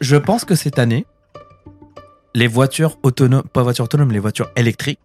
Je 0.00 0.14
pense 0.14 0.44
que 0.44 0.54
cette 0.54 0.78
année, 0.78 1.06
les 2.32 2.46
voitures 2.46 2.98
autonomes, 3.02 3.42
pas 3.52 3.64
voitures 3.64 3.86
autonomes, 3.86 4.12
les 4.12 4.20
voitures 4.20 4.48
électriques, 4.54 5.00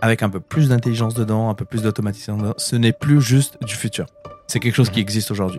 avec 0.00 0.22
un 0.22 0.28
peu 0.28 0.38
plus 0.38 0.68
d'intelligence 0.68 1.14
dedans, 1.14 1.50
un 1.50 1.54
peu 1.54 1.64
plus 1.64 1.82
d'automatisation 1.82 2.36
dedans, 2.36 2.54
ce 2.56 2.76
n'est 2.76 2.92
plus 2.92 3.20
juste 3.20 3.58
du 3.64 3.74
futur. 3.74 4.06
C'est 4.46 4.60
quelque 4.60 4.76
chose 4.76 4.90
qui 4.90 5.00
existe 5.00 5.32
aujourd'hui. 5.32 5.58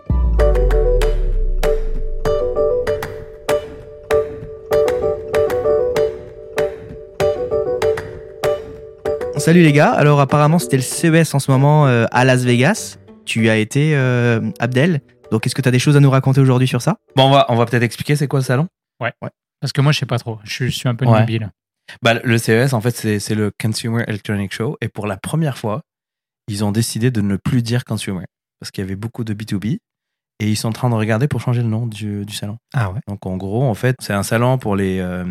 Salut 9.36 9.62
les 9.62 9.72
gars, 9.72 9.92
alors 9.92 10.20
apparemment 10.20 10.58
c'était 10.58 10.78
le 10.78 10.82
CES 10.82 11.34
en 11.34 11.38
ce 11.38 11.50
moment 11.50 11.86
euh, 11.86 12.06
à 12.12 12.24
Las 12.24 12.44
Vegas. 12.44 12.96
Tu 13.26 13.50
as 13.50 13.58
été 13.58 13.94
euh, 13.94 14.40
Abdel, 14.58 15.02
donc 15.34 15.44
est-ce 15.48 15.54
que 15.56 15.62
tu 15.62 15.68
as 15.68 15.72
des 15.72 15.80
choses 15.80 15.96
à 15.96 16.00
nous 16.00 16.10
raconter 16.10 16.40
aujourd'hui 16.40 16.68
sur 16.68 16.80
ça? 16.80 16.96
Bon, 17.16 17.24
on 17.24 17.30
va, 17.30 17.46
on 17.48 17.56
va 17.56 17.66
peut-être 17.66 17.82
expliquer 17.82 18.14
c'est 18.14 18.28
quoi 18.28 18.38
le 18.38 18.44
salon? 18.44 18.68
Parce 19.60 19.72
que 19.72 19.80
moi, 19.80 19.90
je 19.90 19.98
sais 19.98 20.06
pas 20.06 20.20
trop. 20.20 20.38
Je, 20.44 20.66
je 20.66 20.70
suis 20.70 20.88
un 20.88 20.94
peu 20.94 21.06
Ouais. 21.06 21.26
Bah, 22.02 22.14
le 22.22 22.38
CES, 22.38 22.72
en 22.72 22.80
fait, 22.80 22.92
c'est 22.92 23.18
c'est 23.18 23.34
le 23.34 23.50
Consumer 23.60 24.04
Electronic 24.06 24.54
Show. 24.54 24.76
Et 24.80 24.88
pour 24.88 25.08
la 25.08 25.16
première 25.16 25.58
fois, 25.58 25.82
ils 26.46 26.64
ont 26.64 26.70
décidé 26.70 27.10
de 27.10 27.20
ne 27.20 27.34
plus 27.36 27.62
dire 27.62 27.84
consumer. 27.84 28.24
Parce 28.60 28.70
qu'il 28.70 28.82
y 28.82 28.86
avait 28.86 28.94
beaucoup 28.94 29.24
de 29.24 29.34
B2B. 29.34 29.78
Et 30.38 30.48
ils 30.48 30.56
sont 30.56 30.68
en 30.68 30.72
train 30.72 30.88
de 30.88 30.94
regarder 30.94 31.26
pour 31.26 31.40
changer 31.40 31.62
le 31.62 31.68
nom 31.68 31.88
du, 31.88 32.24
du 32.24 32.32
salon. 32.32 32.58
Ah 32.72 32.92
ouais. 32.92 33.00
Donc, 33.08 33.26
en 33.26 33.36
gros, 33.36 33.64
en 33.64 33.74
fait, 33.74 33.96
c'est 34.00 34.12
un 34.12 34.22
salon 34.22 34.56
pour 34.58 34.76
les, 34.76 35.00
euh, 35.00 35.24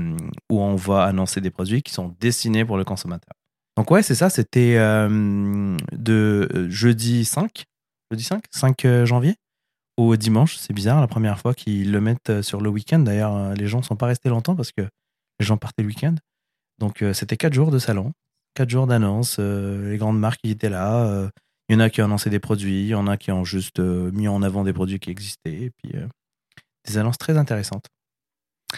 où 0.51 0.59
on 0.59 0.75
va 0.75 1.05
annoncer 1.05 1.39
des 1.39 1.49
produits 1.49 1.81
qui 1.81 1.93
sont 1.93 2.13
destinés 2.19 2.65
pour 2.65 2.75
le 2.75 2.83
consommateur. 2.83 3.31
Donc, 3.77 3.89
ouais, 3.89 4.03
c'est 4.03 4.15
ça. 4.15 4.29
C'était 4.29 4.75
euh, 4.77 5.77
de 5.93 6.49
euh, 6.53 6.69
jeudi 6.69 7.23
5, 7.23 7.63
jeudi 8.11 8.23
5, 8.25 8.43
5 8.51 8.85
euh, 8.85 9.05
janvier? 9.05 9.35
Au 9.97 10.15
dimanche. 10.15 10.57
C'est 10.57 10.73
bizarre, 10.73 11.01
la 11.01 11.07
première 11.07 11.39
fois 11.39 11.53
qu'ils 11.53 11.91
le 11.91 12.01
mettent 12.01 12.29
euh, 12.29 12.41
sur 12.41 12.61
le 12.61 12.69
week-end. 12.69 12.99
D'ailleurs, 12.99 13.35
euh, 13.35 13.53
les 13.53 13.67
gens 13.67 13.79
ne 13.79 13.83
sont 13.83 13.95
pas 13.95 14.07
restés 14.07 14.29
longtemps 14.29 14.55
parce 14.55 14.71
que 14.71 14.81
les 15.39 15.45
gens 15.45 15.57
partaient 15.57 15.81
le 15.83 15.87
week-end. 15.89 16.15
Donc, 16.79 17.01
euh, 17.01 17.13
c'était 17.13 17.37
4 17.37 17.53
jours 17.53 17.71
de 17.71 17.79
salon, 17.79 18.11
4 18.55 18.69
jours 18.69 18.87
d'annonce. 18.87 19.37
euh, 19.39 19.89
les 19.91 19.97
grandes 19.97 20.19
marques 20.19 20.41
qui 20.43 20.51
étaient 20.51 20.69
là. 20.69 21.29
il 21.69 21.73
y 21.73 21.75
en 21.75 21.79
a 21.79 21.89
qui 21.89 22.01
ont 22.01 22.05
annoncé 22.05 22.29
des 22.29 22.39
produits, 22.39 22.81
il 22.83 22.87
y 22.87 22.95
en 22.95 23.07
a 23.07 23.17
qui 23.17 23.31
ont 23.31 23.43
juste 23.45 23.79
mis 23.79 24.27
en 24.27 24.41
avant 24.43 24.63
des 24.63 24.73
produits 24.73 24.99
qui 24.99 25.09
existaient. 25.11 25.53
Et 25.53 25.71
puis, 25.71 25.93
des 26.87 26.97
annonces 26.97 27.17
très 27.17 27.37
intéressantes. 27.37 27.85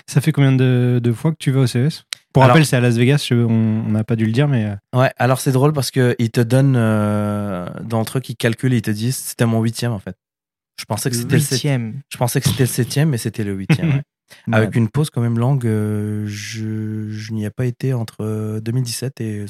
Ça 0.07 0.19
fait 0.21 0.31
combien 0.33 0.51
de, 0.51 0.99
de 1.01 1.13
fois 1.13 1.31
que 1.31 1.37
tu 1.39 1.51
vas 1.51 1.61
au 1.61 1.67
CES 1.67 2.03
Pour 2.33 2.43
Alors- 2.43 2.53
rappel, 2.53 2.65
c'est 2.65 2.75
à 2.75 2.81
Las 2.81 2.95
Vegas, 2.97 3.25
je- 3.29 3.35
on 3.35 3.83
n'a 3.89 4.03
pas 4.03 4.17
dû 4.17 4.25
le 4.25 4.33
dire, 4.33 4.47
mais 4.49 4.75
Ouais, 4.93 5.09
alors 5.17 5.39
c'est 5.39 5.53
drôle 5.53 5.71
parce 5.71 5.89
qu'ils 5.89 6.31
te 6.31 6.41
donnent, 6.41 6.75
euh, 6.75 7.65
dans 7.81 7.99
le 7.99 8.05
truc, 8.05 8.27
ils 8.29 8.35
calculent, 8.35 8.73
ils 8.73 8.81
te 8.81 8.91
disent, 8.91 9.15
c'était 9.15 9.45
mon 9.45 9.61
huitième 9.61 9.93
en 9.93 9.99
fait. 9.99 10.17
Je 10.79 10.85
pensais 10.85 11.09
que 11.09 11.15
c'était 11.15 11.35
le, 11.35 11.41
sept- 11.41 11.51
huitième. 11.57 12.01
je 12.11 12.17
pensais 12.17 12.41
que 12.41 12.47
c'était 12.49 12.63
le 12.63 12.67
septième, 12.67 13.09
mais 13.09 13.17
c'était 13.17 13.43
le 13.43 13.53
huitième. 13.53 13.89
ouais. 13.95 14.01
Avec 14.51 14.75
une 14.75 14.89
pause 14.89 15.09
quand 15.09 15.21
même 15.21 15.37
longue, 15.37 15.65
euh, 15.67 16.25
je, 16.27 17.09
je 17.09 17.31
n'y 17.33 17.45
ai 17.45 17.49
pas 17.51 17.65
été 17.65 17.93
entre 17.93 18.21
euh, 18.25 18.59
2017 18.59 19.21
et 19.21 19.45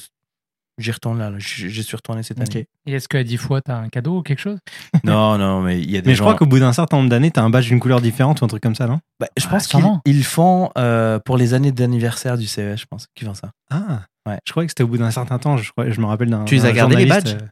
j'y 0.78 0.92
retourne 0.92 1.18
là. 1.18 1.30
là. 1.30 1.40
J'y 1.40 1.70
j'y 1.70 1.82
suis 1.84 1.96
retourné 1.96 2.24
cette 2.24 2.40
année. 2.42 2.68
Et 2.86 2.92
est-ce 2.94 3.08
qu'à 3.08 3.24
10 3.24 3.38
fois, 3.38 3.62
t'as 3.62 3.78
un 3.78 3.88
cadeau 3.90 4.18
ou 4.18 4.22
quelque 4.22 4.40
chose? 4.42 4.60
Non, 5.06 5.38
non, 5.38 5.62
mais 5.62 5.80
il 5.82 5.90
y 5.90 5.98
a 5.98 6.02
des 6.02 6.08
mais 6.10 6.14
je 6.14 6.18
gens. 6.20 6.26
crois 6.26 6.36
qu'au 6.36 6.46
bout 6.46 6.60
d'un 6.60 6.74
certain 6.74 6.98
nombre 6.98 7.10
d'années, 7.10 7.32
t'as 7.32 7.42
un 7.44 7.50
badge 7.50 7.68
d'une 7.68 7.80
couleur 7.80 8.02
différente 8.02 8.42
ou 8.42 8.46
un 8.46 8.48
truc 8.48 8.62
comme 8.62 8.76
ça, 8.76 8.86
non? 8.88 9.00
Bah, 9.20 9.28
je 9.38 9.46
Ah, 9.48 9.52
pense 9.52 9.68
qu'ils 9.68 9.84
ils 10.06 10.24
font 10.26 10.72
euh, 10.78 11.20
pour 11.20 11.38
les 11.38 11.54
années 11.54 11.72
d'anniversaire 11.72 12.38
du 12.38 12.46
CES, 12.46 12.80
je 12.82 12.86
pense 12.86 13.08
qu'ils 13.16 13.28
font 13.28 13.34
ça. 13.34 13.52
Ah 13.72 14.04
Ouais. 14.28 14.40
Je 14.46 14.52
croyais 14.52 14.66
que 14.68 14.72
c'était 14.72 14.84
au 14.84 14.88
bout 14.88 14.98
d'un 14.98 15.12
certain 15.12 15.38
temps, 15.38 15.56
je, 15.56 15.72
crois- 15.72 15.90
je 15.92 16.02
me 16.02 16.06
rappelle 16.08 16.32
d'un. 16.32 16.44
Tu 16.46 16.56
les 16.56 16.66
as 16.66 16.72
gardés, 16.74 16.96
les 16.98 17.06
badges? 17.06 17.36
euh, 17.36 17.46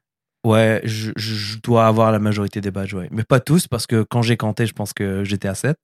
Ouais, 0.46 0.82
je, 0.84 1.12
dois 1.64 1.88
avoir 1.88 2.12
la 2.12 2.20
majorité 2.20 2.60
des 2.62 2.72
badges, 2.72 2.94
ouais. 2.94 3.08
Mais 3.12 3.24
pas 3.24 3.40
tous, 3.40 3.68
parce 3.68 3.88
que 3.88 4.04
quand 4.04 4.22
j'ai 4.22 4.36
compté, 4.38 4.66
je 4.66 4.74
pense 4.74 4.92
que 4.94 5.24
j'étais 5.24 5.48
à 5.48 5.56
7. 5.56 5.78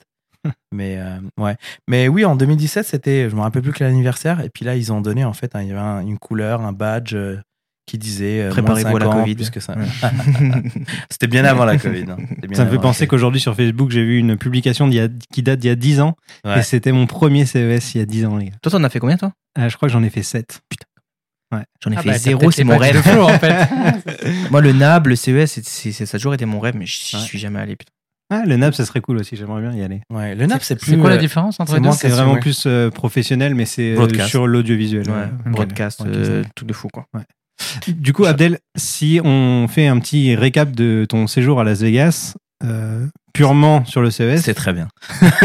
Mais 0.73 0.97
euh, 0.99 1.17
ouais. 1.37 1.55
Mais 1.87 2.07
oui, 2.07 2.25
en 2.25 2.35
2017, 2.35 2.85
c'était, 2.85 3.29
je 3.29 3.35
me 3.35 3.41
rappelle 3.41 3.61
plus 3.61 3.71
que 3.73 3.83
l'anniversaire. 3.83 4.41
Et 4.41 4.49
puis 4.49 4.65
là, 4.65 4.75
ils 4.75 4.91
ont 4.91 5.01
donné, 5.01 5.23
en 5.25 5.33
fait, 5.33 5.55
un- 5.55 5.61
il 5.61 5.69
y 5.69 5.71
avait 5.71 5.79
un- 5.79 6.01
une 6.01 6.17
couleur, 6.17 6.61
un 6.61 6.71
badge 6.73 7.13
euh, 7.15 7.37
qui 7.85 7.97
disait 7.97 8.41
euh, 8.43 8.49
Préparez-vous 8.51 8.89
moins 8.89 8.99
à 9.01 9.03
la 9.05 9.05
50, 9.11 9.21
Covid. 9.23 9.35
plus 9.35 9.49
que 9.49 9.59
ça. 9.59 9.75
Ouais. 9.75 9.85
c'était 11.09 11.27
bien 11.27 11.43
avant 11.45 11.65
la 11.65 11.77
Covid. 11.77 12.05
hein. 12.09 12.17
Ça 12.53 12.65
me 12.65 12.69
fait 12.69 12.77
penser 12.77 13.07
qu'aujourd'hui 13.07 13.41
sur 13.41 13.55
Facebook, 13.55 13.89
j'ai 13.91 14.03
vu 14.03 14.17
une 14.19 14.37
publication 14.37 14.87
d'il 14.87 14.97
y 14.97 15.01
a- 15.01 15.07
qui 15.33 15.41
date 15.41 15.59
d'il 15.59 15.69
y 15.69 15.71
a 15.71 15.75
10 15.75 15.99
ans. 15.99 16.15
Ouais. 16.45 16.59
Et 16.59 16.61
c'était 16.63 16.91
mon 16.91 17.07
premier 17.07 17.45
CES 17.45 17.95
il 17.95 17.97
y 17.97 18.01
a 18.01 18.05
10 18.05 18.25
ans, 18.25 18.37
les 18.37 18.45
gars. 18.45 18.55
Toi, 18.61 18.71
t'en 18.73 18.83
as 18.83 18.89
fait 18.89 18.99
combien 18.99 19.17
toi? 19.17 19.31
Euh, 19.57 19.69
je 19.69 19.75
crois 19.77 19.87
que 19.89 19.93
j'en 19.93 20.03
ai 20.03 20.09
fait 20.09 20.21
7. 20.23 20.61
J'en 21.83 21.91
ai 21.91 21.95
Ah 21.97 22.01
fait 22.03 22.09
bah, 22.09 22.17
zéro, 22.17 22.51
c'est 22.51 22.63
mon 22.63 22.77
rêve. 22.77 22.95
de 22.95 23.01
Flo, 23.01 23.23
en 23.23 23.39
fait. 23.39 23.53
Moi, 24.51 24.61
le 24.61 24.71
NAB, 24.73 25.07
le 25.07 25.15
CES, 25.15 25.45
c'est- 25.63 25.91
c'est- 25.91 26.05
ça 26.05 26.15
a 26.15 26.19
toujours 26.19 26.33
été 26.33 26.45
mon 26.45 26.59
rêve, 26.59 26.75
mais 26.77 26.85
je 26.85 27.17
Ouais. 27.17 27.23
suis 27.23 27.39
jamais 27.39 27.59
allé. 27.59 27.75
putain. 27.75 27.91
Ah, 28.31 28.43
le 28.45 28.57
NAB, 28.57 28.73
ça 28.73 28.85
serait 28.85 29.01
cool 29.01 29.17
aussi, 29.17 29.35
j'aimerais 29.35 29.61
bien 29.61 29.73
y 29.73 29.81
aller. 29.81 30.01
Ouais, 30.13 30.35
le 30.35 30.45
NAP, 30.45 30.61
c'est 30.61 30.75
plus. 30.75 30.91
C'est 30.91 30.97
quoi 30.99 31.09
la 31.09 31.15
euh, 31.15 31.19
différence 31.19 31.59
entre 31.59 31.73
les 31.73 31.79
deux? 31.81 31.91
C'est 31.93 32.09
vraiment 32.09 32.37
plus 32.37 32.65
euh, 32.67 32.91
professionnel, 32.91 33.55
mais 33.55 33.65
c'est 33.65 33.93
euh, 33.93 33.95
Broadcast. 33.95 34.29
sur 34.29 34.45
l'audiovisuel. 34.45 35.09
Ouais, 35.09 35.15
ouais. 35.15 35.51
broadcast, 35.51 36.03
truc 36.55 36.67
de 36.67 36.73
fou 36.73 36.89
quoi. 36.93 37.05
Du 37.87 38.13
coup, 38.13 38.25
Abdel, 38.25 38.59
si 38.77 39.19
on 39.23 39.67
fait 39.67 39.87
un 39.87 39.99
petit 39.99 40.35
récap 40.35 40.71
de 40.71 41.05
ton 41.09 41.25
séjour 41.25 41.59
à 41.59 41.63
Las 41.63 41.81
Vegas, 41.81 42.35
euh, 42.63 43.07
purement 43.33 43.85
sur 43.85 44.01
le 44.01 44.11
CES, 44.11 44.41
C'est 44.41 44.53
très 44.53 44.73
bien. 44.73 44.87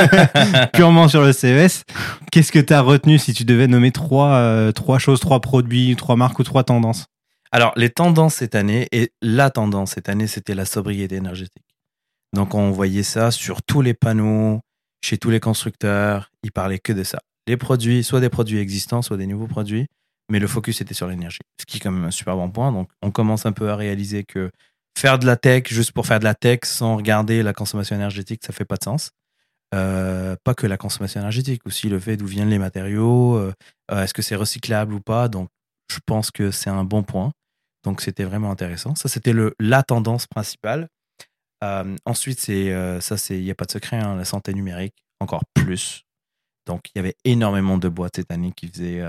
purement 0.72 1.08
sur 1.08 1.22
le 1.22 1.32
CES, 1.32 1.84
qu'est-ce 2.32 2.50
que 2.50 2.58
tu 2.58 2.72
as 2.72 2.80
retenu 2.80 3.18
si 3.18 3.32
tu 3.32 3.44
devais 3.44 3.66
nommer 3.66 3.92
trois, 3.92 4.34
euh, 4.34 4.72
trois 4.72 4.98
choses, 4.98 5.20
trois 5.20 5.40
produits, 5.40 5.94
trois 5.96 6.16
marques 6.16 6.38
ou 6.38 6.44
trois 6.44 6.64
tendances? 6.64 7.06
Alors, 7.52 7.72
les 7.76 7.90
tendances 7.90 8.34
cette 8.34 8.56
année, 8.56 8.88
et 8.90 9.12
la 9.22 9.48
tendance 9.48 9.92
cette 9.92 10.08
année, 10.08 10.26
c'était 10.26 10.56
la 10.56 10.64
sobriété 10.64 11.14
énergétique. 11.16 11.62
Donc, 12.32 12.54
on 12.54 12.72
voyait 12.72 13.04
ça 13.04 13.30
sur 13.30 13.62
tous 13.62 13.80
les 13.80 13.94
panneaux, 13.94 14.60
chez 15.04 15.18
tous 15.18 15.30
les 15.30 15.38
constructeurs, 15.38 16.30
ils 16.42 16.50
parlaient 16.50 16.80
que 16.80 16.92
de 16.92 17.04
ça. 17.04 17.20
Les 17.46 17.56
produits, 17.56 18.02
soit 18.02 18.20
des 18.20 18.28
produits 18.28 18.58
existants, 18.58 19.02
soit 19.02 19.16
des 19.16 19.28
nouveaux 19.28 19.46
produits, 19.46 19.86
mais 20.30 20.40
le 20.40 20.48
focus 20.48 20.80
était 20.80 20.94
sur 20.94 21.06
l'énergie. 21.06 21.38
Ce 21.60 21.66
qui 21.66 21.76
est 21.76 21.80
quand 21.80 21.92
même 21.92 22.06
un 22.06 22.10
super 22.10 22.34
bon 22.34 22.50
point. 22.50 22.72
Donc, 22.72 22.88
on 23.02 23.12
commence 23.12 23.46
un 23.46 23.52
peu 23.52 23.70
à 23.70 23.76
réaliser 23.76 24.24
que 24.24 24.50
faire 24.96 25.18
de 25.18 25.26
la 25.26 25.36
tech 25.36 25.64
juste 25.68 25.92
pour 25.92 26.06
faire 26.06 26.20
de 26.20 26.24
la 26.24 26.34
tech 26.34 26.60
sans 26.64 26.96
regarder 26.96 27.42
la 27.42 27.52
consommation 27.52 27.96
énergétique, 27.96 28.42
ça 28.44 28.52
fait 28.52 28.64
pas 28.64 28.76
de 28.76 28.84
sens. 28.84 29.10
Euh, 29.74 30.36
pas 30.44 30.54
que 30.54 30.66
la 30.66 30.76
consommation 30.76 31.20
énergétique, 31.20 31.66
aussi 31.66 31.88
le 31.88 31.98
fait 31.98 32.16
d'où 32.16 32.26
viennent 32.26 32.50
les 32.50 32.58
matériaux, 32.58 33.36
euh, 33.36 33.52
euh, 33.90 34.04
est-ce 34.04 34.14
que 34.14 34.22
c'est 34.22 34.36
recyclable 34.36 34.94
ou 34.94 35.00
pas? 35.00 35.28
Donc, 35.28 35.48
je 35.90 35.98
pense 36.06 36.30
que 36.30 36.50
c'est 36.50 36.70
un 36.70 36.84
bon 36.84 37.02
point. 37.02 37.32
Donc, 37.82 38.00
c'était 38.00 38.24
vraiment 38.24 38.50
intéressant. 38.50 38.94
Ça, 38.94 39.08
c'était 39.08 39.34
la 39.58 39.82
tendance 39.82 40.26
principale. 40.26 40.88
Ensuite, 42.04 42.40
c'est 42.40 43.00
ça, 43.00 43.16
c'est 43.16 43.38
il 43.38 43.44
n'y 43.44 43.50
a 43.50 43.54
pas 43.54 43.64
de 43.64 43.70
secret, 43.70 43.96
hein, 43.96 44.16
la 44.16 44.26
santé 44.26 44.52
numérique, 44.52 44.94
encore 45.18 45.44
plus. 45.54 46.02
Donc, 46.66 46.82
il 46.94 46.98
y 46.98 47.00
avait 47.00 47.16
énormément 47.24 47.78
de 47.78 47.88
boîtes 47.88 48.16
cette 48.16 48.30
année 48.30 48.52
qui 48.54 48.68
faisaient 48.68 49.02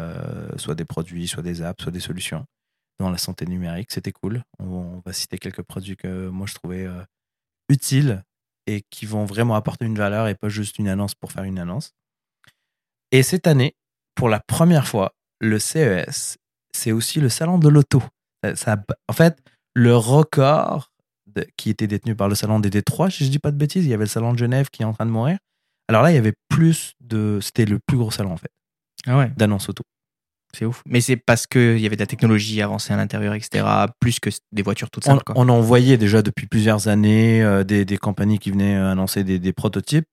soit 0.55 0.75
des 0.75 0.85
produits, 0.85 1.27
soit 1.27 1.43
des 1.43 1.61
apps, 1.61 1.83
soit 1.83 1.91
des 1.91 1.99
solutions 1.99 2.45
dans 2.99 3.09
la 3.09 3.17
santé 3.17 3.45
numérique. 3.45 3.91
C'était 3.91 4.11
cool. 4.11 4.43
On, 4.59 4.65
on 4.65 5.01
va 5.05 5.13
citer 5.13 5.37
quelques 5.37 5.61
produits 5.63 5.95
que 5.97 6.29
moi, 6.29 6.47
je 6.47 6.53
trouvais 6.55 6.85
euh, 6.85 7.01
utiles 7.69 8.23
et 8.67 8.81
qui 8.89 9.05
vont 9.05 9.25
vraiment 9.25 9.55
apporter 9.55 9.85
une 9.85 9.97
valeur 9.97 10.27
et 10.27 10.35
pas 10.35 10.49
juste 10.49 10.79
une 10.79 10.87
annonce 10.87 11.13
pour 11.15 11.31
faire 11.31 11.43
une 11.43 11.59
annonce. 11.59 11.91
Et 13.11 13.23
cette 13.23 13.47
année, 13.47 13.75
pour 14.15 14.29
la 14.29 14.39
première 14.39 14.87
fois, 14.87 15.13
le 15.39 15.59
CES, 15.59 16.37
c'est 16.75 16.91
aussi 16.91 17.19
le 17.19 17.29
salon 17.29 17.57
de 17.59 17.69
l'auto. 17.69 18.01
Ça- 18.43 18.55
ça- 18.55 18.83
en 19.07 19.13
fait, 19.13 19.37
le 19.73 19.95
record 19.95 20.91
de- 21.27 21.45
qui 21.57 21.69
était 21.69 21.87
détenu 21.87 22.15
par 22.15 22.29
le 22.29 22.35
salon 22.35 22.59
des 22.59 22.69
Détroits, 22.69 23.09
si 23.09 23.25
je 23.25 23.29
dis 23.29 23.39
pas 23.39 23.51
de 23.51 23.57
bêtises, 23.57 23.85
il 23.85 23.89
y 23.89 23.93
avait 23.93 24.05
le 24.05 24.09
salon 24.09 24.33
de 24.33 24.37
Genève 24.37 24.69
qui 24.69 24.81
est 24.81 24.85
en 24.85 24.93
train 24.93 25.05
de 25.05 25.11
mourir. 25.11 25.37
Alors 25.87 26.01
là, 26.01 26.11
il 26.11 26.15
y 26.15 26.17
avait 26.17 26.33
plus 26.49 26.93
de. 27.01 27.39
C'était 27.41 27.65
le 27.65 27.79
plus 27.85 27.97
gros 27.97 28.09
salon, 28.11 28.31
en 28.31 28.37
fait, 28.37 28.49
Ah 29.05 29.17
ouais, 29.17 29.29
d'annonces 29.37 29.69
auto. 29.69 29.83
C'est 30.55 30.65
ouf. 30.65 30.81
Mais 30.87 31.01
c'est 31.01 31.17
parce 31.17 31.45
qu'il 31.45 31.77
y 31.79 31.85
avait 31.85 31.95
de 31.95 32.01
la 32.01 32.07
technologie 32.07 32.61
avancée 32.61 32.93
à 32.93 32.97
l'intérieur, 32.97 33.33
etc. 33.35 33.63
Plus 33.99 34.19
que 34.19 34.29
des 34.51 34.61
voitures 34.63 34.89
toutes 34.89 35.05
On, 35.07 35.11
simples. 35.11 35.23
quoi. 35.25 35.35
on 35.37 35.47
en 35.49 35.61
voyait 35.61 35.97
déjà 35.97 36.21
depuis 36.23 36.47
plusieurs 36.47 36.87
années 36.87 37.43
euh, 37.43 37.63
des, 37.63 37.85
des 37.85 37.97
compagnies 37.97 38.39
qui 38.39 38.49
venaient 38.51 38.75
euh, 38.75 38.91
annoncer 38.91 39.23
des, 39.23 39.37
des 39.37 39.53
prototypes. 39.53 40.05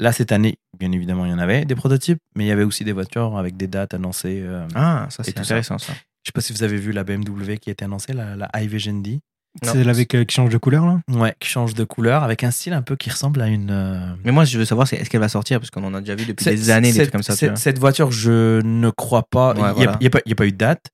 Là, 0.00 0.12
cette 0.12 0.30
année, 0.32 0.58
bien 0.78 0.92
évidemment, 0.92 1.26
il 1.26 1.30
y 1.32 1.34
en 1.34 1.38
avait 1.40 1.64
des 1.64 1.74
prototypes, 1.74 2.20
mais 2.36 2.44
il 2.44 2.46
y 2.46 2.52
avait 2.52 2.62
aussi 2.62 2.84
des 2.84 2.92
voitures 2.92 3.36
avec 3.36 3.56
des 3.56 3.66
dates 3.66 3.94
annoncées. 3.94 4.40
euh, 4.44 4.66
Ah, 4.74 5.08
ça 5.10 5.24
c'est 5.24 5.32
tout 5.32 5.38
ça. 5.42 5.54
intéressant 5.54 5.78
ça. 5.78 5.92
Je 6.24 6.28
sais 6.30 6.32
pas 6.32 6.40
si 6.40 6.52
vous 6.52 6.62
avez 6.62 6.76
vu 6.76 6.92
la 6.92 7.04
BMW 7.04 7.56
qui 7.60 7.70
a 7.70 7.72
été 7.72 7.84
annoncée, 7.84 8.12
la, 8.12 8.36
la 8.36 8.48
iVision 8.62 8.94
D. 9.00 9.18
C'est 9.62 9.88
avec 9.88 10.14
euh, 10.14 10.24
qui 10.24 10.34
change 10.36 10.50
de 10.50 10.58
couleur 10.58 10.86
là? 10.86 11.00
Ouais, 11.08 11.34
qui 11.40 11.48
change 11.48 11.74
de 11.74 11.82
couleur 11.84 12.22
avec 12.22 12.44
un 12.44 12.50
style 12.50 12.72
un 12.72 12.82
peu 12.82 12.94
qui 12.96 13.10
ressemble 13.10 13.40
à 13.40 13.48
une. 13.48 13.70
euh, 13.70 14.14
Mais 14.24 14.30
moi, 14.30 14.44
je 14.44 14.56
veux 14.58 14.64
savoir, 14.64 14.86
c'est 14.86 14.96
est-ce 14.96 15.10
qu'elle 15.10 15.20
va 15.20 15.28
sortir? 15.28 15.58
Parce 15.58 15.70
qu'on 15.70 15.82
en 15.84 15.94
a 15.94 16.00
déjà 16.00 16.14
vu 16.14 16.26
depuis 16.26 16.44
des 16.44 16.70
années 16.70 16.88
des 16.88 16.94
cette- 16.94 17.02
trucs 17.04 17.12
comme 17.12 17.22
ça. 17.22 17.32
tu 17.32 17.38
Cette, 17.40 17.50
vois. 17.50 17.56
cette 17.56 17.78
voiture, 17.78 18.10
je 18.12 18.60
ne 18.62 18.90
crois 18.90 19.24
pas. 19.28 19.54
Il 19.56 19.62
Ouais, 19.62 19.66
n'y 19.66 19.70
a, 19.70 19.72
voilà. 19.74 19.92
pas- 20.10 20.20
il 20.24 20.28
y 20.28 20.32
a 20.32 20.36
pas 20.36 20.46
eu 20.46 20.52
de 20.52 20.56
date, 20.56 20.86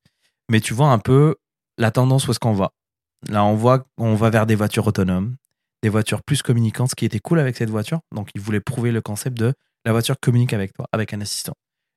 mais 0.50 0.60
tu 0.60 0.72
vois 0.72 0.88
un 0.88 0.98
peu 0.98 1.34
la 1.78 1.90
tendance 1.90 2.26
où 2.26 2.30
est-ce 2.30 2.40
qu'on 2.40 2.54
va. 2.54 2.70
Là, 3.28 3.44
on 3.44 3.54
voit 3.54 3.84
qu'on 3.98 4.14
va 4.14 4.30
vers 4.30 4.46
des 4.46 4.54
voitures 4.54 4.86
autonomes, 4.86 5.36
des 5.82 5.88
voitures 5.90 6.22
plus 6.22 6.42
communicantes, 6.42 6.90
ce 6.90 6.94
qui 6.94 7.04
était 7.04 7.18
cool 7.20 7.40
avec 7.40 7.56
cette 7.56 7.70
voiture. 7.70 8.00
Donc, 8.14 8.30
ils 8.34 8.40
voulaient 8.40 8.60
prouver 8.60 8.92
le 8.92 9.00
concept 9.02 9.36
de 9.36 9.52
la 9.84 9.92
voiture 9.92 10.16
communique 10.20 10.52
avec 10.54 10.72
toi, 10.72 10.86
avec 10.92 11.12
un 11.12 11.20
assistant. 11.20 11.52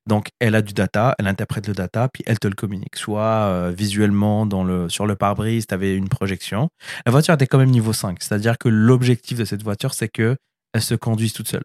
Donc, 0.08 0.30
elle 0.40 0.56
a 0.56 0.62
du 0.62 0.74
data, 0.74 1.16
elle 1.20 1.28
interprète 1.28 1.68
le 1.68 1.74
data, 1.74 2.08
puis 2.08 2.24
elle 2.26 2.40
te 2.40 2.48
le 2.48 2.56
communique. 2.56 2.96
Soit 2.96 3.22
euh, 3.22 3.74
visuellement, 3.76 4.48
sur 4.90 5.06
le 5.06 5.16
pare-brise, 5.16 5.68
tu 5.68 5.74
avais 5.74 5.96
une 5.96 6.08
projection. 6.08 6.70
La 7.06 7.12
voiture 7.12 7.34
était 7.34 7.46
quand 7.46 7.58
même 7.58 7.70
niveau 7.70 7.94
5, 7.94 8.18
c'est-à-dire 8.22 8.58
que 8.58 8.70
l'objectif 8.70 9.38
de 9.38 9.46
cette 9.46 9.64
voiture, 9.64 9.94
c'est 9.94 10.08
que 10.08 10.38
elle 10.74 10.82
se 10.82 10.96
conduise 10.96 11.34
toute 11.34 11.48
seule. 11.48 11.64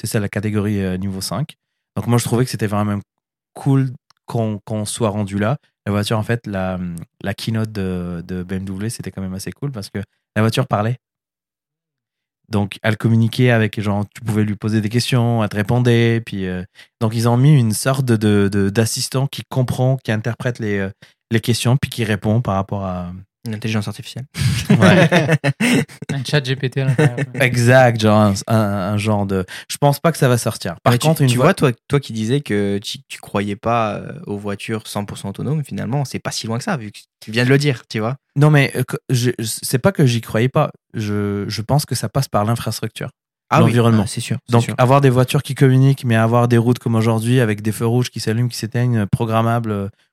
C'est 0.00 0.06
ça 0.06 0.20
la 0.20 0.28
catégorie 0.28 0.82
euh, 0.84 0.96
niveau 0.98 1.20
5. 1.20 1.54
Donc 1.96 2.06
moi, 2.06 2.18
je 2.18 2.24
trouvais 2.24 2.44
que 2.44 2.50
c'était 2.50 2.66
vraiment 2.66 3.00
cool 3.54 3.90
qu'on 4.26 4.60
qu'on 4.64 4.84
soit 4.84 5.08
rendu 5.08 5.38
là. 5.38 5.56
La 5.86 5.92
voiture, 5.92 6.18
en 6.18 6.22
fait, 6.22 6.46
la, 6.46 6.78
la 7.22 7.34
keynote 7.34 7.72
de, 7.72 8.22
de 8.26 8.42
BMW, 8.42 8.90
c'était 8.90 9.10
quand 9.10 9.22
même 9.22 9.34
assez 9.34 9.50
cool 9.52 9.72
parce 9.72 9.88
que 9.88 9.98
la 10.36 10.42
voiture 10.42 10.66
parlait. 10.66 10.98
Donc, 12.50 12.78
elle 12.82 12.96
communiquait 12.96 13.50
avec, 13.50 13.80
genre, 13.80 14.04
tu 14.14 14.20
pouvais 14.22 14.44
lui 14.44 14.56
poser 14.56 14.80
des 14.80 14.88
questions, 14.88 15.42
elle 15.42 15.48
te 15.48 15.56
répondait. 15.56 16.20
Puis, 16.20 16.46
euh, 16.46 16.64
donc, 17.00 17.14
ils 17.14 17.28
ont 17.28 17.36
mis 17.36 17.58
une 17.58 17.72
sorte 17.72 18.04
de- 18.06 18.48
de- 18.48 18.70
d'assistant 18.70 19.26
qui 19.26 19.42
comprend, 19.48 19.96
qui 20.02 20.12
interprète 20.12 20.58
les, 20.58 20.78
euh, 20.78 20.90
les 21.30 21.40
questions, 21.40 21.76
puis 21.76 21.90
qui 21.90 22.04
répond 22.04 22.40
par 22.42 22.54
rapport 22.56 22.84
à. 22.84 23.12
Une 23.46 23.54
intelligence 23.54 23.88
artificielle. 23.88 24.26
Ouais. 24.68 25.08
Un 26.12 26.22
chat 26.24 26.40
GPT 26.44 26.78
à 26.78 26.84
l'intérieur. 26.86 27.16
exact, 27.40 28.00
genre 28.00 28.20
un, 28.20 28.34
un- 28.48 28.54
un 28.92 28.96
genre 28.98 29.24
de. 29.26 29.46
Je 29.70 29.76
pense 29.78 29.98
pas 29.98 30.12
que 30.12 30.18
ça 30.18 30.28
va 30.28 30.36
sortir. 30.36 30.74
Par 30.82 30.98
contre, 30.98 31.18
tu, 31.18 31.24
une 31.24 31.34
vois, 31.36 31.46
voie- 31.46 31.54
toi, 31.54 31.72
toi 31.88 32.00
qui 32.00 32.12
disais 32.12 32.40
que 32.42 32.78
tu, 32.78 32.98
tu 33.08 33.18
croyais 33.18 33.56
pas 33.56 33.94
euh, 33.94 34.12
aux 34.26 34.36
voitures 34.36 34.82
100% 34.82 35.28
autonomes, 35.28 35.64
finalement, 35.64 36.04
c'est 36.04 36.18
pas 36.18 36.30
si 36.32 36.46
loin 36.46 36.58
que 36.58 36.64
ça, 36.64 36.76
vu 36.76 36.90
que 36.92 36.98
tu 37.20 37.30
viens 37.30 37.44
de 37.44 37.48
le 37.48 37.56
dire, 37.58 37.84
tu 37.88 37.98
vois. 37.98 38.16
Non, 38.36 38.50
mais 38.50 38.72
euh, 38.76 38.82
je- 39.08 39.30
c'est 39.40 39.78
pas 39.78 39.92
que 39.92 40.04
j'y 40.04 40.20
croyais 40.20 40.48
pas. 40.50 40.70
Je, 40.92 41.44
je 41.48 41.62
pense 41.62 41.86
que 41.86 41.94
ça 41.94 42.08
passe 42.10 42.28
par 42.28 42.44
l'infrastructure. 42.44 43.10
L'environnement. 43.52 44.02
ah, 44.04 44.06
c'est 44.06 44.20
sûr. 44.20 44.36
Donc, 44.48 44.62
sûr. 44.64 44.74
avoir 44.78 45.00
des 45.00 45.10
voitures 45.10 45.42
qui 45.42 45.54
communiquent, 45.56 46.04
mais 46.04 46.14
avoir 46.14 46.46
des 46.46 46.58
routes 46.58 46.78
comme 46.78 46.94
aujourd'hui 46.94 47.40
avec 47.40 47.62
des 47.62 47.72
feux 47.72 47.86
rouges 47.86 48.10
qui 48.10 48.20
s'allument, 48.20 48.48
qui 48.48 48.56
s'éteignent, 48.58 48.98
euh, 48.98 49.06
programmables, 49.10 49.72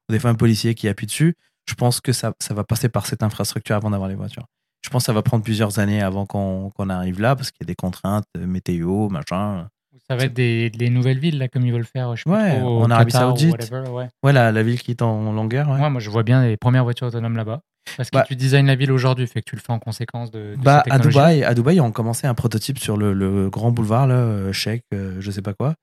ou 0.09 0.11
des 0.13 0.17
fois 0.17 0.31
un 0.31 0.35
policier 0.35 0.73
qui 0.73 0.87
appuie 0.87 1.05
dessus, 1.05 1.35
je 1.69 1.75
pense 1.75 2.01
que 2.01 2.11
ça, 2.13 2.33
ça 2.39 2.53
va 2.53 2.63
passer 2.63 2.89
par 2.89 3.05
cette 3.05 3.23
infrastructure 3.23 3.75
avant 3.75 3.89
d'avoir 3.91 4.09
les 4.09 4.15
voitures. 4.15 4.45
Je 4.83 4.89
pense 4.89 5.03
que 5.03 5.05
ça 5.07 5.13
va 5.13 5.21
prendre 5.21 5.43
plusieurs 5.43 5.79
années 5.79 6.01
avant 6.01 6.25
qu'on 6.25 6.69
qu'on 6.75 6.89
arrive 6.89 7.19
là, 7.19 7.35
parce 7.35 7.51
qu'il 7.51 7.65
y 7.65 7.65
a 7.65 7.71
des 7.71 7.75
contraintes, 7.75 8.25
euh, 8.37 8.45
météo, 8.47 9.09
machin. 9.09 9.67
Ça 10.09 10.15
va 10.15 10.23
être 10.25 10.33
des, 10.33 10.69
des 10.69 10.89
nouvelles 10.89 11.19
villes, 11.19 11.37
là, 11.37 11.49
comme 11.49 11.65
ils 11.65 11.73
veulent 11.73 11.83
faire. 11.83 12.15
Je 12.15 12.23
sais 12.23 12.29
pas 12.29 12.37
Ouais, 12.43 12.59
trop, 12.59 12.83
en 12.83 12.89
Arabie 12.91 13.11
Saoudite. 13.11 13.51
whatever, 13.51 13.89
ouais. 13.89 14.07
Ouais, 14.23 14.31
la, 14.31 14.53
la 14.53 14.63
ville 14.63 14.79
qui 14.81 14.91
est 14.91 15.01
en 15.01 15.33
longueur. 15.33 15.67
ouais. 15.69 15.81
Ouais, 15.81 15.89
moi, 15.89 15.99
je 15.99 16.09
vois 16.09 16.23
bien 16.23 16.43
les 16.45 16.55
premières 16.55 16.83
voitures 16.85 17.07
autonomes 17.07 17.35
là-bas. 17.35 17.59
Parce 17.97 18.09
que 18.09 18.17
Bah- 18.17 18.25
tu 18.27 18.35
designes 18.37 18.67
la 18.67 18.75
ville 18.75 18.91
aujourd'hui, 18.91 19.27
fait 19.27 19.41
que 19.41 19.49
tu 19.49 19.55
le 19.57 19.61
fais 19.61 19.73
en 19.73 19.79
conséquence 19.79 20.29
de, 20.31 20.55
de 20.55 20.61
Bah, 20.61 20.83
cette 20.85 20.93
à. 20.93 20.99
Dubaï, 20.99 21.43
à 21.43 21.53
Dubaï, 21.53 21.77
ils 21.77 21.81
ont 21.81 21.91
commencé 21.91 22.27
un 22.27 22.33
prototype 22.35 22.79
sur 22.79 22.95
le, 22.95 23.11
le 23.13 23.49
grand 23.49 23.71
boulevard, 23.71 24.07
là, 24.07 24.15
euh, 24.15 24.53
Sheikh, 24.53 24.83
euh, 24.93 25.17
je 25.19 25.31
sais 25.31 25.41
pas 25.41 25.53
quoi. 25.53 25.73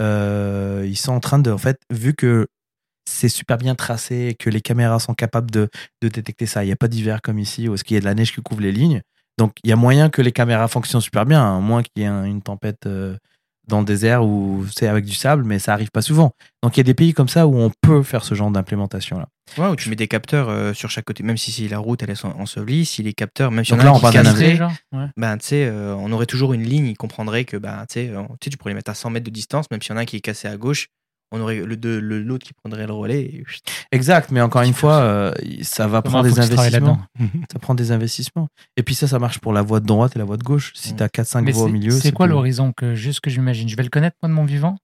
Euh, 0.00 0.84
ils 0.86 0.96
sont 0.96 1.12
en 1.12 1.20
train 1.20 1.38
de, 1.38 1.50
en 1.50 1.58
fait, 1.58 1.78
vu 1.90 2.14
que 2.14 2.46
c'est 3.06 3.28
super 3.28 3.58
bien 3.58 3.74
tracé 3.74 4.28
et 4.30 4.34
que 4.34 4.50
les 4.50 4.60
caméras 4.60 4.98
sont 4.98 5.14
capables 5.14 5.50
de, 5.50 5.68
de 6.02 6.08
détecter 6.08 6.46
ça, 6.46 6.64
il 6.64 6.68
n'y 6.68 6.72
a 6.72 6.76
pas 6.76 6.88
d'hiver 6.88 7.20
comme 7.22 7.38
ici, 7.38 7.68
où 7.68 7.74
est-ce 7.74 7.84
qu'il 7.84 7.94
y 7.94 7.98
a 7.98 8.00
de 8.00 8.04
la 8.06 8.14
neige 8.14 8.32
qui 8.34 8.40
couvre 8.42 8.60
les 8.62 8.72
lignes. 8.72 9.02
Donc, 9.38 9.52
il 9.64 9.70
y 9.70 9.72
a 9.72 9.76
moyen 9.76 10.10
que 10.10 10.22
les 10.22 10.32
caméras 10.32 10.68
fonctionnent 10.68 11.00
super 11.02 11.26
bien, 11.26 11.56
à 11.56 11.58
moins 11.60 11.82
qu'il 11.82 12.02
y 12.02 12.06
ait 12.06 12.08
un- 12.08 12.24
une 12.24 12.40
tempête 12.40 12.86
euh, 12.86 13.16
dans 13.66 13.80
le 13.80 13.84
désert 13.86 14.24
où 14.24 14.64
c'est 14.74 14.86
avec 14.88 15.04
du 15.06 15.14
sable, 15.14 15.42
mais 15.44 15.58
ça 15.58 15.72
arrive 15.72 15.90
pas 15.90 16.02
souvent. 16.02 16.32
Donc, 16.62 16.76
il 16.76 16.80
y 16.80 16.82
a 16.82 16.84
des 16.84 16.94
pays 16.94 17.14
comme 17.14 17.28
ça 17.28 17.46
où 17.46 17.56
on 17.56 17.70
peut 17.80 18.02
faire 18.02 18.22
ce 18.22 18.34
genre 18.34 18.50
d'implémentation-là. 18.50 19.26
Ouais, 19.58 19.68
où 19.68 19.76
tu 19.76 19.88
mets 19.90 19.96
des 19.96 20.06
capteurs 20.08 20.48
euh, 20.48 20.72
sur 20.72 20.90
chaque 20.90 21.04
côté, 21.04 21.22
même 21.22 21.36
si, 21.36 21.50
si 21.52 21.68
la 21.68 21.78
route 21.78 22.02
elle 22.02 22.10
est 22.10 22.24
en- 22.24 22.38
ensevelie, 22.40 22.84
si 22.86 23.02
les 23.02 23.12
capteurs, 23.12 23.50
même 23.50 23.64
si 23.64 23.70
Donc 23.72 23.80
on 23.80 23.82
a 23.82 23.84
là, 23.86 23.90
un 23.92 23.94
on 23.94 24.00
parle 24.00 24.14
d'un 24.14 24.22
casserait, 24.24 24.44
avion. 24.52 24.56
genre 24.68 24.72
ouais. 24.92 25.06
ben, 25.16 25.36
tu 25.38 25.46
sais, 25.48 25.66
euh, 25.66 25.94
on 25.96 26.12
aurait 26.12 26.26
toujours 26.26 26.52
une 26.52 26.62
ligne, 26.62 26.86
il 26.86 26.96
comprendrait 26.96 27.44
que 27.44 27.56
ben, 27.56 27.84
tu 27.88 27.94
sais, 27.94 28.08
euh, 28.10 28.22
tu 28.40 28.44
sais, 28.44 28.50
tu 28.50 28.56
pourrais 28.56 28.70
les 28.70 28.76
mettre 28.76 28.90
à 28.90 28.94
100 28.94 29.10
mètres 29.10 29.26
de 29.26 29.30
distance, 29.30 29.70
même 29.70 29.80
s'il 29.82 29.90
y 29.90 29.94
en 29.94 29.96
a 29.98 30.02
un 30.02 30.04
qui 30.06 30.16
est 30.16 30.20
cassé 30.20 30.46
à 30.48 30.56
gauche, 30.56 30.86
on 31.36 31.40
aurait 31.40 31.56
le 31.56 31.76
deux- 31.76 32.00
le- 32.00 32.22
l'autre 32.22 32.46
qui 32.46 32.52
prendrait 32.54 32.86
le 32.86 32.92
relais. 32.92 33.20
et. 33.22 33.44
Exact, 33.92 34.30
mais 34.30 34.40
encore 34.40 34.62
une 34.62 34.72
fois, 34.72 34.98
euh, 35.00 35.32
ça 35.62 35.86
va 35.88 36.00
Comment 36.02 36.22
prendre 36.22 36.34
des 36.34 36.40
investissements. 36.40 37.00
Ça 37.52 37.58
prend 37.58 37.74
des 37.74 37.92
investissements. 37.92 38.48
Et 38.76 38.82
puis 38.82 38.94
ça, 38.94 39.06
ça 39.08 39.18
marche 39.18 39.38
pour 39.40 39.52
la 39.52 39.62
voie 39.62 39.80
de 39.80 39.86
droite 39.86 40.14
et 40.16 40.18
la 40.18 40.24
voie 40.24 40.36
de 40.36 40.44
gauche. 40.44 40.72
Si 40.74 40.94
tu 40.94 41.02
as 41.02 41.08
4-5 41.08 41.42
Mais 41.44 41.52
voies 41.52 41.64
au 41.64 41.68
milieu. 41.68 41.90
c'est 41.90 42.12
quoi 42.12 42.26
plus- 42.26 42.32
l'horizon 42.32 42.72
que 42.72 42.94
juste 42.94 43.20
que 43.20 43.30
j'imagine? 43.30 43.68
Je 43.68 43.76
vais 43.76 43.82
le 43.82 43.88
connaître, 43.90 44.16
moi, 44.22 44.28
de 44.28 44.34
mon 44.34 44.44
vivant? 44.44 44.76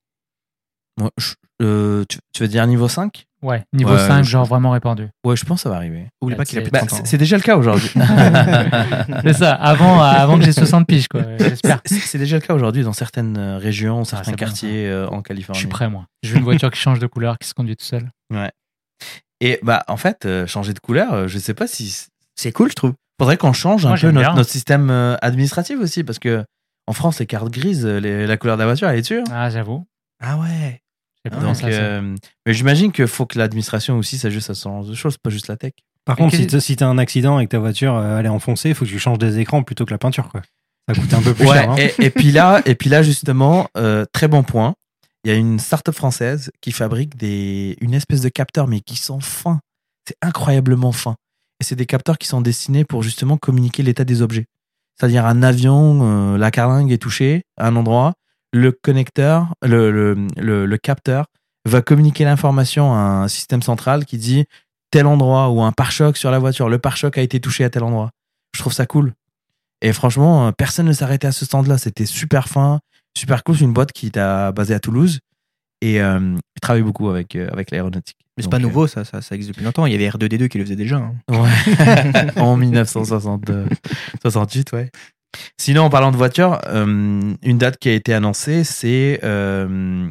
Moi, 0.99 1.11
je- 1.17 1.35
euh, 1.63 2.05
tu, 2.09 2.19
tu 2.33 2.43
veux 2.43 2.49
dire 2.49 2.67
niveau 2.67 2.89
5 2.89 3.27
Ouais, 3.43 3.63
niveau 3.73 3.93
Ouais, 3.93 3.99
5, 4.07 4.23
je- 4.23 4.31
genre 4.31 4.45
vraiment 4.45 4.71
répandu. 4.71 5.09
Ouais, 5.25 5.35
je 5.37 5.45
pense 5.47 5.61
que 5.61 5.63
ça 5.63 5.71
va 5.71 5.77
arriver. 5.77 6.07
Oublie 6.21 6.37
pas 6.37 6.45
qu'il 6.45 6.59
a 6.59 6.61
plus 6.63 6.69
de 6.69 6.73
Bah, 6.73 6.81
30 6.81 6.91
c'est 6.91 6.97
ans. 7.01 7.05
c'est 7.07 7.17
déjà 7.19 7.37
le 7.37 7.43
cas 7.43 7.57
aujourd'hui. 7.57 7.91
C'est 9.25 9.33
ça, 9.33 9.53
avant, 9.55 10.01
avant 10.03 10.39
que 10.39 10.45
j'ai 10.45 10.53
60 10.53 10.87
piges, 10.87 11.09
quoi. 11.09 11.23
J'espère. 11.39 11.81
C'est 11.87 12.19
déjà 12.19 12.37
le 12.37 12.43
cas 12.43 12.55
aujourd'hui 12.55 12.83
dans 12.83 12.93
certaines 12.93 13.37
euh, 13.39 13.59
régions, 13.59 14.05
certains 14.05 14.21
Ah, 14.23 14.25
c'est 14.27 14.31
bon, 14.33 14.37
quartiers 14.37 14.89
euh, 14.89 15.09
en 15.09 15.19
Je 15.19 15.23
Californie. 15.23 15.59
suis 15.59 15.69
prêt, 15.69 15.89
moi. 15.89 16.05
Je 16.23 16.31
veux 16.33 16.39
une 16.39 16.45
voiture 16.45 16.71
qui 16.71 16.79
change 16.81 16.99
de 16.99 17.07
couleur, 17.07 17.39
qui 17.39 17.49
se 17.49 17.55
conduit 17.55 17.77
tout 17.77 17.85
seul. 17.85 18.11
Et 19.41 19.59
bah, 19.63 19.85
en 19.89 19.97
fait, 19.97 20.27
euh, 20.27 20.47
changer 20.47 20.75
de 20.75 20.81
couleur, 20.81 21.27
je 21.29 21.39
sais 21.39 21.55
pas 21.55 21.67
si. 21.67 22.07
C'est 22.37 22.53
cool, 22.53 22.69
je 22.71 22.75
trouve. 22.75 22.93
Faudrait 23.19 23.37
qu'on 23.39 23.53
change 23.53 23.85
Moi, 23.87 23.95
un 23.95 23.99
peu 23.99 24.11
notre, 24.11 24.45
système 24.45 24.91
euh, 24.91 25.17
administratif 25.23 25.79
aussi, 25.79 26.05
parce 26.05 26.19
que 26.19 26.45
en 26.87 26.93
France, 26.93 27.19
les 27.21 27.27
cartes 27.27 27.51
grises, 27.51 27.87
les- 27.87 28.27
la 28.27 28.37
couleur 28.37 28.57
de 28.57 28.63
la 28.63 28.67
voiture, 28.67 28.89
elle 28.89 28.99
est 28.99 29.13
hein. 29.13 29.25
Ah, 29.33 29.49
j'avoue. 29.51 29.87
Ah 30.23 30.37
ouais. 30.39 30.81
Ah, 31.31 31.37
Donc, 31.41 31.63
euh, 31.65 32.17
mais 32.47 32.55
j'imagine 32.55 32.93
qu'il 32.93 33.07
faut 33.07 33.27
que 33.27 33.39
l'administration 33.39 33.99
aussi 33.99 34.17
s'ajuste 34.19 34.51
à 34.51 34.55
ce 34.55 34.65
genre 34.65 34.85
de 34.85 34.95
choses, 34.95 35.19
pas 35.19 35.31
juste 35.31 35.49
la 35.49 35.57
tech. 35.57 35.73
Par 36.07 36.17
Et 36.19 36.23
contre, 36.23 36.37
si 36.37 36.47
t'as 36.47 36.61
si 36.61 36.77
t'as 36.77 36.87
un 36.87 36.97
accident 36.99 37.39
et 37.41 37.47
que 37.47 37.51
ta 37.51 37.59
voiture 37.59 37.95
euh, 37.97 38.19
elle 38.19 38.27
est 38.27 38.31
enfoncée, 38.31 38.71
il 38.71 38.75
faut 38.75 38.85
que 38.87 38.91
tu 38.91 38.99
changes 38.99 39.19
des 39.19 39.39
écrans 39.39 39.63
plutôt 39.63 39.85
que 39.85 39.91
la 39.91 39.99
peinture. 39.99 40.29
Quoi. 40.31 40.41
Ça 40.89 40.95
coûte 41.01 41.13
un 41.13 41.21
peu 41.23 41.35
plus 41.35 41.47
Ouais, 41.47 41.59
cher. 41.59 41.71
hein. 41.71 41.77
et, 41.79 41.95
et 42.07 42.11
puis 42.11 42.33
là, 42.33 42.63
et 42.65 42.75
puis 42.75 42.89
là 42.89 43.03
justement, 43.13 43.69
euh, 43.77 44.05
très 44.13 44.29
bon 44.29 44.43
point. 44.43 44.75
Il 45.25 45.31
y 45.31 45.35
a 45.35 45.37
une 45.37 45.59
start-up 45.59 45.95
française 45.95 46.51
qui 46.63 46.73
fabrique 46.73 47.17
des, 47.19 47.77
une 47.83 47.93
espèce 47.93 48.23
de 48.23 48.31
capteurs, 48.31 48.67
mais 48.67 48.81
qui 48.81 48.97
sont 48.97 49.21
fins. 49.21 49.61
C'est 50.09 50.17
incroyablement 50.23 50.93
fin. 50.93 51.15
Et 51.61 51.65
c'est 51.65 51.77
des 51.77 51.85
capteurs 51.85 52.17
qui 52.17 52.27
sont 52.27 52.41
destinés 52.41 52.87
pour 52.87 53.03
justement 53.03 53.37
communiquer 53.37 53.83
l'état 53.83 54.05
des 54.05 54.23
objets. 54.23 54.47
C'est-à-dire 54.99 55.27
un 55.27 55.43
avion, 55.43 56.01
euh, 56.35 56.39
la 56.39 56.51
carlingue 56.51 56.91
est 56.91 56.97
touchée 56.99 57.43
à 57.59 57.67
un 57.67 57.77
endroit, 57.77 58.15
le 58.53 58.73
connecteur, 58.73 59.55
le, 59.63 59.91
le, 59.91 60.27
le, 60.37 60.67
le 60.67 60.79
capteur 60.79 61.27
va 61.69 61.83
communiquer 61.83 62.25
l'information 62.25 62.93
à 62.95 62.99
un 62.99 63.29
système 63.29 63.63
central 63.63 64.05
qui 64.05 64.19
dit 64.19 64.45
tel 64.91 65.07
endroit 65.07 65.51
ou 65.51 65.63
un 65.63 65.73
pare-choc 65.73 66.17
sur 66.17 66.31
la 66.31 66.39
voiture, 66.39 66.69
le 66.69 66.79
pare-choc 66.79 67.17
a 67.19 67.23
été 67.23 67.41
touché 67.41 67.65
à 67.65 67.71
tel 67.71 67.83
endroit. 67.85 68.11
Je 68.55 68.61
trouve 68.61 68.73
ça 68.73 68.87
cool. 68.87 69.13
Et 69.83 69.93
franchement, 69.93 70.49
euh, 70.49 70.53
personne 70.53 70.87
ne 70.87 70.93
s'arrêtait 70.93 71.29
à 71.29 71.33
ce 71.33 71.45
stand-là. 71.45 71.79
C'était 71.79 72.07
super 72.07 72.49
fin, 72.49 72.81
super 73.17 73.45
cool. 73.45 73.57
C'est 73.57 73.65
une 73.65 73.73
boîte 73.73 73.93
qui 73.93 74.07
est 74.09 74.17
basée 74.53 74.75
à 74.75 74.81
Toulouse 74.81 75.21
et 75.81 76.03
euh, 76.03 76.37
travaille 76.61 76.83
beaucoup 76.83 77.09
avec, 77.09 77.37
euh, 77.37 77.49
avec 77.53 77.71
l'aéronautique. 77.71 78.17
Mais 78.37 78.43
c'est 78.43 78.51
pas 78.51 78.57
euh, 78.57 78.61
nouveau, 78.61 78.87
ça, 78.87 79.05
ça, 79.05 79.23
ça 79.23 79.35
existe 79.35 79.53
depuis 79.55 79.65
longtemps. 79.65 79.87
Il 79.87 79.93
y 79.93 79.95
avait 79.95 80.09
R2D2 80.09 80.49
qui 80.49 80.59
le 80.59 80.65
faisait 80.65 80.77
déjà. 80.77 80.97
hein. 80.97 81.15
Ouais. 81.31 82.31
en 82.41 82.57
1968, 82.57 84.73
ouais. 84.73 84.91
Sinon, 85.59 85.83
en 85.85 85.91
parlant 85.91 86.11
de 86.11 86.17
voiture, 86.17 86.61
euh, 86.67 87.35
une 87.43 87.59
date 87.59 87.79
qui 87.79 87.89
a 87.89 87.93
été 87.93 88.13
annoncée, 88.15 88.65
c'est 88.65 89.21
euh, 89.23 90.09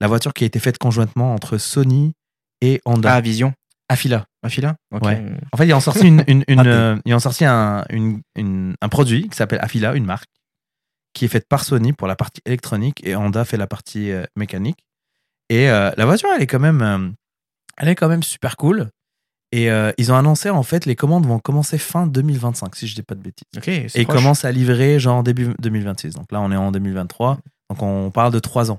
la 0.00 0.06
voiture 0.08 0.32
qui 0.32 0.44
a 0.44 0.46
été 0.46 0.58
faite 0.58 0.78
conjointement 0.78 1.34
entre 1.34 1.58
Sony 1.58 2.14
et 2.60 2.80
Honda. 2.84 3.14
Ah, 3.14 3.20
Vision. 3.20 3.52
Afila. 3.88 4.24
Afila? 4.42 4.76
Ok. 4.94 5.02
Ouais. 5.04 5.22
En 5.52 5.56
fait, 5.56 5.66
ils 5.66 5.74
ont 5.74 5.80
sorti, 5.80 6.06
une, 6.06 6.24
une, 6.26 6.44
une, 6.48 6.60
Ah, 6.60 6.66
euh, 6.66 6.96
ils 7.04 7.14
ont 7.14 7.18
sorti 7.18 7.44
un, 7.44 7.84
une- 7.90 8.22
une- 8.36 8.74
un 8.80 8.88
produit 8.88 9.28
qui 9.28 9.36
s'appelle 9.36 9.58
Afila, 9.60 9.94
une 9.94 10.06
marque, 10.06 10.30
qui 11.12 11.26
est 11.26 11.28
faite 11.28 11.46
par 11.48 11.64
Sony 11.64 11.92
pour 11.92 12.08
la 12.08 12.16
partie 12.16 12.40
électronique 12.46 13.06
et 13.06 13.14
Honda 13.14 13.44
fait 13.44 13.58
la 13.58 13.66
partie 13.66 14.10
mécanique. 14.36 14.78
Et 15.50 15.66
la 15.66 16.04
voiture, 16.06 16.30
elle 16.34 16.40
est 16.42 16.46
quand 16.46 16.58
même, 16.60 17.12
elle 17.76 17.88
est 17.88 17.94
quand 17.94 18.08
même 18.08 18.22
super 18.22 18.56
cool. 18.56 18.88
Et 19.54 19.70
euh, 19.70 19.92
ils 19.98 20.10
ont 20.10 20.16
annoncé 20.16 20.48
en 20.48 20.62
fait 20.62 20.86
les 20.86 20.96
commandes 20.96 21.26
vont 21.26 21.38
commencer 21.38 21.76
fin 21.76 22.06
2025, 22.06 22.74
si 22.74 22.86
je 22.86 22.94
dis 22.94 23.02
pas 23.02 23.14
de 23.14 23.20
bêtises. 23.20 23.46
Ok, 23.56 23.64
c'est 23.64 23.74
Et 23.96 24.00
ils 24.00 24.04
proche. 24.06 24.16
commencent 24.16 24.44
à 24.46 24.52
livrer 24.52 24.98
genre 24.98 25.22
début 25.22 25.48
2026. 25.60 26.14
Donc 26.14 26.32
là, 26.32 26.40
on 26.40 26.50
est 26.50 26.56
en 26.56 26.72
2023. 26.72 27.38
Donc 27.70 27.82
on 27.82 28.10
parle 28.10 28.32
de 28.32 28.38
trois 28.38 28.70
ans. 28.70 28.78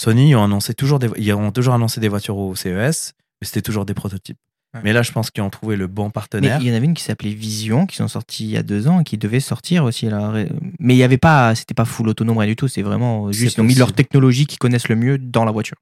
Sony, 0.00 0.30
ils 0.30 0.36
ont, 0.36 0.44
annoncé 0.44 0.74
toujours 0.74 0.98
des, 0.98 1.08
ils 1.16 1.32
ont 1.34 1.50
toujours 1.52 1.74
annoncé 1.74 2.00
des 2.00 2.08
voitures 2.08 2.36
au 2.36 2.54
CES, 2.54 3.12
mais 3.40 3.46
c'était 3.46 3.62
toujours 3.62 3.84
des 3.84 3.94
prototypes. 3.94 4.38
Ouais. 4.74 4.80
Mais 4.82 4.92
là, 4.92 5.02
je 5.02 5.12
pense 5.12 5.30
qu'ils 5.30 5.42
ont 5.42 5.50
trouvé 5.50 5.76
le 5.76 5.86
bon 5.86 6.06
Mais 6.06 6.10
partenaire. 6.12 6.58
il 6.60 6.66
y 6.66 6.72
en 6.72 6.74
avait 6.74 6.86
une 6.86 6.94
qui 6.94 7.04
s'appelait 7.04 7.32
Vision, 7.32 7.86
qui 7.86 7.96
sont 7.96 8.08
sorties 8.08 8.44
il 8.44 8.50
y 8.50 8.56
a 8.56 8.64
deux 8.64 8.88
ans 8.88 9.00
et 9.00 9.04
qui 9.04 9.18
devait 9.18 9.38
sortir 9.38 9.84
aussi. 9.84 10.06
là. 10.08 10.32
Mais 10.80 10.94
il 10.94 10.98
y 10.98 11.04
avait 11.04 11.18
pas, 11.18 11.54
c'était 11.54 11.74
pas 11.74 11.84
full 11.84 12.08
autonome, 12.08 12.38
rien 12.38 12.48
du 12.48 12.56
tout. 12.56 12.66
C'est 12.66 12.82
vraiment 12.82 13.30
juste, 13.30 13.56
C'est 13.56 13.60
ils 13.62 13.64
ont 13.64 13.68
mis 13.68 13.74
leur 13.74 13.92
technologie 13.92 14.46
qu'ils 14.46 14.58
connaissent 14.58 14.88
le 14.88 14.96
mieux 14.96 15.16
dans 15.18 15.44
la 15.44 15.52
voiture. 15.52 15.76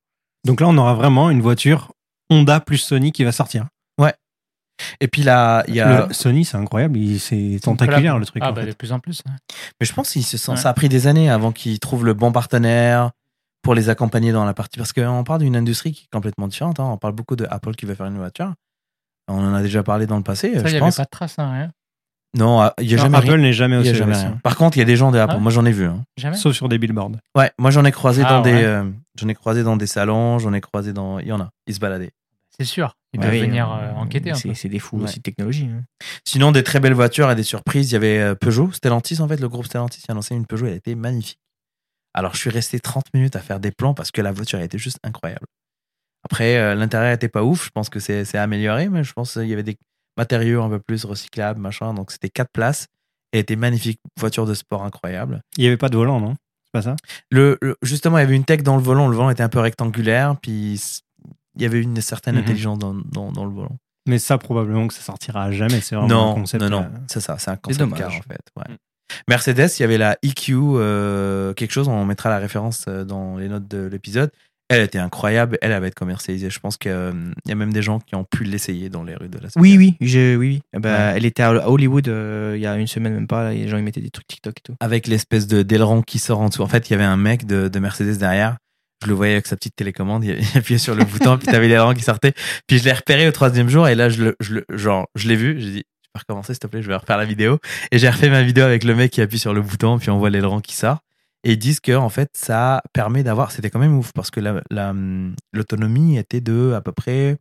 Donc 0.47 0.61
là, 0.61 0.69
on 0.69 0.77
aura 0.77 0.95
vraiment 0.95 1.31
une 1.31 1.41
voiture 1.41 1.93
Honda 2.29 2.61
plus 2.61 2.79
Sony 2.79 3.13
qui 3.13 3.25
va 3.25 3.33
sortir. 3.33 3.67
Et 5.01 5.09
puis 5.09 5.23
là, 5.23 5.65
il 5.69 5.75
y 5.75 5.81
a. 5.81 6.07
Le- 6.07 6.13
Sony, 6.13 6.45
c'est 6.45 6.57
incroyable, 6.57 6.99
c'est 7.19 7.59
tentaculaire 7.63 8.19
le 8.19 8.27
truc. 8.27 8.43
Ah, 8.45 8.51
en 8.51 8.53
bah, 8.53 8.63
fait. 8.63 8.69
de 8.69 8.73
plus 8.75 8.93
en 8.93 8.99
plus. 9.01 9.23
Mais 9.81 9.87
je 9.87 9.93
pense 9.93 10.11
qu'ils 10.11 10.25
se 10.25 10.39
sont. 10.39 10.53
Ouais. 10.53 10.59
Ça 10.59 10.71
a 10.71 10.75
pris 10.75 10.89
des 10.89 11.07
années 11.07 11.31
avant 11.31 11.53
qu'ils 11.53 11.79
trouvent 11.79 12.05
le 12.05 12.15
bon 12.15 12.33
partenaire 12.33 13.11
pour 13.63 13.75
les 13.75 13.89
accompagner 13.91 14.33
dans 14.33 14.45
la 14.45 14.55
partie. 14.55 14.79
Parce 14.79 14.93
qu'on 14.93 15.23
parle 15.25 15.41
d'une 15.41 15.57
industrie 15.57 15.93
qui 15.93 16.05
est 16.05 16.15
complètement 16.15 16.49
différente. 16.49 16.81
hein. 16.81 16.85
On 16.85 16.97
parle 16.99 17.15
beaucoup 17.15 17.37
de 17.37 17.47
Apple 17.49 17.75
qui 17.75 17.87
veut 17.87 17.95
faire 17.95 18.07
une 18.07 18.17
voiture. 18.19 18.53
On 19.29 19.39
en 19.39 19.55
a 19.55 19.63
déjà 19.63 19.83
parlé 19.83 20.07
dans 20.07 20.17
le 20.17 20.25
passé. 20.25 20.53
Ça, 20.55 20.61
il 20.63 20.67
je 20.69 20.77
n'y 20.77 20.83
avait 20.83 20.91
pas 20.97 21.05
de 21.05 21.09
trace, 21.11 21.39
hein, 21.39 21.53
rien. 21.53 21.71
Non, 22.37 22.61
ah, 22.63 22.75
il 22.81 22.91
y 22.91 22.95
a 22.95 22.97
Non, 22.97 23.03
jamais 23.05 23.19
Apple 23.19 23.37
n'est 23.41 23.53
jamais 23.53 23.77
au 23.77 23.81
Il 23.83 23.87
y 23.87 23.91
a 23.91 23.93
CES, 23.93 23.99
jamais 23.99 24.17
rien. 24.17 24.39
Par 24.43 24.57
contre, 24.57 24.79
il 24.79 24.81
y 24.81 24.83
a 24.83 24.87
des 24.87 24.97
gens 24.97 25.11
de 25.13 25.19
Apple. 25.19 25.35
Ah. 25.37 25.41
Moi, 25.41 25.53
j'en 25.53 25.65
ai 25.67 25.71
vu. 25.71 25.85
hein. 25.85 26.03
Jamais. 26.17 26.37
sauf 26.37 26.55
sur 26.57 26.69
des 26.69 26.79
billboards. 26.79 27.13
Ouais, 27.37 27.53
moi 27.59 27.71
j'en 27.71 27.85
ai 27.85 27.93
croisé 27.93 28.23
Ah, 28.25 28.31
dans 28.31 28.41
des, 28.41 28.53
ouais. 28.55 28.65
euh, 28.65 28.85
j'en 29.21 29.29
ai 29.29 29.35
croisé 29.35 29.63
dans 29.63 29.77
des 29.77 29.87
salons, 29.87 30.39
j'en 30.39 30.53
ai 30.55 30.61
croisé 30.63 30.93
dans, 30.95 31.19
il 31.19 31.27
y 31.29 31.33
en 31.33 31.41
a, 31.41 31.51
ils 31.67 31.75
se 31.75 31.79
baladaient. 31.81 32.13
C'est 32.59 32.65
sûr. 32.67 32.95
Ils 33.15 33.19
Ouais, 33.21 33.27
doivent 33.27 33.35
oui, 33.35 33.41
venir 33.47 33.71
euh, 33.71 33.77
euh, 33.79 33.93
enquêter 33.95 34.33
c'est, 34.35 34.69
des 34.69 34.79
fous 34.79 34.97
Ouais. 34.99 35.05
aussi 35.05 35.19
de 35.19 35.23
technologie. 35.23 35.67
hein. 35.71 35.83
Sinon, 36.27 36.53
des 36.53 36.63
très 36.63 36.81
belles 36.81 36.93
voitures 36.95 37.31
et 37.31 37.35
des 37.35 37.43
surprises. 37.43 37.91
Il 37.91 37.95
y 37.95 37.97
avait 37.97 38.19
euh, 38.19 38.35
Peugeot, 38.35 38.73
Stellantis 38.73 39.21
en 39.21 39.29
fait, 39.29 39.41
le 39.41 39.49
groupe 39.49 39.67
Stellantis 39.67 40.01
qui 40.03 40.11
a 40.11 40.15
lancé 40.15 40.35
une 40.35 40.47
Peugeot, 40.47 40.67
elle 40.67 40.75
était 40.75 40.95
magnifique. 40.95 41.39
Alors, 42.15 42.35
je 42.35 42.41
suis 42.41 42.51
resté 42.51 42.79
30 42.79 43.05
minutes 43.15 43.37
à 43.37 43.41
faire 43.41 43.59
des 43.61 43.71
plans 43.71 43.95
parce 43.95 44.11
que 44.11 44.21
la 44.21 44.33
voiture 44.33 44.61
était 44.61 44.79
juste 44.79 44.99
incroyable. 45.03 45.47
Après, 46.25 46.57
euh, 46.57 46.75
l'intérieur 46.75 47.13
était 47.13 47.29
pas 47.29 47.43
ouf. 47.43 47.65
Je 47.67 47.71
pense 47.71 47.89
que 47.89 48.01
c'est 48.01 48.25
c'est 48.25 48.39
amélioré, 48.39 48.89
mais 48.89 49.03
je 49.03 49.13
pense 49.13 49.33
qu'il 49.33 49.47
y 49.49 49.53
avait 49.53 49.63
des 49.63 49.77
matériaux 50.17 50.63
un 50.63 50.69
peu 50.69 50.79
plus 50.79 51.05
recyclables, 51.05 51.59
machin. 51.61 51.95
Donc, 51.95 52.13
c'était 52.13 52.29
quatre 52.29 52.51
places. 52.53 52.87
Elle 53.33 53.41
était 53.41 53.57
magnifique. 53.57 53.99
Voiture 54.21 54.47
de 54.47 54.55
sport 54.55 54.85
incroyable. 54.85 55.41
Il 55.57 55.63
n'y 55.63 55.67
avait 55.69 55.79
pas 55.79 55.89
de 55.89 55.97
volant, 55.97 56.21
non? 56.21 56.37
C'est 56.65 56.73
pas 56.73 56.83
ça? 56.83 56.97
Le, 57.31 57.57
le- 57.63 57.77
justement, 57.83 58.19
il 58.19 58.21
y 58.21 58.25
avait 58.25 58.37
une 58.37 58.45
tech 58.45 58.63
dans 58.63 58.77
le 58.77 58.83
volant. 58.83 59.09
Le 59.09 59.17
volant 59.17 59.31
était 59.31 59.43
un 59.43 59.49
peu 59.49 59.59
rectangulaire. 59.61 60.37
Puis, 60.41 61.01
il 61.57 61.63
y 61.63 61.67
avait 61.67 61.81
une 61.81 62.01
certaine 62.01 62.35
Mhm. 62.37 62.41
intelligence 62.43 62.79
dans, 62.79 62.95
dans, 62.95 63.33
dans 63.33 63.45
le 63.45 63.51
volant. 63.53 63.77
Mais 64.09 64.19
ça, 64.19 64.37
probablement 64.39 64.89
que 64.89 64.95
ça 64.95 65.03
sortira 65.03 65.45
à 65.45 65.51
jamais. 65.53 65.81
C'est 65.81 65.95
vraiment 65.95 66.07
un 66.13 66.17
Non, 66.31 66.35
concept. 66.35 66.63
non, 66.65 66.71
non. 66.71 66.83
euh, 66.83 66.99
C'est 67.07 67.21
ça. 67.21 67.37
C'est 67.39 67.51
un 67.51 67.57
concept 67.57 67.79
dommage. 67.81 67.99
car, 68.01 68.09
en 68.11 68.23
fait. 68.23 68.41
ouais. 68.57 68.65
Mm. 68.75 68.77
Mercedes, 69.29 69.69
il 69.79 69.83
y 69.83 69.85
avait 69.85 69.99
la 69.99 70.17
EQ, 70.23 70.55
euh, 70.57 71.53
quelque 71.55 71.73
chose. 71.73 71.87
On 71.89 72.05
mettra 72.05 72.31
la 72.31 72.39
référence 72.39 72.87
euh, 72.89 73.05
dans 73.05 73.37
les 73.37 73.49
notes 73.49 73.69
de 73.69 73.87
l'épisode. 73.87 74.31
Elle 74.69 74.81
était 74.83 74.99
incroyable. 74.99 75.59
Elle, 75.61 75.71
elle 75.71 75.81
va 75.83 75.87
être 75.87 75.95
commercialisée. 75.95 76.49
Je 76.49 76.59
pense 76.59 76.79
qu'il 76.79 76.91
y 77.47 77.53
a 77.53 77.55
même 77.55 77.73
des 77.75 77.83
gens 77.83 77.99
qui 78.01 78.15
ont 78.15 78.25
pu 78.25 78.45
l'essayer 78.45 78.89
dans 78.89 79.03
les 79.05 79.15
rues 79.15 79.29
de 79.29 79.35
Las 79.39 79.55
Vegas. 79.55 79.61
Oui, 79.61 79.77
oui, 79.77 79.97
je, 80.01 80.35
oui, 80.37 80.49
oui. 80.49 80.63
Eh 80.75 80.79
ben, 80.81 80.91
Ouais. 80.95 81.13
Elle 81.17 81.27
était 81.27 81.43
à 81.43 81.69
Hollywood 81.69 82.09
euh, 82.09 82.55
il 82.57 82.63
y 82.63 82.67
a 82.67 82.77
une 82.79 82.87
semaine 82.87 83.13
même 83.13 83.27
pas. 83.27 83.53
Les 83.53 83.69
gens 83.69 83.77
ils 83.77 83.85
mettaient 83.85 84.01
des 84.01 84.09
trucs 84.11 84.27
TikTok 84.27 84.55
et 84.59 84.63
tout. 84.63 84.75
avec 84.81 85.07
l'espèce 85.09 85.47
de 85.47 85.63
d'aileron 85.63 86.01
qui 86.01 86.19
sort 86.19 86.41
en 86.41 86.49
dessous. 86.49 86.63
En 86.63 86.69
fait, 86.69 86.89
il 86.89 86.93
y 86.93 86.95
avait 86.95 87.05
un 87.05 87.19
mec 87.19 87.45
de, 87.47 87.69
de 87.69 87.79
Mercedes 87.79 88.17
derrière. 88.19 88.57
Je 89.03 89.09
le 89.09 89.15
voyais 89.15 89.33
avec 89.33 89.47
sa 89.47 89.57
petite 89.57 89.75
télécommande. 89.75 90.25
Il 90.25 90.39
appuyait 90.57 90.79
sur 90.79 90.95
le 90.95 91.05
bouton, 91.05 91.39
puis 91.39 91.47
t'avais 91.47 91.69
l'aileron 91.69 91.95
qui 91.95 92.03
sortait. 92.03 92.33
Puis 92.67 92.79
je 92.79 92.85
l'ai 92.85 92.93
repéré 92.93 93.27
au 93.27 93.33
troisième 93.33 93.69
jour, 93.69 93.89
et 93.89 93.95
là, 93.95 94.09
je 94.09 94.25
le, 94.25 94.37
je 94.41 94.55
le, 94.55 94.65
genre, 94.71 95.09
je 95.15 95.29
l'ai 95.29 95.37
vu. 95.37 95.61
J'ai 95.61 95.71
dit, 95.71 95.85
tu 96.03 96.11
peux 96.13 96.21
recommencer, 96.21 96.55
s'il 96.55 96.61
te 96.61 96.67
plaît, 96.67 96.83
je 96.83 96.89
vais 96.89 96.97
refaire 96.97 97.17
la 97.17 97.25
vidéo. 97.25 97.59
Et 97.91 97.99
j'ai 97.99 98.09
refait 98.09 98.31
ma 98.31 98.43
vidéo 98.43 98.65
avec 98.65 98.85
le 98.85 98.95
mec 98.95 99.11
qui 99.11 99.21
appuie 99.21 99.39
sur 99.39 99.55
le 99.55 99.63
bouton, 99.63 99.99
puis 99.99 100.11
on 100.11 100.19
voit 100.19 100.31
l'aileron 100.31 100.61
qui 100.61 100.75
sort. 100.75 101.01
Et 101.45 101.53
ils 101.53 101.59
disent 101.59 101.81
que, 101.81 101.93
en 101.93 102.09
fait, 102.09 102.31
ça 102.35 102.83
permet 102.93 103.25
d'avoir, 103.25 103.51
c'était 103.51 103.71
quand 103.71 103.81
même 103.81 103.97
ouf, 103.97 104.13
parce 104.13 104.31
que 104.31 104.39
la, 104.39 104.63
la, 104.71 104.95
l'autonomie 105.53 106.17
était 106.17 106.41
de, 106.41 106.73
à 106.77 106.81
peu 106.81 106.93
près, 106.93 107.37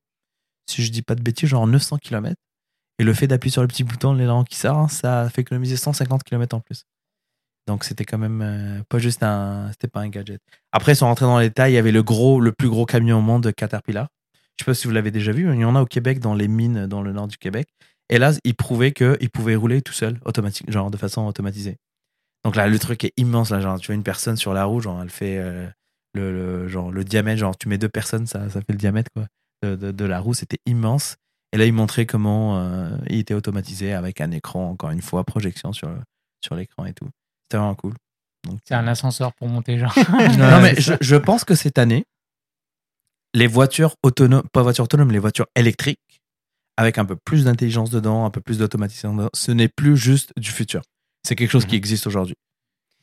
si 0.67 0.83
je 0.83 0.91
dis 0.91 1.03
pas 1.03 1.13
de 1.13 1.21
bêtises, 1.21 1.49
genre 1.49 1.67
900 1.67 1.97
km. 1.99 2.35
Et 2.97 3.03
le 3.03 3.13
fait 3.13 3.27
d'appuyer 3.27 3.51
sur 3.51 3.61
le 3.61 3.67
petit 3.67 3.83
bouton, 3.83 4.13
l'aileron 4.13 4.43
qui 4.43 4.55
sort, 4.55 4.89
ça 4.89 5.29
fait 5.29 5.41
économiser 5.41 5.75
150 5.75 6.23
km 6.23 6.55
en 6.55 6.59
plus. 6.59 6.85
Donc 7.71 7.85
c'était 7.85 8.03
quand 8.03 8.17
même 8.17 8.41
euh, 8.41 8.83
pas 8.89 8.99
juste 8.99 9.23
un, 9.23 9.69
c'était 9.71 9.87
pas 9.87 10.01
un 10.01 10.09
gadget. 10.09 10.41
Après, 10.73 10.91
ils 10.91 10.97
sont 10.97 11.05
rentrés 11.05 11.23
dans 11.23 11.39
les 11.39 11.47
détails. 11.47 11.71
Il 11.71 11.75
y 11.75 11.77
avait 11.77 11.93
le 11.93 12.03
plus 12.51 12.67
gros 12.67 12.85
camion 12.85 13.19
au 13.19 13.21
monde, 13.21 13.49
Caterpillar. 13.53 14.09
Je 14.59 14.65
sais 14.65 14.71
pas 14.71 14.73
si 14.73 14.87
vous 14.87 14.93
l'avez 14.93 15.09
déjà 15.09 15.31
vu. 15.31 15.49
Il 15.53 15.61
y 15.61 15.63
en 15.63 15.73
a 15.77 15.81
au 15.81 15.85
Québec, 15.85 16.19
dans 16.19 16.33
les 16.33 16.49
mines, 16.49 16.85
dans 16.85 17.01
le 17.01 17.13
nord 17.13 17.29
du 17.29 17.37
Québec. 17.37 17.69
Et 18.09 18.19
là, 18.19 18.33
ils 18.43 18.55
prouvaient 18.55 18.91
qu'il 18.91 19.29
pouvait 19.29 19.55
rouler 19.55 19.81
tout 19.81 19.93
seul, 19.93 20.19
automatique, 20.25 20.69
genre 20.69 20.91
de 20.91 20.97
façon 20.97 21.25
automatisée. 21.25 21.77
Donc 22.43 22.57
là, 22.57 22.67
le 22.67 22.77
truc 22.77 23.05
est 23.05 23.13
immense. 23.15 23.51
Là, 23.51 23.61
genre, 23.61 23.79
tu 23.79 23.87
vois 23.87 23.95
une 23.95 24.03
personne 24.03 24.35
sur 24.35 24.53
la 24.53 24.65
roue, 24.65 24.81
genre, 24.81 25.01
elle 25.01 25.09
fait 25.09 25.37
euh, 25.37 25.65
le, 26.13 26.67
genre, 26.67 26.91
le 26.91 27.05
diamètre. 27.05 27.39
Genre, 27.39 27.57
tu 27.57 27.69
mets 27.69 27.77
deux 27.77 27.87
personnes, 27.87 28.27
ça, 28.27 28.49
fait 28.49 28.65
le 28.67 28.75
diamètre 28.75 29.11
de 29.63 30.05
la 30.05 30.19
roue. 30.19 30.33
C'était 30.33 30.59
immense. 30.65 31.15
Et 31.53 31.57
là, 31.57 31.65
ils 31.65 31.73
montraient 31.73 32.05
comment 32.05 32.59
euh, 32.59 32.89
il 33.09 33.19
était 33.19 33.33
automatisé 33.33 33.93
avec 33.93 34.19
un 34.19 34.31
écran, 34.31 34.71
encore 34.71 34.89
une 34.89 35.01
fois, 35.01 35.23
projection 35.23 35.71
sur, 35.71 35.89
sur 36.43 36.55
l'écran 36.55 36.85
et 36.85 36.93
tout. 36.93 37.07
C'était 37.51 37.57
vraiment 37.57 37.75
cool. 37.75 37.93
C'est 38.65 38.75
un 38.75 38.87
ascenseur 38.87 39.33
pour 39.33 39.49
monter, 39.49 39.77
genre. 39.77 39.93
non, 40.39 40.61
mais 40.61 40.73
je, 40.79 40.93
je 41.01 41.15
pense 41.17 41.43
que 41.43 41.53
cette 41.53 41.77
année, 41.77 42.05
les 43.33 43.47
voitures 43.47 43.95
autonomes, 44.03 44.43
pas 44.53 44.61
voitures 44.63 44.85
autonomes, 44.85 45.11
les 45.11 45.19
voitures 45.19 45.47
électriques, 45.55 45.99
avec 46.77 46.97
un 46.97 47.03
peu 47.03 47.17
plus 47.25 47.43
d'intelligence 47.43 47.89
dedans, 47.89 48.23
un 48.25 48.29
peu 48.29 48.39
plus 48.39 48.57
d'automatisation 48.57 49.13
dedans, 49.15 49.29
ce 49.33 49.51
n'est 49.51 49.67
plus 49.67 49.97
juste 49.97 50.31
du 50.37 50.49
futur. 50.49 50.81
C'est 51.27 51.35
quelque 51.35 51.51
chose 51.51 51.65
qui 51.65 51.75
Mhm. 51.75 51.79
existe 51.79 52.07
aujourd'hui. 52.07 52.35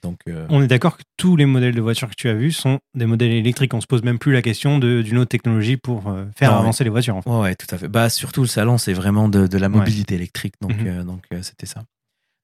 Donc, 0.03 0.19
euh, 0.29 0.47
On 0.49 0.63
est 0.63 0.67
d'accord 0.67 0.97
que 0.97 1.03
tous 1.19 1.37
les 1.37 1.45
modèles 1.45 1.75
de 1.75 1.81
voitures 1.83 2.09
que 2.09 2.15
tu 2.17 2.29
as 2.31 2.35
vus 2.35 2.53
sont 2.53 2.79
des 2.95 3.05
modèles 3.05 3.33
électriques. 3.33 3.75
On 3.75 3.81
se 3.83 3.87
pose 3.87 4.03
même 4.03 4.19
plus 4.19 4.33
la 4.33 4.41
question 4.43 4.79
de- 4.79 5.03
d'une 5.03 5.19
autre 5.19 5.29
technologie 5.29 5.77
pour 5.77 6.09
euh, 6.09 6.25
faire 6.37 6.53
Non, 6.53 6.59
avancer 6.61 6.85
les 6.85 6.91
voitures. 6.91 7.17
En 7.17 7.23
fait. 7.23 7.29
ouais, 7.31 7.41
ouais, 7.41 7.55
tout 7.57 7.67
à 7.75 7.77
fait. 7.79 7.89
Bah, 7.89 8.09
surtout 8.09 8.41
le 8.43 8.47
salon, 8.49 8.79
c'est 8.79 8.93
vraiment 8.95 9.29
de, 9.29 9.47
de 9.47 9.59
la 9.59 9.69
Ouais. 9.69 9.77
mobilité 9.77 10.15
électrique. 10.15 10.55
Donc, 10.63 10.73
Mhm. 10.81 10.87
euh, 10.87 11.05
donc 11.05 11.25
euh, 11.33 11.43
c'était 11.43 11.67
ça. 11.67 11.85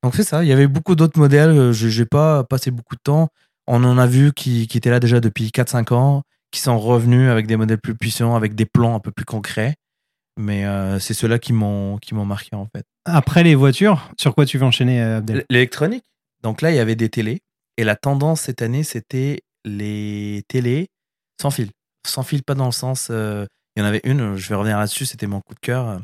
Donc, 0.04 0.14
c'est 0.14 0.22
ça. 0.22 0.44
Il 0.44 0.48
y 0.48 0.52
avait 0.52 0.68
beaucoup 0.68 0.94
d'autres 0.94 1.18
modèles. 1.18 1.50
euh, 1.50 1.72
Je 1.72 1.98
n'ai 2.00 2.06
pas 2.06 2.44
passé 2.44 2.70
beaucoup 2.70 2.94
de 2.94 3.00
temps. 3.02 3.28
On 3.66 3.82
en 3.84 3.96
a 3.98 4.06
vu 4.06 4.32
qui, 4.34 4.68
qui 4.68 4.76
étaient 4.78 4.90
là 4.90 5.00
déjà 5.00 5.18
depuis 5.18 5.48
4-5 5.50 5.94
ans, 5.94 6.22
qui 6.50 6.60
sont 6.60 6.78
revenus 6.78 7.30
avec 7.30 7.46
des 7.46 7.56
modèles 7.56 7.80
plus 7.80 7.94
puissants, 7.96 8.36
avec 8.36 8.54
des 8.54 8.66
plans 8.66 8.94
un 8.94 9.00
peu 9.00 9.10
plus 9.10 9.24
concrets. 9.24 9.74
Mais 10.38 10.66
euh, 10.66 10.98
c'est 10.98 11.14
ceux-là 11.14 11.38
qui 11.38 11.52
m'ont 11.52 11.96
qui 11.98 12.14
m'ont 12.14 12.24
marqué 12.26 12.54
en 12.56 12.66
fait. 12.76 12.84
Après 13.06 13.42
les 13.44 13.54
voitures, 13.54 14.10
sur 14.20 14.34
quoi 14.34 14.44
tu 14.46 14.58
veux 14.58 14.66
enchaîner, 14.66 15.00
euh, 15.00 15.18
Abdel? 15.18 15.44
L'électronique. 15.48 16.04
Donc 16.42 16.60
là, 16.60 16.70
il 16.70 16.76
y 16.76 16.80
avait 16.80 16.96
des 16.96 17.08
télés. 17.08 17.40
Et 17.78 17.84
la 17.84 17.96
tendance 17.96 18.42
cette 18.42 18.60
année, 18.60 18.82
c'était 18.82 19.40
les 19.64 20.42
télés 20.48 20.88
sans 21.40 21.50
fil. 21.50 21.70
Sans 22.06 22.22
fil, 22.24 22.42
pas 22.42 22.54
dans 22.54 22.66
le 22.66 22.72
sens. 22.72 23.08
euh, 23.10 23.46
il 23.76 23.80
y 23.80 23.82
en 23.82 23.86
avait 23.86 24.02
une, 24.04 24.36
je 24.36 24.48
vais 24.48 24.54
revenir 24.54 24.76
là-dessus, 24.78 25.06
c'était 25.06 25.26
mon 25.26 25.40
coup 25.40 25.54
de 25.54 25.60
cœur. 25.60 26.00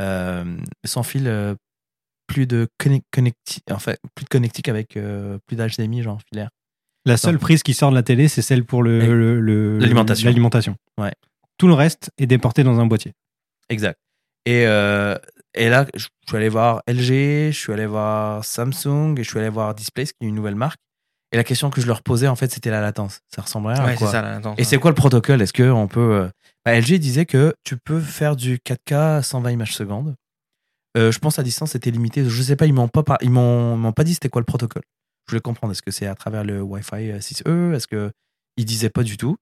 Euh, 0.00 0.56
sans 0.84 1.02
fil, 1.02 1.28
euh, 1.28 1.54
plus 2.28 2.46
de 2.46 2.68
connect, 2.78 3.04
connecti, 3.10 3.60
en 3.70 3.78
fait, 3.80 3.98
plus 4.14 4.24
de 4.24 4.28
connectique 4.28 4.68
avec 4.68 4.96
euh, 4.96 5.38
plus 5.46 5.56
d'HDMI, 5.56 6.02
genre 6.02 6.20
filaire. 6.30 6.50
La 7.04 7.16
seule 7.16 7.38
prise 7.38 7.62
qui 7.62 7.74
sort 7.74 7.90
de 7.90 7.94
la 7.96 8.02
télé, 8.02 8.28
c'est 8.28 8.42
celle 8.42 8.64
pour 8.64 8.82
le, 8.82 9.02
Et- 9.02 9.06
le- 9.06 9.40
le- 9.40 9.78
L'alimentation. 9.78 10.26
l'alimentation. 10.28 10.76
Ouais. 11.00 11.12
Tout 11.56 11.66
le 11.66 11.74
reste 11.74 12.10
est 12.18 12.26
déporté 12.26 12.62
dans 12.62 12.78
un 12.78 12.86
boîtier. 12.86 13.12
Exact. 13.70 13.98
Et, 14.46 14.66
euh, 14.66 15.16
et 15.54 15.68
là, 15.68 15.86
je 15.96 16.06
suis 16.28 16.36
allé 16.36 16.48
voir 16.48 16.82
LG, 16.86 17.50
je 17.50 17.58
suis 17.58 17.72
allé 17.72 17.86
voir 17.86 18.44
Samsung 18.44 19.14
et 19.18 19.24
je 19.24 19.28
suis 19.30 19.38
allé 19.38 19.48
voir 19.48 19.74
Displays, 19.74 20.04
qui 20.06 20.12
est 20.22 20.26
une 20.26 20.34
nouvelle 20.34 20.54
marque. 20.54 20.78
Et 21.32 21.36
la 21.36 21.44
question 21.44 21.68
que 21.70 21.80
je 21.80 21.86
leur 21.86 22.02
posais, 22.02 22.28
en 22.28 22.36
fait, 22.36 22.50
c'était 22.50 22.70
la 22.70 22.80
latence. 22.80 23.20
Ça 23.34 23.42
ressemblerait 23.42 23.78
à 23.78 23.84
Ouais, 23.84 23.94
quoi 23.96 24.10
ça, 24.10 24.22
là, 24.22 24.36
attends, 24.36 24.54
Et 24.56 24.64
c'est 24.64 24.78
quoi 24.78 24.90
le 24.90 24.94
protocole? 24.94 25.42
Est-ce 25.42 25.52
que 25.52 25.68
on 25.70 25.86
peut 25.86 26.00
euh, 26.00 26.28
bah, 26.64 26.78
LG 26.78 26.98
disait 26.98 27.26
que 27.26 27.54
tu 27.64 27.76
peux 27.76 28.00
faire 28.00 28.34
du 28.36 28.58
4K 28.58 28.94
à 29.18 29.22
120 29.22 29.50
images 29.50 29.74
secondes. 29.74 30.14
Euh, 30.96 31.12
je 31.12 31.18
pense 31.18 31.38
à 31.38 31.42
distance 31.42 31.72
c'était 31.72 31.90
limité. 31.90 32.24
Je 32.28 32.42
sais 32.42 32.56
pas, 32.56 32.66
ils 32.66 32.72
m'ont 32.72 32.88
pas 32.88 33.04
ils 33.20 33.30
m'ont 33.30 33.92
pas 33.92 34.04
dit 34.04 34.14
c'était 34.14 34.28
quoi 34.28 34.40
le 34.40 34.46
protocole. 34.46 34.82
Je 35.26 35.32
voulais 35.32 35.40
comprendre. 35.40 35.72
Est-ce 35.72 35.82
que 35.82 35.90
c'est 35.90 36.06
à 36.06 36.14
travers 36.14 36.44
le 36.44 36.62
Wi-Fi 36.62 37.18
6E 37.20 37.74
Est-ce 37.74 37.86
que 37.86 38.10
ils 38.56 38.64
disaient 38.64 38.90
pas 38.90 39.02
du 39.02 39.16
tout? 39.16 39.36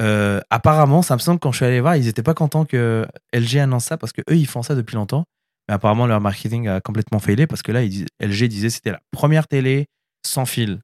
Euh, 0.00 0.40
Apparemment, 0.50 1.02
Samsung 1.02 1.38
quand 1.38 1.52
je 1.52 1.56
suis 1.58 1.66
allé 1.66 1.80
voir, 1.80 1.96
ils 1.96 2.08
étaient 2.08 2.22
pas 2.22 2.34
contents 2.34 2.64
que 2.64 3.06
LG 3.34 3.58
annonce 3.58 3.84
ça 3.84 3.96
parce 3.98 4.12
que 4.12 4.22
eux 4.30 4.36
ils 4.36 4.46
font 4.46 4.62
ça 4.62 4.74
depuis 4.74 4.96
longtemps. 4.96 5.24
Mais 5.68 5.74
apparemment 5.74 6.06
leur 6.06 6.20
marketing 6.20 6.68
a 6.68 6.80
complètement 6.80 7.18
failé 7.18 7.46
parce 7.46 7.62
que 7.62 7.72
là 7.72 7.82
LG 7.84 8.44
disait 8.48 8.70
c'était 8.70 8.92
la 8.92 9.00
première 9.10 9.46
télé 9.48 9.86
sans 10.24 10.46
fil. 10.46 10.80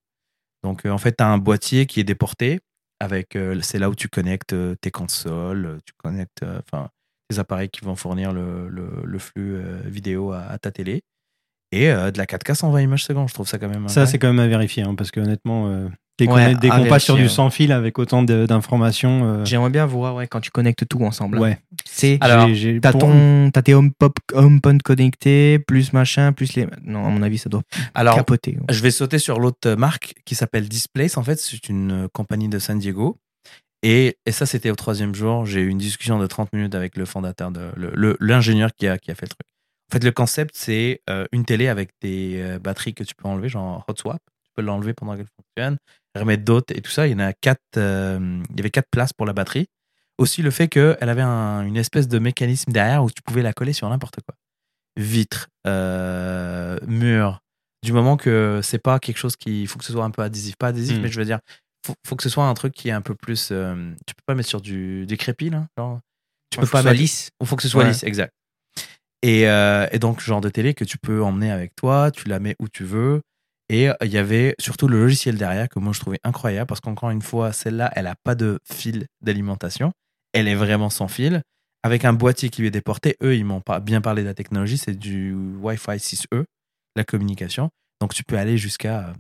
Donc 0.62 0.84
euh, 0.87 0.90
en 0.90 0.99
fait, 0.99 1.16
tu 1.16 1.23
as 1.25 1.28
un 1.28 1.38
boîtier 1.38 1.87
qui 1.87 2.00
est 2.00 2.04
déporté 2.04 2.61
avec 3.00 3.37
euh, 3.37 3.61
c'est 3.62 3.78
là 3.78 3.90
où 3.90 3.94
tu 3.94 4.08
connectes 4.08 4.52
euh, 4.54 4.75
tes 4.80 4.90
consoles, 4.90 5.66
euh, 5.66 5.78
tu 5.87 5.92
connectes 5.96 6.42
euh, 6.42 6.61
enfin 6.66 6.88
tes 7.28 7.38
appareils 7.38 7.69
qui 7.71 7.85
vont 7.85 7.97
fournir 7.97 8.33
le, 8.33 8.69
le, 8.69 8.88
le 9.04 9.19
flux 9.19 9.57
euh, 9.57 9.81
vidéo 9.87 10.33
à, 10.33 10.43
à 10.43 10.59
ta 10.59 10.71
télé 10.71 11.02
et 11.73 11.90
euh, 11.90 12.11
de 12.11 12.19
la 12.19 12.26
4K 12.26 12.54
120 12.54 12.81
images 12.83 13.04
secondes. 13.04 13.28
Je 13.28 13.35
trouve 13.35 13.49
ça 13.49 13.59
quand 13.59 13.69
même 13.69 13.88
Ça, 13.88 14.07
c'est 14.07 14.19
quand 14.19 14.28
même 14.28 14.40
à 14.40 14.47
vérifier, 14.47 14.83
hein, 14.85 14.95
parce 14.95 15.11
que 15.11 15.19
honnêtement, 15.21 15.69
euh, 15.69 15.88
dès 16.19 16.26
qu'on 16.26 16.35
Ouais, 16.35 16.88
passe 16.88 17.02
sur 17.04 17.16
du 17.16 17.28
sans 17.28 17.50
fil 17.50 17.73
avec 17.73 17.99
autant 17.99 18.23
d'informations, 18.23 19.25
euh, 19.40 19.45
J'aimerais 19.45 19.71
bien 19.71 19.85
voir 19.87 20.14
ouais, 20.14 20.26
quand 20.28 20.40
tu 20.40 20.50
connectes 20.50 20.87
tout 20.88 21.02
ensemble. 21.02 21.38
ouais. 21.38 21.59
C'est 21.85 22.19
Alors, 22.21 22.47
T'as 22.81 22.93
pour- 22.93 23.00
ton, 23.00 23.50
tes 23.50 23.75
HomePod 23.75 24.12
HomePod 24.35 24.83
connectés, 24.83 25.59
plus 25.59 25.93
machin, 25.93 26.33
plus 26.33 26.54
les. 26.54 26.69
Non, 26.85 27.04
à 27.07 27.09
mon 27.11 27.23
avis, 27.23 27.38
ça 27.38 27.49
doit 27.49 27.62
Alors 27.95 28.14
capoter. 28.16 28.57
Je 28.71 28.81
vais 28.81 28.90
sauter 28.93 29.19
sur 29.19 29.40
l'autre 29.40 29.75
marque 29.75 30.14
qui 30.25 30.35
s'appelle 30.37 30.69
Displace. 30.69 31.16
En 31.16 31.25
fait, 31.25 31.40
c'est 31.40 31.69
une 31.69 32.09
compagnie 32.12 32.49
de 32.49 32.59
San 32.61 32.78
Diego. 32.78 33.16
Et, 33.86 34.16
et 34.24 34.32
ça, 34.32 34.46
c'était 34.46 34.70
au 34.70 34.76
troisième 34.76 35.14
jour. 35.14 35.44
J'ai 35.44 35.60
eu 35.60 35.68
une 35.68 35.76
discussion 35.76 36.18
de 36.18 36.26
30 36.26 36.50
minutes 36.54 36.74
avec 36.74 36.96
le 36.96 37.04
fondateur, 37.04 37.50
de, 37.50 37.70
l'ingénieur 38.18 38.70
qui 38.74 38.88
a, 38.88 38.96
qui 38.96 39.10
a 39.10 39.14
fait 39.14 39.26
le 39.26 39.28
truc. 39.28 39.46
En 39.92 39.92
fait, 39.92 40.02
le 40.04 40.10
concept, 40.10 40.54
c'est 40.56 41.02
euh, 41.10 41.26
une 41.32 41.44
télé 41.44 41.68
avec 41.68 41.90
des 42.00 42.40
euh, 42.40 42.58
batteries 42.58 42.94
que 42.94 43.04
tu 43.04 43.14
peux 43.14 43.28
enlever, 43.28 43.50
genre 43.50 43.84
hot 43.86 43.94
swap. 43.94 44.22
Tu 44.42 44.50
peux 44.56 44.62
l'enlever 44.62 44.94
pendant 44.94 45.14
qu'elle 45.16 45.28
fonctionne, 45.36 45.76
remettre 46.18 46.44
d'autres 46.44 46.74
et 46.74 46.80
tout 46.80 46.90
ça. 46.90 47.06
Il 47.06 47.12
y 47.12 47.14
en 47.14 47.18
a 47.18 47.34
quatre, 47.34 47.60
euh, 47.76 48.42
il 48.48 48.56
y 48.56 48.60
avait 48.60 48.70
quatre 48.70 48.88
places 48.90 49.12
pour 49.12 49.26
la 49.26 49.34
batterie. 49.34 49.66
Aussi, 50.16 50.40
le 50.40 50.50
fait 50.50 50.68
qu'elle 50.68 50.96
avait 51.10 51.20
un- 51.20 51.62
une 51.66 51.76
espèce 51.76 52.08
de 52.08 52.18
mécanisme 52.18 52.72
derrière 52.72 53.04
où 53.04 53.10
tu 53.10 53.20
pouvais 53.20 53.42
la 53.42 53.52
coller 53.52 53.74
sur 53.74 53.86
n'importe 53.90 54.20
quoi. 54.26 54.34
Vitre, 54.96 55.48
mur, 56.86 57.40
du 57.84 57.92
moment 57.92 58.16
que 58.16 58.60
c'est 58.62 58.78
pas 58.78 58.98
quelque 58.98 59.18
chose 59.18 59.36
qui 59.36 59.62
il 59.62 59.66
faut 59.68 59.78
que 59.78 59.84
ce 59.84 59.92
soit 59.92 60.04
un 60.04 60.10
peu 60.10 60.22
adhésif 60.22 60.56
pas 60.56 60.68
adhésif 60.68 60.98
Mm. 60.98 61.02
mais 61.02 61.08
je 61.08 61.18
veux 61.18 61.26
dire 61.26 61.40
faut, 61.84 61.94
faut 62.06 62.16
que 62.16 62.22
ce 62.22 62.28
soit 62.28 62.46
un 62.46 62.54
truc 62.54 62.72
qui 62.72 62.88
est 62.88 62.92
un 62.92 63.02
peu 63.02 63.14
plus 63.14 63.50
euh, 63.52 63.92
tu 64.06 64.14
peux 64.14 64.22
pas 64.26 64.34
mettre 64.34 64.48
sur 64.48 64.60
du 64.60 65.06
du 65.06 65.16
crépi 65.16 65.50
là 65.50 65.66
genre 65.76 66.00
tu 66.50 66.58
peux 66.58 66.66
Faut 66.66 66.72
pas 66.72 66.82
mettre 66.82 67.00
lisse. 67.00 67.30
il 67.40 67.46
faut 67.46 67.56
que 67.56 67.62
ce 67.62 67.68
soit 67.68 67.82
Ouais. 67.82 67.90
lisse 67.90 68.02
exact 68.04 68.32
et, 69.22 69.48
euh, 69.48 69.86
et 69.92 69.98
donc 69.98 70.20
genre 70.20 70.40
de 70.40 70.48
télé 70.48 70.74
que 70.74 70.84
tu 70.84 70.98
peux 70.98 71.22
emmener 71.22 71.50
avec 71.50 71.74
toi 71.76 72.10
tu 72.10 72.28
la 72.28 72.38
mets 72.40 72.56
où 72.60 72.68
tu 72.68 72.84
veux 72.84 73.20
et 73.68 73.88
euh, 73.88 73.94
il 74.02 74.10
y 74.10 74.18
avait 74.18 74.54
surtout 74.58 74.88
le 74.88 74.98
logiciel 74.98 75.36
derrière 75.36 75.68
que 75.68 75.78
moi 75.78 75.92
je 75.92 76.00
trouvais 76.00 76.20
incroyable 76.24 76.66
parce 76.66 76.80
qu'encore 76.80 77.10
une 77.10 77.22
fois 77.22 77.52
celle-là 77.52 77.90
elle 77.96 78.06
a 78.06 78.14
pas 78.22 78.34
de 78.34 78.58
fil 78.70 79.06
d'alimentation 79.22 79.92
elle 80.32 80.48
est 80.48 80.54
vraiment 80.54 80.90
sans 80.90 81.08
fil 81.08 81.42
avec 81.82 82.04
un 82.04 82.12
boîtier 82.12 82.48
qui 82.50 82.60
lui 82.62 82.68
est 82.68 82.72
déporté 82.72 83.16
eux 83.22 83.36
ils 83.36 83.44
m'ont 83.44 83.60
pas 83.62 83.80
bien 83.80 84.00
parlé 84.00 84.22
de 84.22 84.28
la 84.28 84.34
technologie 84.34 84.78
c'est 84.78 84.94
du 84.94 85.34
Wi-Fi 85.34 85.96
6E 85.98 86.44
la 86.96 87.02
communication. 87.04 87.70
Donc 88.00 88.14
tu 88.14 88.22
peux 88.22 88.38
aller 88.38 88.56
jusqu'à, 88.56 89.08
euh, 89.08 89.12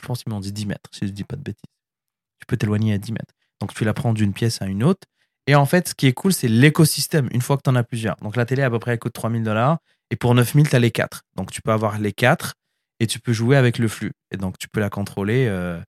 je 0.00 0.06
pense 0.06 0.22
qu'ils 0.22 0.32
m'ont 0.32 0.40
dit 0.40 0.52
10 0.52 0.64
mètres, 0.64 0.88
si 0.90 1.06
je 1.06 1.12
dis 1.12 1.24
pas 1.24 1.36
de 1.36 1.42
bêtises. 1.42 1.68
Tu 2.40 2.46
peux 2.46 2.56
t'éloigner 2.56 2.94
à 2.94 2.98
10 2.98 3.12
mètres. 3.12 3.34
Donc 3.60 3.74
tu 3.74 3.84
la 3.84 3.94
prends 3.94 4.12
d'une 4.12 4.32
pièce 4.32 4.60
à 4.62 4.66
une 4.66 4.82
autre. 4.82 5.06
Et 5.46 5.54
en 5.54 5.66
fait, 5.66 5.88
ce 5.88 5.94
qui 5.94 6.06
est 6.06 6.12
cool, 6.12 6.32
c'est 6.32 6.48
l'écosystème, 6.48 7.28
une 7.32 7.40
fois 7.40 7.56
que 7.56 7.62
tu 7.62 7.70
en 7.70 7.76
as 7.76 7.82
plusieurs. 7.82 8.16
Donc 8.16 8.36
la 8.36 8.46
télé, 8.46 8.62
à 8.62 8.70
peu 8.70 8.78
près, 8.78 8.92
elle 8.92 8.98
coûte 8.98 9.12
3000 9.12 9.42
dollars. 9.42 9.78
Et 10.10 10.16
pour 10.16 10.34
9000, 10.34 10.68
tu 10.68 10.76
as 10.76 10.78
les 10.78 10.90
quatre. 10.90 11.22
Donc 11.36 11.50
tu 11.50 11.62
peux 11.62 11.72
avoir 11.72 11.98
les 11.98 12.12
quatre 12.12 12.54
et 12.98 13.06
tu 13.06 13.20
peux 13.20 13.32
jouer 13.32 13.56
avec 13.56 13.78
le 13.78 13.88
flux. 13.88 14.12
Et 14.32 14.36
donc 14.36 14.58
tu 14.58 14.68
peux 14.68 14.80
la 14.80 14.90
contrôler. 14.90 15.46
euh, 15.48 15.80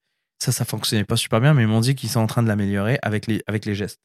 ça, 0.43 0.51
ça 0.53 0.65
fonctionnait 0.65 1.05
pas 1.05 1.17
super 1.17 1.41
bien, 1.41 1.55
mais 1.55 1.63
ils 1.63 1.69
m'ont 1.69 1.81
dit 1.81 1.95
qu'ils 1.95 2.11
sont 2.11 2.21
en 2.21 2.27
train 2.27 2.43
de 2.43 2.49
l'améliorer 2.49 2.99
avec 3.03 3.27
les, 3.29 3.43
avec 3.47 3.65
les 3.65 3.75
gestes. 3.75 4.01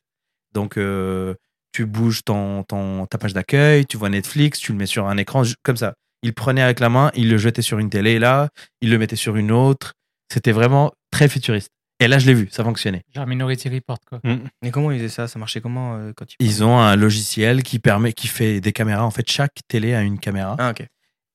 Donc 0.54 0.78
euh, 0.78 1.34
tu 1.72 1.86
bouges 1.86 2.24
ton, 2.24 2.64
ton, 2.64 3.06
ta 3.08 3.18
page 3.18 3.34
d'accueil, 3.34 3.86
tu 3.86 3.98
vois 3.98 4.10
Netflix, 4.10 4.60
tu 4.60 4.72
le 4.72 4.78
mets 4.78 4.86
sur 4.86 5.08
un 5.08 5.18
écran, 5.18 5.44
comme 5.64 5.78
ça. 5.78 5.96
Il 6.22 6.34
prenait 6.34 6.62
avec 6.62 6.80
la 6.80 6.90
main, 6.90 7.12
il 7.16 7.30
le 7.30 7.38
jetait 7.38 7.62
sur 7.62 7.80
une 7.80 7.90
télé 7.90 8.20
là, 8.20 8.50
il 8.82 8.92
le 8.92 8.98
mettait 8.98 9.16
sur 9.16 9.36
une 9.36 9.52
autre. 9.52 9.94
C'était 10.32 10.52
vraiment 10.52 10.92
très 11.12 11.28
futuriste. 11.28 11.72
Et 12.00 12.08
là, 12.08 12.20
je 12.20 12.28
l'ai 12.28 12.34
vu, 12.36 12.48
ça 12.52 12.64
fonctionnait. 12.64 13.02
Genre 13.16 13.26
Minority 13.26 13.70
Report, 13.70 13.98
quoi. 14.08 14.20
Mais 14.62 14.70
comment 14.72 14.92
ils 14.92 14.98
faisaient 15.00 15.10
ça? 15.10 15.28
Ça 15.28 15.40
marchait 15.40 15.62
comment 15.62 15.96
euh, 15.96 16.12
quand 16.16 16.26
ils... 16.40 16.46
Ils 16.46 16.64
ont 16.64 16.78
un 16.80 16.96
logiciel 16.96 17.64
qui 17.64 17.80
permet, 17.80 18.14
qui 18.14 18.28
fait 18.28 18.62
des 18.62 18.72
caméras. 18.72 19.04
En 19.04 19.10
fait, 19.12 19.28
chaque 19.30 19.56
télé 19.68 19.94
a 19.96 20.02
une 20.04 20.20
caméra. 20.20 20.56
Ah, 20.60 20.70
ok. 20.72 20.82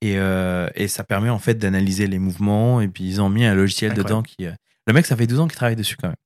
Et, 0.02 0.18
euh, 0.18 0.68
et 0.74 0.86
ça 0.88 1.02
permet 1.04 1.30
en 1.30 1.38
fait 1.40 1.54
d'analyser 1.54 2.06
les 2.06 2.18
mouvements. 2.20 2.80
Et 2.80 2.88
puis 2.88 3.04
ils 3.04 3.20
ont 3.20 3.28
mis 3.28 3.44
un 3.44 3.54
logiciel 3.54 3.90
Incroyable. 3.92 4.08
dedans 4.08 4.22
qui. 4.22 4.46
euh, 4.46 4.52
Le 4.86 4.92
mec, 4.92 5.06
ça 5.06 5.16
fait 5.16 5.26
12 5.26 5.40
ans 5.40 5.48
qu'il 5.48 5.56
travaille 5.56 5.76
dessus 5.76 5.96
quand 5.96 6.08
même. 6.08 6.16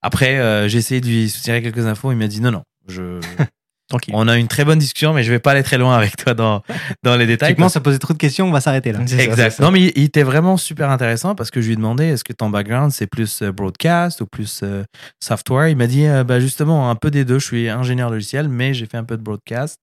Après, 0.00 0.38
euh, 0.38 0.68
j'ai 0.68 0.78
essayé 0.78 1.00
de 1.00 1.06
lui 1.06 1.28
soutirer 1.28 1.60
quelques 1.62 1.86
infos. 1.86 2.10
Il 2.12 2.16
m'a 2.18 2.26
dit 2.28 2.40
non, 2.40 2.50
non. 2.50 2.62
Je... 2.86 3.20
Tranquille. 3.88 4.12
On 4.16 4.28
a 4.28 4.36
une 4.36 4.48
très 4.48 4.64
bonne 4.66 4.78
discussion, 4.78 5.14
mais 5.14 5.22
je 5.22 5.30
vais 5.30 5.38
pas 5.38 5.52
aller 5.52 5.62
très 5.62 5.78
loin 5.78 5.96
avec 5.96 6.16
toi 6.16 6.34
dans, 6.34 6.62
dans 7.02 7.16
les 7.16 7.26
détails. 7.26 7.50
Tu 7.50 7.56
commences 7.56 7.76
à 7.76 7.80
poser 7.80 7.98
trop 7.98 8.12
de 8.12 8.18
questions, 8.18 8.46
on 8.46 8.50
va 8.50 8.60
s'arrêter 8.60 8.92
là. 8.92 9.00
Exact. 9.00 9.50
ça. 9.50 9.62
Non, 9.62 9.70
mais 9.70 9.80
il, 9.96 10.02
était 10.04 10.22
vraiment 10.22 10.56
super 10.58 10.90
intéressant 10.90 11.34
parce 11.34 11.50
que 11.50 11.60
je 11.62 11.66
lui 11.68 11.72
ai 11.72 11.76
demandé 11.76 12.04
est-ce 12.04 12.22
que 12.24 12.32
ton 12.34 12.50
background 12.50 12.92
c'est 12.92 13.06
plus 13.06 13.40
euh, 13.42 13.50
broadcast 13.52 14.20
ou 14.20 14.26
plus 14.26 14.60
euh, 14.62 14.84
software? 15.22 15.68
Il 15.68 15.76
m'a 15.76 15.86
dit 15.86 16.06
euh, 16.06 16.22
bah, 16.24 16.38
justement 16.38 16.90
un 16.90 16.94
peu 16.96 17.10
des 17.10 17.24
deux. 17.24 17.38
Je 17.38 17.46
suis 17.46 17.68
ingénieur 17.68 18.10
logiciel, 18.10 18.48
mais 18.48 18.74
j'ai 18.74 18.84
fait 18.86 18.98
un 18.98 19.04
peu 19.04 19.16
de 19.16 19.22
broadcast. 19.22 19.78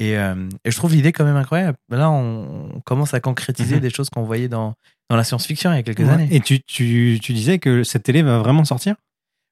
Et, 0.00 0.18
euh, 0.18 0.34
et 0.64 0.72
je 0.72 0.76
trouve 0.76 0.92
l'idée 0.92 1.12
quand 1.12 1.24
même 1.24 1.36
incroyable. 1.36 1.76
Là, 1.92 2.10
on, 2.10 2.70
on 2.74 2.80
commence 2.80 3.14
à 3.14 3.20
concrétiser 3.20 3.76
Mhm. 3.76 3.80
des 3.80 3.90
choses 3.90 4.10
qu'on 4.10 4.24
voyait 4.24 4.48
dans, 4.48 4.74
dans 5.08 5.16
la 5.16 5.22
science-fiction 5.22 5.72
il 5.72 5.76
y 5.76 5.78
a 5.78 5.82
quelques 5.84 6.00
Ouais. 6.00 6.08
années. 6.10 6.28
Et 6.32 6.40
tu, 6.40 6.60
tu, 6.66 7.20
tu 7.22 7.32
disais 7.32 7.60
que 7.60 7.84
cette 7.84 8.02
télé 8.02 8.22
va 8.22 8.38
vraiment 8.38 8.64
sortir? 8.64 8.96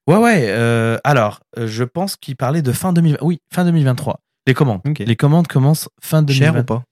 Ouais, 0.07 0.17
ouais. 0.17 0.45
euh, 0.49 0.97
alors, 1.03 1.39
euh, 1.57 1.67
je 1.67 1.83
pense 1.83 2.15
qu'il 2.17 2.35
parlait 2.35 2.61
de 2.61 2.71
fin 2.71 2.91
2020. 2.93 3.17
Oui, 3.21 3.39
fin 3.53 3.63
2023. 3.65 4.19
Les 4.47 4.53
commandes. 4.53 4.81
Les 4.99 5.15
commandes 5.15 5.47
commencent 5.47 5.87
fin 6.01 6.25
Cher 6.27 6.53
2020. 6.53 6.59
ou 6.59 6.63
pas 6.65 6.83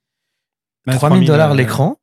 Bah, 0.88 0.96
3000 0.96 1.28
dollars 1.28 1.52
euh, 1.52 1.56
l'écran. 1.56 1.98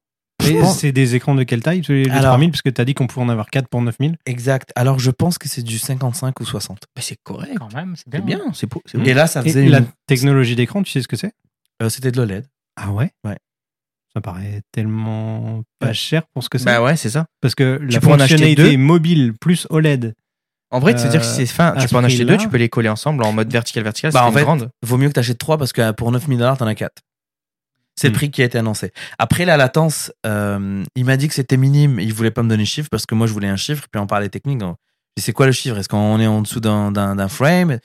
et 0.44 0.62
C'est 0.66 0.92
des 0.92 1.14
écrans 1.14 1.34
de 1.34 1.42
quelle 1.44 1.62
taille 1.62 1.80
Les 1.88 2.10
Alors- 2.10 2.32
3000 2.32 2.50
Parce 2.50 2.60
que 2.62 2.68
tu 2.68 2.80
as 2.80 2.84
dit 2.84 2.92
qu'on 2.94 3.06
pouvait 3.06 3.24
en 3.24 3.30
avoir 3.30 3.48
4 3.48 3.68
pour 3.68 3.80
9000. 3.80 4.16
Exact. 4.26 4.70
Alors, 4.76 4.98
je 4.98 5.10
pense 5.10 5.38
que 5.38 5.48
c'est 5.48 5.62
du 5.62 5.78
55 5.78 6.38
ou 6.40 6.44
60. 6.44 6.80
Bah, 6.94 7.00
C'est 7.02 7.16
correct. 7.22 7.56
Quand 7.58 7.72
même, 7.74 7.94
c'est 7.96 8.08
bien. 8.08 8.20
C'est 8.20 8.26
bien. 8.26 8.40
C'est 8.52 8.66
beau. 8.66 8.82
Et 9.06 9.14
là, 9.14 9.26
ça 9.26 9.40
Et 9.40 9.44
faisait 9.44 9.66
la 9.68 9.78
une... 9.78 9.86
technologie 10.06 10.56
d'écran, 10.56 10.82
tu 10.82 10.92
sais 10.92 11.00
ce 11.00 11.08
que 11.08 11.16
c'est? 11.16 11.32
Euh, 11.82 11.88
C'était 11.88 12.10
de 12.12 12.18
l'OLED. 12.18 12.44
Ah 12.76 12.90
ouais? 12.92 13.10
Ouais. 13.24 13.36
Ça 14.14 14.20
paraît 14.20 14.62
tellement 14.72 15.62
pas 15.78 15.92
cher 15.92 16.22
pour 16.34 16.42
ce 16.44 16.48
que 16.48 16.58
c'est. 16.58 16.64
Bah 16.64 16.82
ouais, 16.82 16.96
c'est 16.96 17.10
ça. 17.10 17.26
Parce 17.40 17.54
que 17.54 17.78
la 17.82 18.00
fonctionnalité 18.00 18.76
mobile 18.76 19.32
plus 19.40 19.66
OLED, 19.70 20.14
En 20.70 20.80
vrai, 20.80 20.96
c'est 20.98 21.08
dire 21.08 21.20
que 21.22 21.26
Euh, 21.26 21.30
c'est 21.34 21.46
fin. 21.46 21.68
à 21.74 21.80
Tu 21.80 21.88
peux 21.88 21.96
en 21.96 22.04
acheter 22.04 22.24
deux, 22.24 22.36
tu 22.36 22.48
peux 22.48 22.56
les 22.58 22.68
coller 22.68 22.88
ensemble 22.90 23.22
en 23.24 23.32
mode 23.32 23.50
vertical 23.50 23.82
vertical. 23.84 24.12
Bah, 24.12 24.20
c'est 24.22 24.26
en 24.28 24.32
fait, 24.32 24.42
grande. 24.42 24.70
Vaut 24.82 24.96
mieux 24.98 25.08
que 25.08 25.14
tu 25.14 25.20
achètes 25.20 25.38
3 25.38 25.56
parce 25.58 25.72
que 25.72 25.92
pour 25.92 26.12
9000 26.12 26.38
dollars, 26.38 26.58
t'en 26.58 26.66
as 26.66 26.74
4. 26.74 26.92
C'est 27.96 28.08
le 28.08 28.12
Hmm. 28.12 28.14
prix 28.16 28.30
qui 28.30 28.42
a 28.42 28.44
été 28.44 28.58
annoncé. 28.58 28.92
Après, 29.18 29.44
la 29.44 29.56
latence, 29.56 30.12
euh, 30.26 30.84
il 30.94 31.04
m'a 31.04 31.16
dit 31.16 31.26
que 31.26 31.34
c'était 31.34 31.56
minime. 31.56 31.98
Il 31.98 32.12
voulait 32.14 32.30
pas 32.30 32.42
me 32.42 32.48
donner 32.48 32.62
le 32.62 32.66
chiffre 32.68 32.88
parce 32.90 33.06
que 33.06 33.14
moi, 33.14 33.26
je 33.26 33.32
voulais 33.32 33.48
un 33.48 33.56
chiffre. 33.56 33.86
Puis 33.90 34.00
on 34.00 34.06
parlait 34.06 34.28
technique. 34.28 34.60
c'est 35.18 35.32
quoi 35.32 35.46
le 35.46 35.52
chiffre? 35.52 35.76
Est-ce 35.78 35.88
qu'on 35.88 36.20
est 36.20 36.26
en 36.28 36.42
dessous 36.42 36.60
d'un, 36.60 36.92
d'un, 36.92 37.16
d'un 37.16 37.28
frame? 37.28 37.78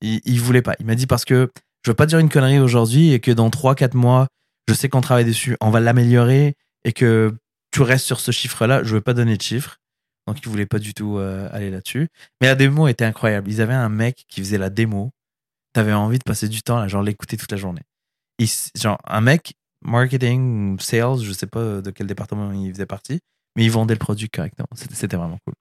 Il, 0.00 0.20
il 0.24 0.40
voulait 0.40 0.62
pas. 0.62 0.74
Il 0.78 0.86
m'a 0.86 0.94
dit 0.94 1.06
parce 1.06 1.24
que 1.24 1.50
je 1.84 1.90
veux 1.90 1.94
pas 1.94 2.06
dire 2.06 2.18
une 2.20 2.28
connerie 2.28 2.60
aujourd'hui 2.60 3.12
et 3.12 3.18
que 3.20 3.30
dans 3.32 3.48
3-4 3.50 3.96
mois, 3.96 4.28
je 4.68 4.74
sais 4.74 4.88
qu'on 4.88 5.00
travaille 5.00 5.24
dessus, 5.24 5.56
on 5.60 5.70
va 5.70 5.80
l'améliorer 5.80 6.54
et 6.84 6.92
que 6.92 7.34
tu 7.72 7.82
restes 7.82 8.04
sur 8.06 8.20
ce 8.20 8.30
chiffre-là. 8.30 8.84
Je 8.84 8.94
veux 8.94 9.00
pas 9.00 9.14
donner 9.14 9.36
de 9.36 9.42
chiffre. 9.42 9.78
Donc, 10.28 10.38
il 10.42 10.48
voulait 10.48 10.66
pas 10.66 10.78
du 10.78 10.92
tout 10.92 11.16
euh, 11.16 11.48
aller 11.52 11.70
là-dessus. 11.70 12.08
Mais 12.42 12.48
la 12.48 12.54
démo 12.54 12.86
était 12.86 13.06
incroyable. 13.06 13.50
Ils 13.50 13.62
avaient 13.62 13.72
un 13.72 13.88
mec 13.88 14.26
qui 14.28 14.40
faisait 14.42 14.58
la 14.58 14.68
démo. 14.68 15.10
T'avais 15.72 15.94
envie 15.94 16.18
de 16.18 16.24
passer 16.24 16.48
du 16.48 16.62
temps, 16.62 16.78
là, 16.78 16.86
genre 16.86 17.02
l'écouter 17.02 17.38
toute 17.38 17.50
la 17.50 17.56
journée. 17.56 17.80
Genre, 18.76 18.98
un 19.04 19.20
mec, 19.22 19.54
marketing, 19.82 20.78
sales, 20.80 21.20
je 21.22 21.32
sais 21.32 21.46
pas 21.46 21.80
de 21.80 21.90
quel 21.90 22.06
département 22.06 22.52
il 22.52 22.70
faisait 22.72 22.84
partie, 22.84 23.20
mais 23.56 23.64
il 23.64 23.70
vendait 23.70 23.94
le 23.94 23.98
produit 23.98 24.28
correctement. 24.28 24.68
C'était 24.74 25.16
vraiment 25.16 25.38
cool. 25.46 25.54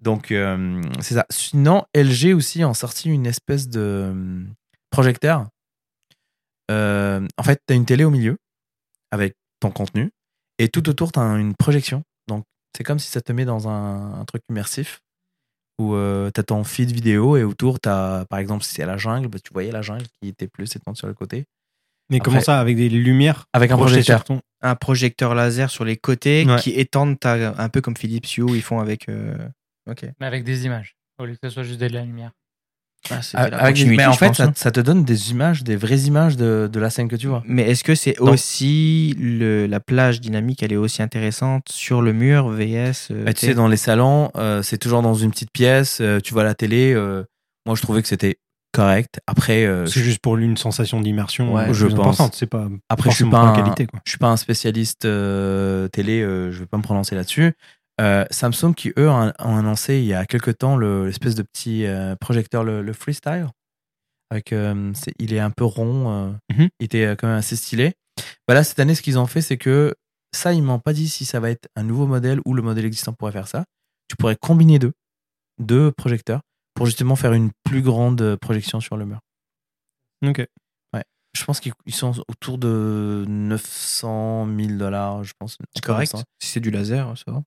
Donc, 0.00 0.32
euh, 0.32 0.82
c'est 1.00 1.14
ça. 1.14 1.24
Sinon, 1.30 1.84
LG 1.94 2.34
aussi 2.34 2.62
ont 2.64 2.74
sorti 2.74 3.08
une 3.08 3.26
espèce 3.26 3.68
de 3.68 3.80
euh, 3.80 4.44
projecteur. 4.90 5.48
Euh, 6.70 7.26
en 7.38 7.42
fait, 7.42 7.62
tu 7.66 7.72
as 7.72 7.76
une 7.76 7.86
télé 7.86 8.04
au 8.04 8.10
milieu 8.10 8.36
avec 9.10 9.34
ton 9.60 9.70
contenu 9.70 10.10
et 10.58 10.68
tout 10.68 10.88
autour, 10.88 11.10
tu 11.10 11.18
as 11.18 11.22
une 11.22 11.54
projection. 11.54 12.02
Donc, 12.28 12.44
c'est 12.76 12.84
comme 12.84 12.98
si 12.98 13.08
ça 13.10 13.20
te 13.20 13.32
met 13.32 13.44
dans 13.44 13.68
un, 13.68 14.20
un 14.20 14.24
truc 14.24 14.42
immersif 14.50 15.00
où 15.80 15.94
tu 15.94 16.40
as 16.40 16.42
ton 16.42 16.64
feed 16.64 16.90
vidéo 16.90 17.36
et 17.36 17.44
autour, 17.44 17.80
tu 17.80 17.88
as, 17.88 18.26
par 18.28 18.38
exemple, 18.40 18.64
si 18.64 18.74
c'est 18.74 18.86
la 18.86 18.96
jungle, 18.96 19.28
bah, 19.28 19.38
tu 19.42 19.52
voyais 19.52 19.70
la 19.70 19.82
jungle 19.82 20.06
qui 20.20 20.28
était 20.28 20.48
plus 20.48 20.74
étendue 20.74 20.98
sur 20.98 21.06
le 21.06 21.14
côté 21.14 21.44
mais 22.10 22.16
Après- 22.16 22.30
comment 22.30 22.40
ça 22.40 22.58
Avec 22.58 22.76
des 22.78 22.88
lumières 22.88 23.44
avec 23.52 23.70
un 23.70 23.76
projecteur. 23.76 24.24
ton- 24.24 24.40
Un 24.62 24.74
projecteur 24.76 25.34
laser 25.34 25.70
sur 25.70 25.84
les 25.84 25.96
côtés 25.98 26.44
Ouais. 26.48 26.56
qui 26.58 26.70
étendent 26.70 27.20
ta, 27.20 27.54
un 27.62 27.68
peu 27.68 27.80
comme 27.82 27.96
Philips 27.98 28.26
Hue 28.38 28.46
ils 28.56 28.62
font 28.62 28.80
avec. 28.80 29.08
euh, 29.10 29.36
Ok. 29.90 30.06
Mais 30.18 30.26
avec 30.26 30.42
des 30.42 30.64
images. 30.64 30.96
Au 31.18 31.26
lieu 31.26 31.34
que 31.34 31.38
ce 31.44 31.50
soit 31.50 31.62
juste 31.64 31.78
de 31.80 31.86
la 31.88 32.02
lumière. 32.04 32.32
Ah, 33.34 33.42
Avec- 33.58 33.78
la 33.78 33.86
mais 33.86 34.06
en 34.06 34.12
fait, 34.12 34.26
pense, 34.28 34.36
ça, 34.36 34.44
hein. 34.44 34.52
ça 34.54 34.70
te 34.70 34.80
donne 34.80 35.04
des 35.04 35.30
images, 35.30 35.64
des 35.64 35.76
vraies 35.76 36.00
images 36.00 36.36
de, 36.36 36.68
de 36.72 36.80
la 36.80 36.90
scène 36.90 37.08
que 37.08 37.16
tu 37.16 37.26
vois. 37.26 37.42
Mais 37.46 37.62
est-ce 37.70 37.84
que 37.84 37.94
c'est 37.94 38.18
aussi 38.18 39.14
le, 39.18 39.66
la 39.66 39.80
plage 39.80 40.20
dynamique, 40.20 40.62
elle 40.62 40.72
est 40.72 40.76
aussi 40.76 41.02
intéressante 41.02 41.68
sur 41.70 42.02
le 42.02 42.12
mur 42.12 42.48
VS 42.48 43.08
euh, 43.10 43.24
Bah, 43.24 43.32
tu 43.32 43.46
sais, 43.46 43.54
dans 43.54 43.68
les 43.68 43.76
salons, 43.76 44.30
euh, 44.36 44.62
c'est 44.62 44.78
toujours 44.78 45.02
dans 45.02 45.14
une 45.14 45.30
petite 45.30 45.50
pièce, 45.52 45.98
euh, 46.00 46.20
tu 46.20 46.32
vois 46.32 46.44
la 46.44 46.54
télé. 46.54 46.92
euh, 46.94 47.24
moi, 47.66 47.74
je 47.76 47.82
trouvais 47.82 48.02
que 48.02 48.08
c'était 48.08 48.38
correct. 48.72 49.20
Après, 49.26 49.64
euh, 49.64 49.86
C'est 49.86 50.00
juste 50.00 50.20
pour 50.20 50.36
une 50.36 50.56
sensation 50.56 51.00
d'immersion 51.00 51.54
Ouais, 51.54 51.72
je 51.72 51.86
pense. 51.86 52.20
C'est 52.34 52.46
pas 52.46 52.68
Après, 52.88 53.10
je 53.10 53.16
suis 53.16 53.24
pas 53.24 53.40
pour 53.40 53.48
un- 53.48 53.56
qualité. 53.56 53.86
Quoi. 53.86 54.00
je 54.04 54.10
suis 54.10 54.18
pas 54.18 54.28
un 54.28 54.36
spécialiste 54.36 55.04
euh, 55.06 55.88
télé, 55.88 56.20
euh, 56.22 56.50
je 56.52 56.60
vais 56.60 56.66
pas 56.66 56.76
me 56.76 56.82
prononcer 56.82 57.14
là-dessus. 57.14 57.52
Euh, 58.00 58.24
Samsung, 58.30 58.74
qui 58.74 58.92
eux 58.98 59.08
ont, 59.10 59.32
annoncé 59.38 59.98
il 59.98 60.04
y 60.04 60.14
a 60.14 60.24
quelques 60.24 60.58
temps 60.58 60.76
le- 60.76 61.06
l'espèce 61.06 61.34
de 61.34 61.42
petit 61.42 61.84
euh, 61.86 62.14
projecteur, 62.16 62.62
le, 62.64 62.82
le 62.82 62.92
Freestyle. 62.92 63.48
Avec, 64.30 64.52
euh, 64.52 64.92
c'est- 64.94 65.14
il 65.18 65.32
est 65.34 65.40
un 65.40 65.50
peu 65.50 65.64
rond, 65.64 66.38
Mhm. 66.52 66.68
il 66.78 66.84
était 66.84 67.16
quand 67.18 67.26
même 67.26 67.38
assez 67.38 67.56
stylé. 67.56 67.94
Bah 68.46 68.54
là, 68.54 68.62
cette 68.62 68.78
année, 68.78 68.94
ce 68.94 69.02
qu'ils 69.02 69.18
ont 69.18 69.26
fait, 69.26 69.40
c'est 69.40 69.56
que 69.58 69.94
ça, 70.34 70.52
ils 70.52 70.62
m'ont 70.62 70.78
pas 70.78 70.92
dit 70.92 71.08
si 71.08 71.24
ça 71.24 71.40
va 71.40 71.50
être 71.50 71.68
un 71.76 71.82
nouveau 71.82 72.06
modèle 72.06 72.40
ou 72.44 72.54
le 72.54 72.62
modèle 72.62 72.84
existant 72.84 73.12
pourrait 73.14 73.32
faire 73.32 73.48
ça. 73.48 73.64
Tu 74.08 74.16
pourrais 74.16 74.36
combiner 74.36 74.78
deux, 74.78 74.92
deux 75.58 75.90
projecteurs, 75.90 76.40
pour 76.74 76.86
justement 76.86 77.16
faire 77.16 77.32
une 77.32 77.50
plus 77.64 77.82
grande 77.82 78.36
projection 78.36 78.80
sur 78.80 78.96
le 78.96 79.06
mur. 79.06 79.20
Ok. 80.24 80.46
Je 81.36 81.44
pense 81.44 81.60
qu'ils 81.60 81.72
ils 81.86 81.94
sont 81.94 82.14
autour 82.26 82.58
de 82.58 83.24
900 83.28 84.46
000 84.46 84.72
dollars, 84.78 85.22
je 85.24 85.32
pense. 85.38 85.56
C'est 85.74 85.84
correct. 85.84 86.16
Si 86.42 86.48
c'est 86.50 86.58
du 86.60 86.70
laser, 86.70 87.16
ça 87.18 87.30
va. 87.30 87.42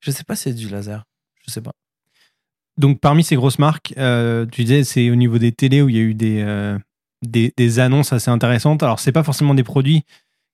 Je 0.00 0.10
sais 0.10 0.24
pas 0.24 0.36
si 0.36 0.44
c'est 0.44 0.54
du 0.54 0.68
laser. 0.68 1.04
Je 1.46 1.50
sais 1.50 1.60
pas. 1.60 1.72
Donc, 2.76 3.00
parmi 3.00 3.24
ces 3.24 3.36
grosses 3.36 3.58
marques, 3.58 3.94
euh, 3.98 4.46
tu 4.46 4.62
disais, 4.62 4.84
c'est 4.84 5.10
au 5.10 5.14
niveau 5.14 5.38
des 5.38 5.52
télés 5.52 5.82
où 5.82 5.88
il 5.88 5.96
y 5.96 5.98
a 5.98 6.02
eu 6.02 6.14
des, 6.14 6.40
euh, 6.40 6.78
des, 7.22 7.52
des 7.56 7.78
annonces 7.78 8.12
assez 8.12 8.30
intéressantes. 8.30 8.82
Alors, 8.82 9.00
c'est 9.00 9.12
pas 9.12 9.22
forcément 9.22 9.54
des 9.54 9.64
produits 9.64 10.04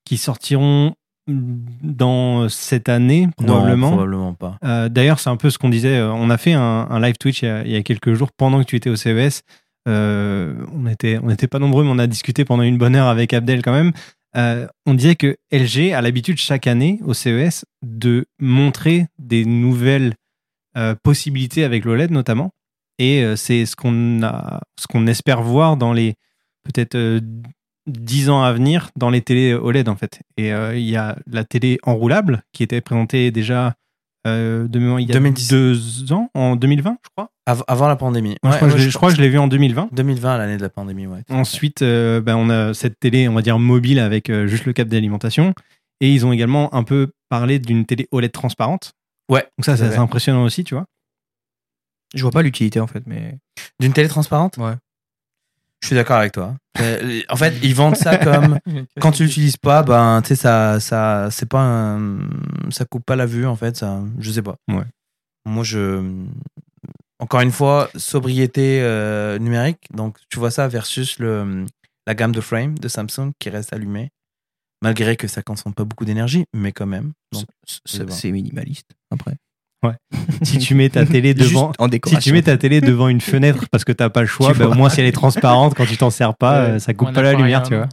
qui 0.05 0.17
sortiront 0.17 0.95
dans 1.29 2.49
cette 2.49 2.89
année, 2.89 3.29
probablement. 3.37 3.91
Non, 3.91 3.97
probablement 3.97 4.35
pas. 4.35 4.59
Euh, 4.65 4.89
D'ailleurs, 4.89 5.19
c'est 5.21 5.31
un 5.31 5.37
peu 5.37 5.51
ce 5.51 5.59
qu'on 5.59 5.69
disait. 5.69 6.01
On 6.01 6.31
a 6.31 6.39
fait 6.39 6.53
un, 6.53 6.87
un 6.89 7.01
live 7.01 7.17
Twitch 7.19 7.43
il 7.43 7.47
y, 7.47 7.49
a, 7.49 7.65
il 7.65 7.73
y 7.73 7.77
a 7.77 7.83
quelques 7.83 8.15
jours 8.15 8.31
pendant 8.33 8.61
que 8.61 8.65
tu 8.67 8.77
étais 8.77 8.91
au 8.91 8.97
CES. 8.97 9.43
Euh, 9.89 10.55
on 10.73 10.87
était, 10.87 11.19
on 11.23 11.27
n'était 11.27 11.47
pas 11.47 11.59
nombreux, 11.59 11.85
mais 11.85 11.91
on 11.91 11.99
a 11.99 12.07
discuté 12.07 12.45
pendant 12.45 12.63
une 12.65 12.79
bonne 12.79 12.97
heure 12.97 13.09
avec 13.09 13.33
Abdel 13.33 13.63
quand 13.63 13.73
même. 13.73 13.93
Euh, 14.37 14.67
on 14.85 14.95
disait 14.95 15.17
que 15.17 15.37
LG 15.51 15.93
a 15.95 16.03
l'habitude 16.03 16.39
chaque 16.39 16.67
année 16.67 17.01
au 17.05 17.15
CES 17.15 17.65
de 17.83 18.27
montrer 18.39 19.07
des 19.19 19.45
nouvelles 19.45 20.15
euh, 20.77 20.95
possibilités 21.03 21.65
avec 21.65 21.87
l'OLED 21.87 22.11
notamment. 22.11 22.53
Et 22.99 23.23
euh, 23.23 23.35
c'est 23.35 23.65
ce 23.65 23.77
qu'on 23.77 24.21
ce 24.79 24.87
qu'on 24.87 25.07
espère 25.07 25.41
voir 25.41 25.79
dans 25.79 25.95
les 25.95 26.17
peut-être 26.65 26.97
euh, 26.97 27.21
10 27.87 28.29
ans 28.29 28.43
à 28.43 28.53
venir 28.53 28.91
dans 28.95 29.09
les 29.09 29.23
télés 29.23 29.55
OLED 29.55 29.89
en 29.89 29.97
fait. 29.97 30.21
Et 30.37 30.49
il 30.49 30.89
y 30.89 30.97
a 30.97 31.17
la 31.27 31.45
télé 31.45 31.79
enroulable 31.85 32.43
qui 32.53 32.63
était 32.63 32.81
présentée 32.81 33.31
déjà 33.31 33.75
euh, 34.27 34.67
de 34.69 34.79
mémoire 34.79 35.01
il 35.01 35.09
y 35.09 35.13
a 35.13 35.15
2010. 35.15 35.49
deux 35.49 36.13
ans, 36.13 36.31
en 36.35 36.57
2020 36.57 36.99
je 37.05 37.09
crois. 37.17 37.31
Av- 37.47 37.65
avant 37.69 37.87
la 37.89 37.97
pandémie. 37.97 38.37
Moi, 38.43 38.53
je, 38.53 38.57
crois 38.57 38.69
que 38.69 38.73
ouais, 38.75 38.79
je, 38.81 38.85
l'ai- 38.85 38.91
je 38.91 38.97
crois 38.97 39.11
que 39.11 39.17
je 39.17 39.23
l'ai 39.23 39.29
vu 39.29 39.39
en 39.39 39.47
2020. 39.49 39.89
2020, 39.93 40.39
l'année 40.39 40.57
de 40.57 40.63
la 40.63 40.69
pandémie, 40.69 41.07
ouais. 41.07 41.23
Ensuite, 41.31 41.83
euh, 41.83 42.21
ben, 42.21 42.37
on 42.37 42.51
a 42.51 42.75
cette 42.75 42.99
télé, 42.99 43.29
on 43.29 43.35
va 43.35 43.43
dire 43.43 43.59
mobile 43.59 43.99
avec 44.01 44.29
euh, 44.31 44.47
juste 44.47 44.65
le 44.67 44.73
câble 44.73 44.91
d'alimentation. 44.91 45.55
Et 46.01 46.11
ils 46.13 46.27
ont 46.27 46.33
également 46.33 46.75
un 46.75 46.83
peu 46.83 47.13
parlé 47.31 47.59
d'une 47.59 47.87
télé 47.87 48.07
OLED 48.11 48.33
transparente. 48.33 48.93
Ouais. 49.31 49.47
Donc 49.59 49.65
ça, 49.65 49.77
c'est 49.77 49.97
impressionnant 49.97 50.45
aussi, 50.45 50.63
tu 50.65 50.75
vois. 50.75 50.85
Je 52.15 52.23
vois 52.23 52.31
pas 52.31 52.43
l'utilité 52.43 52.81
en 52.81 52.87
fait, 52.87 53.03
mais. 53.07 53.39
D'une 53.81 53.93
télé 53.93 54.09
transparente? 54.09 54.57
Ouais. 54.59 54.75
Je 55.83 55.89
suis 55.89 55.97
d'accord 55.97 56.17
avec 56.17 56.33
toi. 56.33 56.57
Euh, 56.81 57.21
En 57.29 57.37
fait, 57.37 57.55
ils 57.63 57.75
vendent 57.75 57.97
ça 57.97 58.17
comme 58.19 58.59
quand 59.01 59.13
tu 59.13 59.25
l'utilises 59.25 59.57
pas, 59.57 59.83
ben 59.83 60.21
tu 60.23 60.29
sais 60.29 60.37
ça 60.37 60.81
ça 60.81 61.29
c'est 61.31 61.49
pas 61.49 61.61
un- 61.61 62.19
ça 62.71 62.85
coupe 62.85 63.05
pas 63.05 63.17
la 63.17 63.27
vue 63.27 63.47
en 63.47 63.57
fait, 63.57 63.77
ça 63.77 64.01
je 64.19 64.31
sais 64.31 64.43
pas. 64.43 64.57
Ouais. 64.69 64.85
Moi 65.47 65.65
je 65.65 66.03
encore 67.19 67.41
une 67.41 67.53
fois 67.53 67.89
sobriété 67.97 68.81
euh, 68.83 69.39
numérique, 69.39 69.87
donc 69.95 70.19
tu 70.29 70.39
vois 70.39 70.51
ça 70.51 70.69
versus 70.69 71.19
le 71.19 71.65
la 72.07 72.15
gamme 72.15 72.33
de 72.33 72.41
frame 72.41 72.79
de 72.79 72.89
Samsung 72.89 73.33
qui 73.39 73.51
reste 73.51 73.73
allumée 73.73 74.11
malgré 74.83 75.17
que 75.17 75.27
ça 75.29 75.43
consomme 75.43 75.73
pas 75.75 75.85
beaucoup 75.85 76.05
d'énergie, 76.05 76.45
mais 76.55 76.73
quand 76.73 76.87
même. 76.87 77.13
Bon. 77.33 77.43
c'est 77.87 78.31
minimaliste 78.31 78.91
après. 79.11 79.37
Si 80.43 80.59
tu 80.59 80.75
mets 80.75 80.89
ta 80.89 81.07
télé 81.07 81.33
devant. 81.35 81.73
En 81.79 81.89
Si 81.91 82.19
tu 82.19 82.33
mets 82.33 82.43
ta 82.43 82.57
télé 82.59 82.81
devant 82.81 83.09
une 83.09 83.21
fenêtre 83.21 83.69
parce 83.71 83.85
que 83.85 83.93
t'as 83.93 84.11
pas 84.11 84.21
le 84.21 84.27
choix, 84.27 84.53
Tu 84.53 84.59
bah, 84.59 84.69
au 84.69 84.75
moins 84.75 84.89
si 84.91 85.01
elle 85.01 85.07
est 85.07 85.13
transparente, 85.13 85.75
quand 85.75 85.87
tu 85.87 85.97
t'en 85.97 86.11
sers 86.11 86.35
pas, 86.37 86.63
Ouais. 86.65 86.71
euh, 86.73 86.79
ça 86.79 86.93
coupe 86.95 87.13
pas 87.13 87.23
la 87.23 87.33
lumière, 87.35 87.63
tu 87.63 87.75
aquarium, 87.75 87.89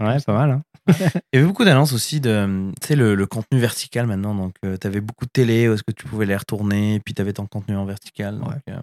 vois. 0.00 0.08
Ouais, 0.14 0.20
pas 0.20 0.32
mal. 0.34 0.50
Hein. 0.50 0.62
Il 1.32 1.36
y 1.36 1.38
avait 1.38 1.46
beaucoup 1.46 1.64
d'annonces 1.64 1.92
aussi 1.92 2.20
de 2.20 2.70
tu 2.80 2.88
sais, 2.88 2.96
le, 2.96 3.14
le 3.14 3.26
contenu 3.26 3.58
vertical 3.58 4.06
maintenant. 4.06 4.34
Donc, 4.34 4.54
tu 4.62 4.86
avais 4.86 5.00
beaucoup 5.00 5.24
de 5.24 5.30
télé 5.30 5.68
où 5.68 5.72
est-ce 5.74 5.82
que 5.82 5.92
tu 5.92 6.06
pouvais 6.06 6.26
les 6.26 6.36
retourner, 6.36 7.00
puis 7.04 7.14
tu 7.14 7.22
avais 7.22 7.32
ton 7.32 7.46
contenu 7.46 7.76
en 7.76 7.84
vertical. 7.84 8.38
Donc, 8.38 8.48
Ouais. 8.48 8.54
euh, 8.70 8.80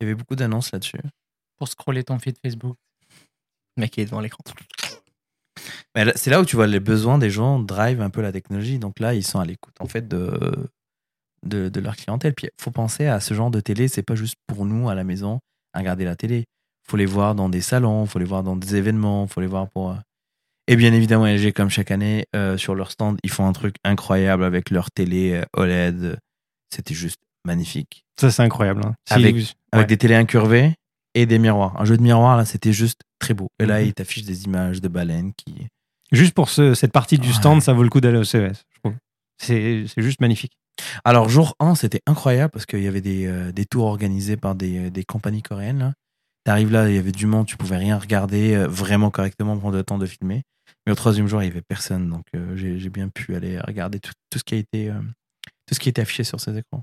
il 0.00 0.04
y 0.04 0.06
avait 0.06 0.14
beaucoup 0.14 0.36
d'annonces 0.36 0.72
là-dessus. 0.72 0.98
Pour 1.56 1.68
scroller 1.68 2.04
ton 2.04 2.18
feed 2.18 2.36
Facebook. 2.44 2.76
Le 3.76 3.82
mec 3.82 3.90
qui 3.92 4.00
est 4.00 4.04
devant 4.06 4.20
l'écran. 4.20 4.42
C'est 6.14 6.30
là 6.30 6.40
où 6.40 6.44
tu 6.44 6.54
vois 6.56 6.66
les 6.68 6.80
besoins 6.80 7.18
des 7.18 7.30
gens 7.30 7.58
drive 7.58 8.00
un 8.00 8.10
peu 8.10 8.20
la 8.22 8.30
technologie. 8.32 8.78
Donc 8.78 9.00
là, 9.00 9.14
ils 9.14 9.24
sont 9.26 9.40
à 9.40 9.44
l'écoute 9.44 9.74
en 9.80 9.86
fait 9.86 10.06
de, 10.06 10.68
de, 11.46 11.68
de 11.68 11.80
leur 11.80 11.96
clientèle. 11.96 12.34
Puis 12.34 12.46
il 12.46 12.62
faut 12.62 12.70
penser 12.70 13.06
à 13.06 13.20
ce 13.20 13.34
genre 13.34 13.50
de 13.50 13.60
télé, 13.60 13.88
c'est 13.88 14.02
pas 14.02 14.14
juste 14.14 14.34
pour 14.46 14.64
nous 14.64 14.88
à 14.88 14.94
la 14.94 15.04
maison 15.04 15.38
à 15.74 15.78
regarder 15.80 16.04
la 16.04 16.16
télé. 16.16 16.44
faut 16.88 16.96
les 16.96 17.04
voir 17.06 17.34
dans 17.34 17.48
des 17.50 17.60
salons, 17.60 18.06
faut 18.06 18.18
les 18.18 18.24
voir 18.24 18.42
dans 18.42 18.56
des 18.56 18.74
événements, 18.76 19.26
faut 19.26 19.40
les 19.42 19.46
voir 19.46 19.68
pour. 19.68 19.90
euh, 19.90 19.96
Et 20.68 20.76
bien 20.76 20.92
évidemment, 20.94 21.26
LG, 21.26 21.52
comme 21.52 21.68
chaque 21.70 21.90
année, 21.90 22.24
euh, 22.34 22.56
sur 22.56 22.74
leur 22.74 22.90
stand, 22.90 23.18
ils 23.22 23.30
font 23.30 23.46
un 23.46 23.52
truc 23.52 23.74
incroyable 23.84 24.42
avec 24.44 24.70
leur 24.70 24.90
télé 24.90 25.32
euh, 25.34 25.44
OLED. 25.54 26.18
C'était 26.74 26.94
juste 26.94 27.18
magnifique. 27.46 28.04
Ça, 28.18 28.30
c'est 28.30 28.42
incroyable. 28.42 28.82
hein. 28.86 28.94
Si 29.06 29.14
Avec- 29.14 29.36
vous- 29.36 29.42
Avec 29.72 29.84
ouais. 29.84 29.86
des 29.88 29.98
télés 29.98 30.14
incurvées 30.14 30.74
et 31.14 31.26
des 31.26 31.38
miroirs. 31.38 31.78
Un 31.80 31.84
jeu 31.84 31.96
de 31.98 32.02
miroirs, 32.02 32.36
là, 32.38 32.44
c'était 32.46 32.72
juste 32.72 33.00
très 33.18 33.34
beau. 33.34 33.48
Et 33.58 33.66
là, 33.66 33.80
Mhm. 33.80 33.86
ils 33.88 33.94
t'affichent 33.94 34.24
des 34.24 34.44
images 34.44 34.80
de 34.80 34.88
baleines 34.88 35.32
qui. 35.36 35.66
Juste 36.10 36.32
pour 36.34 36.48
ce- 36.48 36.72
cette 36.74 36.92
partie 36.92 37.18
du 37.18 37.28
Ouais. 37.28 37.34
stand, 37.34 37.60
ça 37.62 37.74
vaut 37.74 37.82
le 37.82 37.90
coup 37.90 38.00
d'aller 38.00 38.18
au 38.18 38.24
CES, 38.24 38.64
je 38.74 38.80
trouve. 38.80 38.94
C'est 39.38 39.84
juste 39.98 40.20
magnifique. 40.22 40.52
Alors, 41.04 41.28
jour 41.28 41.56
1, 41.60 41.74
c'était 41.74 42.02
incroyable 42.06 42.50
parce 42.50 42.66
qu'il 42.66 42.82
y 42.82 42.88
avait 42.88 43.00
des, 43.00 43.26
euh, 43.26 43.52
tours 43.70 43.86
organisés 43.86 44.36
par 44.36 44.54
des, 44.54 44.90
des 44.90 45.04
compagnies 45.04 45.42
coréennes. 45.42 45.94
T'arrives 46.44 46.72
là, 46.72 46.88
il 46.88 46.94
y 46.94 46.98
avait 46.98 47.12
du 47.12 47.26
monde, 47.26 47.46
tu 47.46 47.56
pouvais 47.56 47.76
rien 47.76 47.98
regarder 47.98 48.54
euh, 48.54 48.66
vraiment 48.66 49.10
correctement, 49.10 49.56
prendre 49.56 49.76
le 49.76 49.84
temps 49.84 49.98
de 49.98 50.06
filmer. 50.06 50.42
Mais 50.86 50.92
au 50.92 50.96
troisième 50.96 51.26
jour, 51.26 51.42
il 51.42 51.46
y 51.46 51.50
avait 51.50 51.62
personne. 51.62 52.08
Donc, 52.08 52.24
euh, 52.34 52.56
j'ai 52.56 52.90
bien 52.90 53.08
pu 53.08 53.34
aller 53.34 53.58
regarder 53.60 54.00
tout, 54.00 54.12
ce 54.34 54.42
qui 54.42 54.54
a 54.54 54.58
été, 54.58 54.90
euh, 54.90 55.00
était 55.70 56.00
affiché 56.00 56.24
sur 56.24 56.40
ces 56.40 56.56
écrans. 56.56 56.82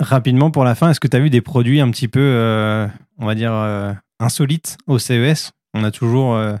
Rapidement, 0.00 0.50
pour 0.50 0.64
la 0.64 0.74
fin, 0.74 0.90
est-ce 0.90 1.00
que 1.00 1.06
tu 1.06 1.16
as 1.16 1.20
vu 1.20 1.30
des 1.30 1.40
produits 1.40 1.80
un 1.80 1.90
petit 1.90 2.08
peu, 2.08 2.20
euh, 2.20 2.88
on 3.18 3.26
va 3.26 3.34
dire, 3.34 3.52
euh, 3.52 3.92
insolites 4.18 4.76
au 4.86 4.98
CES 4.98 5.52
On 5.74 5.84
a 5.84 5.90
toujours, 5.90 6.34
euh, 6.34 6.56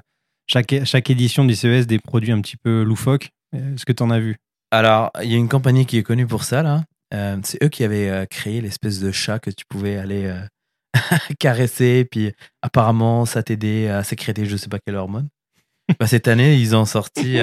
chaque, 0.46 0.74
chaque 0.84 1.10
édition 1.10 1.44
du 1.44 1.54
CES, 1.54 1.86
des 1.86 1.98
produits 1.98 2.32
un 2.32 2.40
petit 2.40 2.56
peu 2.56 2.82
loufoques. 2.82 3.30
Est-ce 3.52 3.84
que 3.84 3.92
tu 3.92 4.02
en 4.02 4.10
as 4.10 4.20
vu? 4.20 4.36
Alors, 4.72 5.10
il 5.22 5.30
y 5.30 5.34
a 5.34 5.36
une 5.36 5.50
compagnie 5.50 5.84
qui 5.84 5.98
est 5.98 6.02
connue 6.02 6.26
pour 6.26 6.44
ça, 6.44 6.62
là. 6.62 6.82
Euh, 7.12 7.36
c'est 7.44 7.62
eux 7.62 7.68
qui 7.68 7.84
avaient 7.84 8.08
euh, 8.08 8.24
créé 8.24 8.62
l'espèce 8.62 9.00
de 9.00 9.12
chat 9.12 9.38
que 9.38 9.50
tu 9.50 9.66
pouvais 9.68 9.98
aller 9.98 10.24
euh, 10.24 10.40
caresser, 11.38 12.08
puis 12.10 12.32
apparemment, 12.62 13.26
ça 13.26 13.42
t'aidait 13.42 13.88
à 13.88 14.02
sécréter 14.02 14.46
je 14.46 14.56
sais 14.56 14.70
pas 14.70 14.78
quelle 14.78 14.96
hormone. 14.96 15.28
Bah, 16.00 16.06
cette 16.06 16.26
année, 16.26 16.56
ils 16.56 16.74
ont 16.74 16.86
sorti 16.86 17.38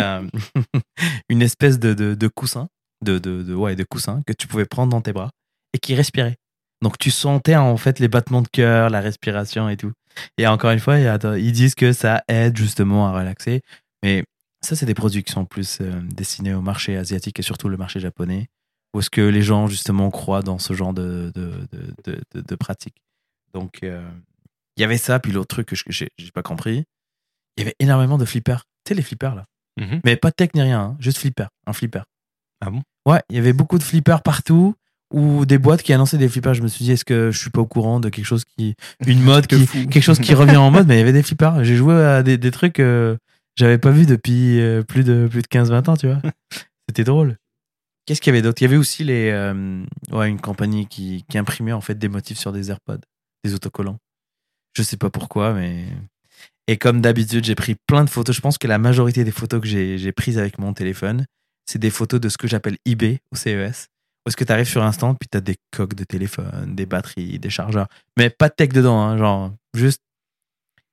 une 1.29 1.41
espèce 1.43 1.77
de, 1.77 2.27
coussin, 2.29 2.67
de, 3.05 3.19
de, 3.19 3.83
coussin 3.83 4.23
que 4.25 4.33
tu 4.33 4.47
pouvais 4.47 4.65
prendre 4.65 4.89
dans 4.91 5.01
tes 5.01 5.13
bras 5.13 5.29
et 5.75 5.77
qui 5.77 5.93
respirait. 5.93 6.37
Donc, 6.81 6.97
tu 6.97 7.11
sentais 7.11 7.55
en 7.55 7.77
fait 7.77 7.99
les 7.99 8.07
battements 8.07 8.41
de 8.41 8.47
cœur, 8.47 8.89
la 8.89 9.01
respiration 9.01 9.69
et 9.69 9.77
tout. 9.77 9.91
Et 10.39 10.47
encore 10.47 10.71
une 10.71 10.79
fois, 10.79 10.97
ils 10.97 11.51
disent 11.51 11.75
que 11.75 11.93
ça 11.93 12.23
aide 12.27 12.57
justement 12.57 13.07
à 13.07 13.11
relaxer. 13.11 13.61
Mais 14.01 14.23
ça, 14.61 14.75
c'est 14.75 14.85
des 14.85 14.93
produits 14.93 15.23
qui 15.23 15.31
sont 15.31 15.45
plus 15.45 15.79
euh, 15.81 16.01
destinés 16.03 16.53
au 16.53 16.61
marché 16.61 16.97
asiatique 16.97 17.39
et 17.39 17.43
surtout 17.43 17.69
le 17.69 17.77
marché 17.77 17.99
japonais. 17.99 18.47
Où 18.93 18.99
est-ce 18.99 19.09
que 19.09 19.21
les 19.21 19.41
gens, 19.41 19.67
justement, 19.67 20.09
croient 20.09 20.41
dans 20.41 20.57
ce 20.57 20.73
genre 20.73 20.93
de, 20.93 21.31
de, 21.35 21.51
de, 21.71 21.93
de, 22.05 22.21
de- 22.33 22.41
de 22.41 22.55
pratiques 22.55 23.01
Donc, 23.53 23.79
euh, 23.83 24.07
il 24.77 24.81
y 24.81 24.83
avait 24.83 24.97
ça. 24.97 25.19
Puis 25.19 25.31
l'autre 25.31 25.47
truc 25.55 25.67
que 25.67 25.75
je- 25.75 26.05
j'ai 26.17 26.31
pas 26.33 26.41
compris, 26.41 26.85
il 27.57 27.61
y 27.61 27.63
avait 27.63 27.75
énormément 27.79 28.17
de 28.17 28.25
flippers. 28.25 28.63
Tu 28.85 28.89
sais, 28.89 28.95
les 28.95 29.01
flippers, 29.03 29.35
là? 29.35 29.45
Mais 30.03 30.15
pas 30.17 30.29
de 30.31 30.35
tech 30.35 30.49
ni 30.55 30.61
rien, 30.61 30.81
hein, 30.81 30.97
juste 30.99 31.19
flipper. 31.19 31.45
Un 31.67 31.73
flipper. 31.73 32.01
Ah 32.59 32.69
bon? 32.69 32.81
Ouais, 33.05 33.21
il 33.29 33.35
y 33.37 33.39
avait 33.39 33.53
beaucoup 33.53 33.77
de 33.77 33.83
flippers 33.83 34.21
partout. 34.23 34.75
Ou 35.13 35.45
des 35.45 35.57
boîtes 35.57 35.81
qui 35.83 35.91
annonçaient 35.93 36.17
des 36.19 36.29
flippers. 36.29 36.53
Je 36.53 36.61
me 36.61 36.67
suis 36.67 36.83
dit, 36.85 36.91
est-ce 36.91 37.05
que 37.05 37.31
je 37.31 37.39
suis 37.39 37.49
pas 37.49 37.61
au 37.61 37.65
courant 37.65 37.99
de 37.99 38.09
quelque 38.09 38.25
chose 38.25 38.43
qui. 38.45 38.75
Une 39.07 39.21
mode, 39.23 39.47
qui, 39.47 39.65
quelque 39.67 40.01
chose 40.01 40.19
qui 40.19 40.33
revient 40.35 40.57
en 40.57 40.69
mode, 40.71 40.87
mais 40.87 40.95
il 40.95 40.99
y 40.99 41.01
avait 41.01 41.13
des 41.13 41.23
flippers. 41.23 41.63
J'ai 41.63 41.75
joué 41.77 41.93
à 41.95 42.21
des, 42.23 42.37
des 42.37 42.51
trucs 42.51 42.73
que 42.73 43.17
j'avais 43.59 43.77
pas 43.77 43.91
vu 43.91 44.05
depuis 44.05 44.61
euh, 44.61 44.83
plus 44.83 45.03
de, 45.03 45.27
plus 45.29 45.41
de 45.41 45.47
15-20 45.47 45.89
ans, 45.89 45.97
tu 45.97 46.07
vois. 46.07 46.21
C'était 46.89 47.03
drôle. 47.03 47.35
Qu'est-ce 48.05 48.21
qu'il 48.21 48.33
y 48.33 48.35
avait 48.35 48.41
d'autre? 48.41 48.61
Il 48.61 48.65
y 48.65 48.67
avait 48.67 48.77
aussi 48.77 49.03
les, 49.03 49.29
euh, 49.31 49.83
ouais, 50.11 50.29
une 50.29 50.39
compagnie 50.39 50.87
qui, 50.87 51.25
qui 51.29 51.37
imprimait 51.37 51.73
en 51.73 51.81
fait 51.81 51.95
des 51.95 52.07
motifs 52.07 52.39
sur 52.39 52.53
des 52.53 52.71
AirPods, 52.71 53.01
des 53.43 53.53
autocollants. 53.53 53.99
Je 54.75 54.81
sais 54.81 54.97
pas 54.97 55.09
pourquoi, 55.09 55.53
mais. 55.53 55.85
Et 56.67 56.77
comme 56.77 57.01
d'habitude, 57.01 57.43
j'ai 57.43 57.55
pris 57.55 57.75
plein 57.85 58.05
de 58.05 58.09
photos. 58.09 58.35
Je 58.35 58.41
pense 58.41 58.57
que 58.57 58.67
la 58.67 58.77
majorité 58.77 59.23
des 59.25 59.31
photos 59.31 59.59
que 59.59 59.67
j'ai 59.67 60.11
prises 60.13 60.37
avec 60.37 60.57
mon 60.57 60.73
téléphone, 60.73 61.25
c'est 61.65 61.79
des 61.79 61.89
photos 61.89 62.21
de 62.21 62.29
ce 62.29 62.37
que 62.37 62.47
j'appelle 62.47 62.77
eBay 62.85 63.19
au 63.31 63.35
CES. 63.35 63.87
Où 64.25 64.29
est-ce 64.29 64.37
que 64.37 64.43
tu 64.43 64.51
arrives 64.51 64.67
sur 64.67 64.83
un 64.83 64.91
stand, 64.91 65.17
puis 65.19 65.27
tu 65.29 65.37
as 65.37 65.41
des 65.41 65.57
coques 65.71 65.95
de 65.95 66.03
téléphone, 66.03 66.75
des 66.75 66.85
batteries, 66.85 67.39
des 67.39 67.49
chargeurs. 67.49 67.87
Mais 68.17 68.29
pas 68.29 68.49
de 68.49 68.53
tech 68.53 68.69
dedans, 68.69 69.01
hein, 69.01 69.17
genre 69.17 69.51
juste 69.73 70.01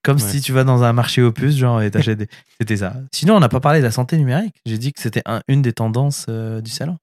comme 0.06 0.16
Ouais. 0.18 0.22
si 0.30 0.40
tu 0.40 0.52
vas 0.52 0.62
dans 0.64 0.84
un 0.84 0.92
marché 0.92 1.20
opus, 1.22 1.56
genre, 1.56 1.82
et 1.82 1.90
t'achètes 1.90 2.18
des... 2.18 2.28
C'était 2.60 2.76
ça. 2.76 2.94
Sinon, 3.12 3.34
on 3.36 3.40
n'a 3.40 3.48
pas 3.48 3.60
parlé 3.60 3.80
de 3.80 3.84
la 3.84 3.90
santé 3.90 4.16
numérique. 4.16 4.54
J'ai 4.64 4.78
dit 4.78 4.92
que 4.92 5.00
c'était 5.00 5.22
un- 5.26 5.40
une 5.48 5.60
des 5.62 5.72
tendances 5.72 6.26
euh, 6.28 6.60
du 6.60 6.70
salon. 6.70 6.96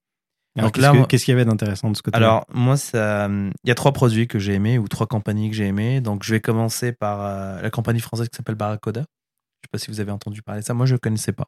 Alors, 0.57 0.71
Donc 0.71 1.07
qu'est-ce 1.09 1.25
qu'il 1.25 1.31
y 1.31 1.35
avait 1.35 1.45
d'intéressant 1.45 1.89
de 1.89 1.97
ce 1.97 2.01
côté 2.03 2.15
Alors, 2.15 2.45
moi, 2.53 2.75
il 2.93 3.51
y 3.65 3.71
a 3.71 3.75
trois 3.75 3.91
produits 3.91 4.27
que 4.27 4.37
j'ai 4.39 4.53
aimés 4.53 4.77
ou 4.77 4.87
trois 4.87 5.07
compagnies 5.07 5.49
que 5.49 5.55
j'ai 5.55 5.65
aimées. 5.65 5.99
Donc, 5.99 6.23
je 6.23 6.31
vais 6.33 6.39
commencer 6.41 6.91
par 6.93 7.21
euh, 7.21 7.61
la 7.61 7.69
compagnie 7.71 7.99
française 7.99 8.29
qui 8.29 8.37
s'appelle 8.37 8.55
Barracoda. 8.55 9.01
Je 9.01 9.67
sais 9.67 9.69
pas 9.71 9.77
si 9.79 9.89
vous 9.91 9.99
avez 9.99 10.11
entendu 10.11 10.41
parler 10.43 10.61
de 10.61 10.65
ça. 10.65 10.73
Moi, 10.73 10.85
je 10.85 10.93
ne 10.93 10.99
connaissais 10.99 11.31
pas. 11.33 11.45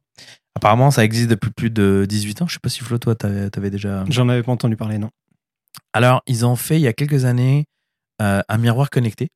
Apparemment, 0.55 0.89
ça 0.91 1.03
existe 1.05 1.29
depuis 1.29 1.51
plus 1.51 1.69
de 1.69 2.05
18 2.09 2.41
ans. 2.41 2.47
Je 2.47 2.53
sais 2.53 2.59
pas 2.59 2.69
si 2.69 2.79
Flo, 2.81 2.97
toi, 2.97 3.13
tu 3.15 3.25
avais 3.27 3.69
déjà. 3.69 4.03
J'en 4.09 4.27
avais 4.27 4.41
pas 4.43 4.51
entendu 4.51 4.75
parler, 4.75 4.97
non. 4.97 5.11
Alors, 5.93 6.21
ils 6.27 6.45
ont 6.45 6.55
fait 6.55 6.77
il 6.77 6.81
y 6.81 6.87
a 6.87 6.93
quelques 6.93 7.25
années 7.25 7.65
euh, 8.21 8.41
un 8.49 8.57
miroir 8.57 8.89
connecté. 8.89 9.29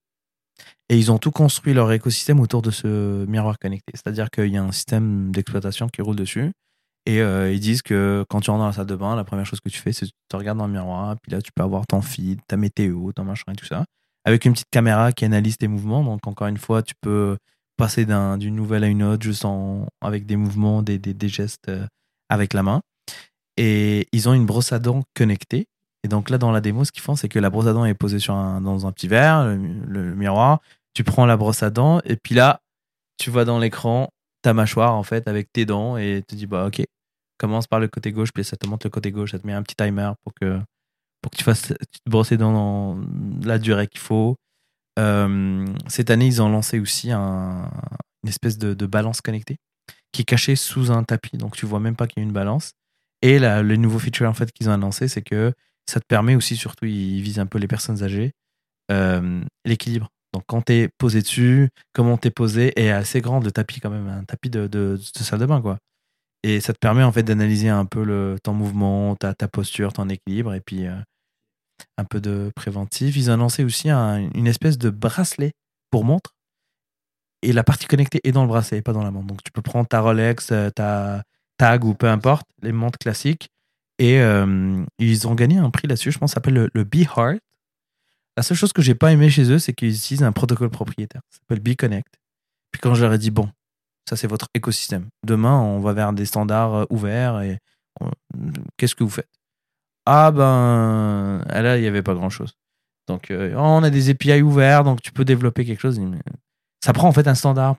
Et 0.90 0.98
ils 0.98 1.12
ont 1.12 1.20
tout 1.20 1.32
construit 1.32 1.74
leur 1.74 1.92
écosystème 1.92 2.40
autour 2.40 2.62
de 2.64 2.72
ce 2.72 3.26
miroir 3.26 3.60
connecté. 3.60 3.94
C'est-à-dire 3.94 4.30
qu'il 4.32 4.48
y 4.48 4.58
a 4.58 4.64
un 4.64 4.72
système 4.72 5.32
d'exploitation 5.32 5.88
qui 5.88 6.02
roule 6.02 6.16
dessus. 6.16 6.52
Et 7.06 7.22
euh, 7.22 7.52
ils 7.52 7.60
disent 7.60 7.82
que 7.82 8.26
quand 8.30 8.42
tu 8.42 8.50
rentres 8.50 8.62
dans 8.62 8.68
la 8.68 8.74
salle 8.74 8.88
de 8.88 8.96
bain, 8.96 9.16
la 9.16 9.24
première 9.24 9.46
chose 9.46 9.60
que 9.62 9.70
tu 9.70 9.80
fais, 9.80 9.94
c'est 9.94 10.06
que 10.06 10.12
tu 10.12 10.18
te 10.30 10.36
regardes 10.36 10.58
dans 10.58 10.68
le 10.68 10.74
miroir. 10.74 11.16
Puis 11.22 11.32
là, 11.32 11.42
tu 11.42 11.52
peux 11.56 11.64
avoir 11.64 11.86
ton 11.88 12.02
feed, 12.02 12.40
ta 12.48 12.58
météo, 12.58 13.12
ton 13.14 13.24
machin 13.24 13.52
et 13.52 13.56
tout 13.56 13.66
ça. 13.66 13.86
Avec 14.26 14.46
une 14.46 14.54
petite 14.54 14.70
caméra 14.72 15.12
qui 15.12 15.26
analyse 15.26 15.58
tes 15.58 15.68
mouvements. 15.68 16.04
Donc, 16.04 16.26
encore 16.28 16.48
une 16.48 16.58
fois, 16.58 16.82
tu 16.84 16.94
peux 17.02 17.38
passer 17.78 18.06
d'un- 18.06 18.38
d'une 18.38 18.56
nouvelle 18.56 18.84
à 18.84 18.88
une 18.88 19.04
autre 19.04 19.24
juste 19.24 19.46
en, 19.46 19.88
avec 20.02 20.26
des 20.26 20.36
mouvements, 20.36 20.82
des, 20.82 21.00
gestes 21.30 21.70
euh, 21.70 21.86
avec 22.30 22.54
la 22.54 22.64
main. 22.64 22.82
Et 23.58 24.08
ils 24.12 24.28
ont 24.28 24.34
une 24.34 24.46
brosse 24.46 24.72
à 24.74 24.80
dents 24.80 25.04
connectée. 25.16 25.66
Et 26.04 26.08
donc 26.08 26.30
là, 26.30 26.38
dans 26.38 26.52
la 26.52 26.62
démo, 26.62 26.86
ce 26.86 26.92
qu'ils 26.92 27.02
font, 27.04 27.16
c'est 27.16 27.28
que 27.28 27.40
la 27.40 27.50
brosse 27.50 27.68
à 27.68 27.74
dents 27.74 27.86
est 27.86 27.94
posée 27.94 28.20
sur 28.20 28.34
dans 28.34 28.88
un 28.88 28.92
petit 28.92 29.08
verre, 29.08 29.46
le 29.46 30.16
miroir. 30.16 30.62
Tu 31.00 31.06
prends 31.06 31.26
la 31.26 31.38
brosse 31.38 31.64
à 31.64 31.70
dents 31.70 32.02
et 32.04 32.18
puis 32.18 32.36
là, 32.36 32.60
tu 33.18 33.30
vois 33.30 33.46
dans 33.46 33.58
l'écran 33.58 34.10
ta 34.42 34.54
mâchoire 34.54 34.96
en 34.96 35.04
fait 35.04 35.30
avec 35.30 35.50
tes 35.54 35.66
dents 35.66 35.96
et 35.96 36.26
tu 36.28 36.36
te 36.36 36.36
dis 36.36 36.46
bah 36.46 36.66
ok, 36.68 36.82
commence 37.38 37.68
par 37.68 37.80
le 37.80 37.88
côté 37.88 38.12
gauche 38.12 38.32
puis 38.34 38.44
ça 38.44 38.58
te 38.58 38.68
montre 38.68 38.86
le 38.86 38.90
côté 38.90 39.10
gauche, 39.10 39.32
ça 39.32 39.40
te 39.40 39.48
met 39.48 39.54
un 39.54 39.64
petit 39.64 39.78
timer 39.78 40.12
pour 40.24 40.34
que 40.34 40.60
pour 41.22 41.32
que 41.32 41.38
tu 41.38 41.46
fasses 41.46 41.68
tu 41.94 42.00
te 42.06 42.10
brosses 42.10 42.32
les 42.32 42.38
dents 42.38 42.52
dans 42.52 43.00
la 43.48 43.60
durée 43.60 43.88
qu'il 43.88 44.02
faut. 44.02 44.36
Euh, 45.00 45.66
cette 45.88 46.10
année, 46.12 46.28
ils 46.28 46.42
ont 46.42 46.50
lancé 46.50 46.80
aussi 46.80 47.12
un- 47.12 47.72
une 48.24 48.30
espèce 48.30 48.58
de, 48.58 48.74
de 48.74 48.86
balance 48.86 49.22
connectée 49.22 49.58
qui 50.12 50.24
est 50.24 50.26
cachée 50.26 50.58
sous 50.58 50.92
un 50.92 51.04
tapis, 51.06 51.38
donc 51.38 51.56
tu 51.56 51.66
vois 51.66 51.80
même 51.80 51.96
pas 51.96 52.08
qu'il 52.08 52.22
y 52.22 52.26
a 52.26 52.28
une 52.28 52.34
balance. 52.34 52.74
Et 53.22 53.40
là, 53.40 53.64
le 53.64 53.78
nouveau 53.78 54.00
feature 54.00 54.30
en 54.30 54.34
fait 54.34 54.52
qu'ils 54.52 54.70
ont 54.70 54.74
annoncé, 54.74 55.08
c'est 55.08 55.24
que 55.24 55.54
ça 55.90 56.00
te 56.02 56.06
permet 56.08 56.36
aussi, 56.36 56.58
surtout, 56.58 56.86
ils 56.86 57.22
visent 57.22 57.40
un 57.40 57.48
peu 57.48 57.60
les 57.60 57.68
personnes 57.68 58.04
âgées, 58.04 58.34
euh, 58.92 59.44
l'équilibre. 59.66 60.10
Donc 60.34 60.44
quand 60.48 60.62
tu 60.64 60.74
es 60.74 60.90
posé 60.98 61.22
dessus, 61.22 61.70
comment 61.94 62.18
t'es 62.18 62.32
posé 62.32 62.80
est 62.80 62.92
assez 62.92 63.22
grand 63.22 63.40
le 63.40 63.52
tapis 63.52 63.80
quand 63.80 63.90
même, 63.90 64.08
un 64.08 64.24
tapis 64.24 64.50
de, 64.50 64.98
salle 65.16 65.40
de 65.40 65.46
bain 65.46 65.62
quoi. 65.62 65.78
Et 66.44 66.62
ça 66.62 66.74
te 66.74 66.80
permet 66.80 67.04
en 67.04 67.12
fait 67.12 67.24
d'analyser 67.24 67.70
un 67.70 67.86
peu 67.86 68.38
ton 68.44 68.54
mouvement, 68.54 69.16
ta, 69.16 69.34
posture, 69.48 69.92
ton 69.94 70.08
équilibre 70.08 70.54
et 70.54 70.62
puis 70.62 70.88
euh, 70.88 70.96
un 71.98 72.06
peu 72.06 72.22
de 72.22 72.52
préventif. 72.56 73.18
Ils 73.18 73.30
ont 73.30 73.34
annoncé 73.34 73.64
aussi 73.64 73.90
un- 73.90 74.30
une 74.34 74.48
espèce 74.48 74.78
de 74.78 74.90
bracelet 74.90 75.52
pour 75.92 76.06
montre. 76.06 76.32
Et 77.42 77.54
la 77.54 77.64
partie 77.64 77.88
connectée 77.88 78.20
est 78.24 78.32
dans 78.32 78.44
le 78.44 78.48
bracelet, 78.50 78.82
pas 78.82 78.94
dans 78.94 79.04
la 79.04 79.12
montre. 79.12 79.28
Donc 79.28 79.44
tu 79.44 79.52
peux 79.52 79.62
prendre 79.62 79.88
ta 79.88 80.02
Rolex, 80.02 80.52
euh, 80.52 80.70
ta 80.70 81.24
Tag 81.58 81.84
ou 81.84 81.94
peu 81.94 82.08
importe, 82.08 82.48
les 82.62 82.72
montres 82.72 82.98
classiques. 83.00 83.50
Et 83.98 84.20
euh, 84.22 84.82
ils 84.98 85.28
ont 85.28 85.36
gagné 85.36 85.58
un 85.58 85.70
prix 85.70 85.88
là-dessus, 85.88 86.12
je 86.12 86.20
pense, 86.20 86.34
s'appelle 86.34 86.54
le, 86.54 86.70
le 86.74 86.84
Be 86.86 87.04
Heart. 87.18 87.40
La 88.40 88.44
seule 88.44 88.56
chose 88.56 88.72
que 88.72 88.82
j'ai 88.82 88.96
pas 88.96 89.12
aimé 89.12 89.30
chez 89.30 89.52
eux, 89.52 89.60
c'est 89.60 89.74
qu'ils 89.74 89.94
utilisent 89.94 90.24
un 90.24 90.32
protocole 90.32 90.70
propriétaire. 90.70 91.20
Ça 91.30 91.40
s'appelle 91.40 91.60
Be 91.60 91.76
Connect. 91.76 92.08
Puis 92.72 92.80
quand 92.80 92.96
je 92.96 93.04
leur 93.04 93.12
ai 93.12 93.18
dit, 93.18 93.32
bon, 93.32 93.50
ça 94.10 94.16
c'est 94.16 94.28
votre 94.28 94.48
écosystème. 94.54 95.10
Demain, 95.26 95.60
on 95.60 95.82
va 95.82 95.92
vers 95.92 96.14
des 96.14 96.24
standards 96.24 96.74
euh, 96.74 96.86
ouverts 96.90 97.42
et 97.42 97.58
qu'est-ce 98.78 98.96
que 98.96 99.04
vous 99.04 99.10
faites? 99.10 99.28
Ah 100.06 100.32
ben, 100.32 101.44
là, 101.50 101.78
il 101.78 101.82
n'y 101.82 101.88
avait 101.88 102.02
pas 102.02 102.14
grand-chose. 102.14 102.54
Donc, 103.10 103.30
euh, 103.30 103.54
on 103.58 103.84
a 103.84 103.90
des 103.90 104.10
API 104.10 104.42
ouverts, 104.42 104.86
donc 104.86 105.02
tu 105.02 105.12
peux 105.12 105.26
développer 105.26 105.66
quelque 105.66 105.82
chose. 105.82 106.00
Ça 106.82 106.94
prend 106.94 107.10
en 107.10 107.12
fait 107.12 107.28
un 107.28 107.36
standard 107.36 107.76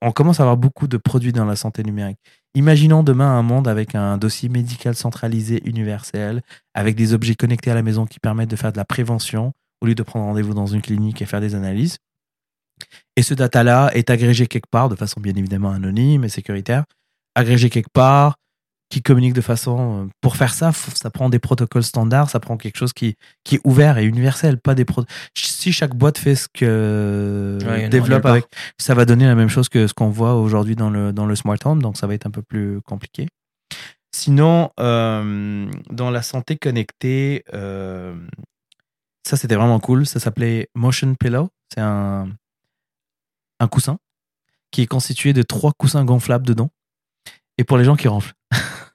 On 0.00 0.12
commence 0.12 0.40
à 0.40 0.44
avoir 0.44 0.56
beaucoup 0.56 0.88
de 0.88 0.96
produits 0.96 1.32
dans 1.32 1.44
la 1.44 1.54
santé 1.54 1.82
numérique. 1.82 2.18
Imaginons 2.54 3.02
demain 3.02 3.38
un 3.38 3.42
monde 3.42 3.68
avec 3.68 3.94
un 3.94 4.16
dossier 4.16 4.48
médical 4.48 4.94
centralisé 4.94 5.60
universel, 5.68 6.40
avec 6.72 6.96
des 6.96 7.12
objets 7.12 7.34
connectés 7.34 7.70
à 7.70 7.74
la 7.74 7.82
maison 7.82 8.06
qui 8.06 8.20
permettent 8.20 8.48
de 8.48 8.56
faire 8.56 8.72
de 8.72 8.78
la 8.78 8.86
prévention 8.86 9.52
au 9.80 9.86
lieu 9.86 9.94
de 9.94 10.02
prendre 10.02 10.24
rendez-vous 10.26 10.54
dans 10.54 10.66
une 10.66 10.82
clinique 10.82 11.22
et 11.22 11.26
faire 11.26 11.40
des 11.40 11.54
analyses. 11.54 11.98
Et 13.16 13.22
ce 13.22 13.34
data-là 13.34 13.90
est 13.94 14.10
agrégé 14.10 14.46
quelque 14.46 14.70
part, 14.70 14.88
de 14.88 14.94
façon 14.96 15.20
bien 15.20 15.34
évidemment 15.34 15.70
anonyme 15.70 16.24
et 16.24 16.28
sécuritaire, 16.28 16.84
agrégé 17.34 17.70
quelque 17.70 17.90
part, 17.92 18.36
qui 18.90 19.02
communique 19.02 19.34
de 19.34 19.40
façon. 19.42 20.04
euh, 20.04 20.08
Pour 20.22 20.36
faire 20.36 20.54
ça, 20.54 20.72
ça 20.72 21.10
prend 21.10 21.28
des 21.28 21.38
protocoles 21.40 21.82
standards, 21.82 22.30
ça 22.30 22.40
prend 22.40 22.56
quelque 22.56 22.78
chose 22.78 22.92
qui, 22.92 23.16
qui 23.44 23.56
est 23.56 23.60
ouvert 23.64 23.98
et 23.98 24.04
universel, 24.04 24.58
pas 24.58 24.74
des 24.74 24.84
pro- 24.84 25.04
Si 25.36 25.72
chaque 25.72 25.94
boîte 25.94 26.16
fait 26.18 26.36
ce 26.36 26.46
que 26.52 27.58
Ouais, 27.66 27.88
développe 27.88 28.24
avec, 28.26 28.44
ça 28.78 28.94
va 28.94 29.04
donner 29.04 29.26
la 29.26 29.34
même 29.34 29.48
chose 29.50 29.68
que 29.68 29.86
ce 29.88 29.92
qu'on 29.92 30.08
voit 30.08 30.34
aujourd'hui 30.36 30.74
dans 30.76 30.88
le, 30.88 31.12
dans 31.12 31.26
le 31.26 31.34
smart 31.36 31.58
home, 31.64 31.82
donc 31.82 31.96
ça 31.98 32.06
va 32.06 32.14
être 32.14 32.26
un 32.26 32.30
peu 32.30 32.42
plus 32.42 32.80
compliqué. 32.82 33.26
Sinon, 34.14 34.70
euh, 34.80 35.68
dans 35.90 36.10
la 36.10 36.22
santé 36.22 36.56
connectée, 36.56 37.44
euh, 37.52 38.14
ça 39.28 39.36
c'était 39.36 39.54
vraiment 39.56 39.78
cool. 39.80 40.06
Ça 40.06 40.20
s'appelait 40.20 40.68
Motion 40.74 41.14
Pillow. 41.14 41.48
C'est 41.72 41.80
un, 41.80 42.28
un 43.60 43.68
coussin 43.68 43.98
qui 44.70 44.82
est 44.82 44.86
constitué 44.86 45.32
de 45.32 45.42
trois 45.42 45.72
coussins 45.78 46.04
gonflables 46.04 46.46
dedans. 46.46 46.70
Et 47.58 47.64
pour 47.64 47.76
les 47.78 47.84
gens 47.84 47.96
qui 47.96 48.08
ronflent. 48.08 48.32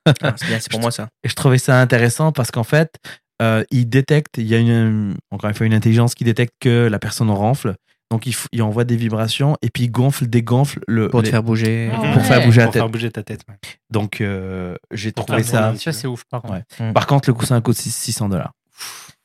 Ah, 0.06 0.34
c'est 0.38 0.48
bien, 0.48 0.60
c'est 0.60 0.70
pour 0.72 0.80
moi 0.82 0.92
ça. 0.92 1.08
Et 1.24 1.30
je 1.30 1.36
trouvais 1.36 1.58
ça 1.58 1.80
intéressant 1.80 2.32
parce 2.32 2.52
qu'en 2.52 2.64
fait, 2.64 2.96
euh, 3.42 3.64
il 3.72 3.88
détecte, 3.90 4.38
il 4.38 4.48
y 4.48 4.56
a 4.56 4.58
une, 4.60 5.16
encore 5.32 5.50
une 5.50 5.56
fois 5.56 5.66
une 5.66 5.74
intelligence 5.74 6.14
qui 6.16 6.24
détecte 6.24 6.54
que 6.60 6.88
la 6.88 7.00
personne 7.00 7.30
ronfle. 7.30 7.76
Donc 8.12 8.26
il, 8.28 8.34
f- 8.34 8.46
il 8.52 8.62
envoie 8.62 8.84
des 8.84 8.96
vibrations 8.96 9.58
et 9.62 9.70
puis 9.70 9.86
il 9.86 9.90
gonfle, 9.92 10.28
dégonfle 10.28 10.80
le. 10.88 11.10
Pour 11.10 11.24
te 11.24 11.30
faire 11.30 11.42
bouger. 11.44 11.90
Ah 11.94 11.98
pour 11.98 12.18
ouais. 12.18 12.24
faire 12.24 12.46
bouger 12.46 12.60
la 12.60 12.66
Pour 12.66 12.74
tête. 12.74 12.82
faire 12.82 12.90
bouger 12.90 13.12
ta 13.12 13.24
tête. 13.24 13.42
ouais. 13.50 13.56
Donc 13.90 14.22
euh, 14.22 14.76
j'ai 14.92 15.12
Pour 15.12 15.26
trouvé 15.26 15.44
ça. 15.44 15.62
tourner. 15.64 15.78
Ça, 15.80 15.92
c'est 15.94 16.08
ouf, 16.08 16.24
par 16.30 16.42
contre. 16.42 16.62
Ouais. 16.80 16.94
Par 16.94 17.08
contre, 17.08 17.30
le 17.30 17.34
coussin 17.34 17.60
coûte 17.62 17.76
600 17.78 18.30
dollars. 18.30 18.52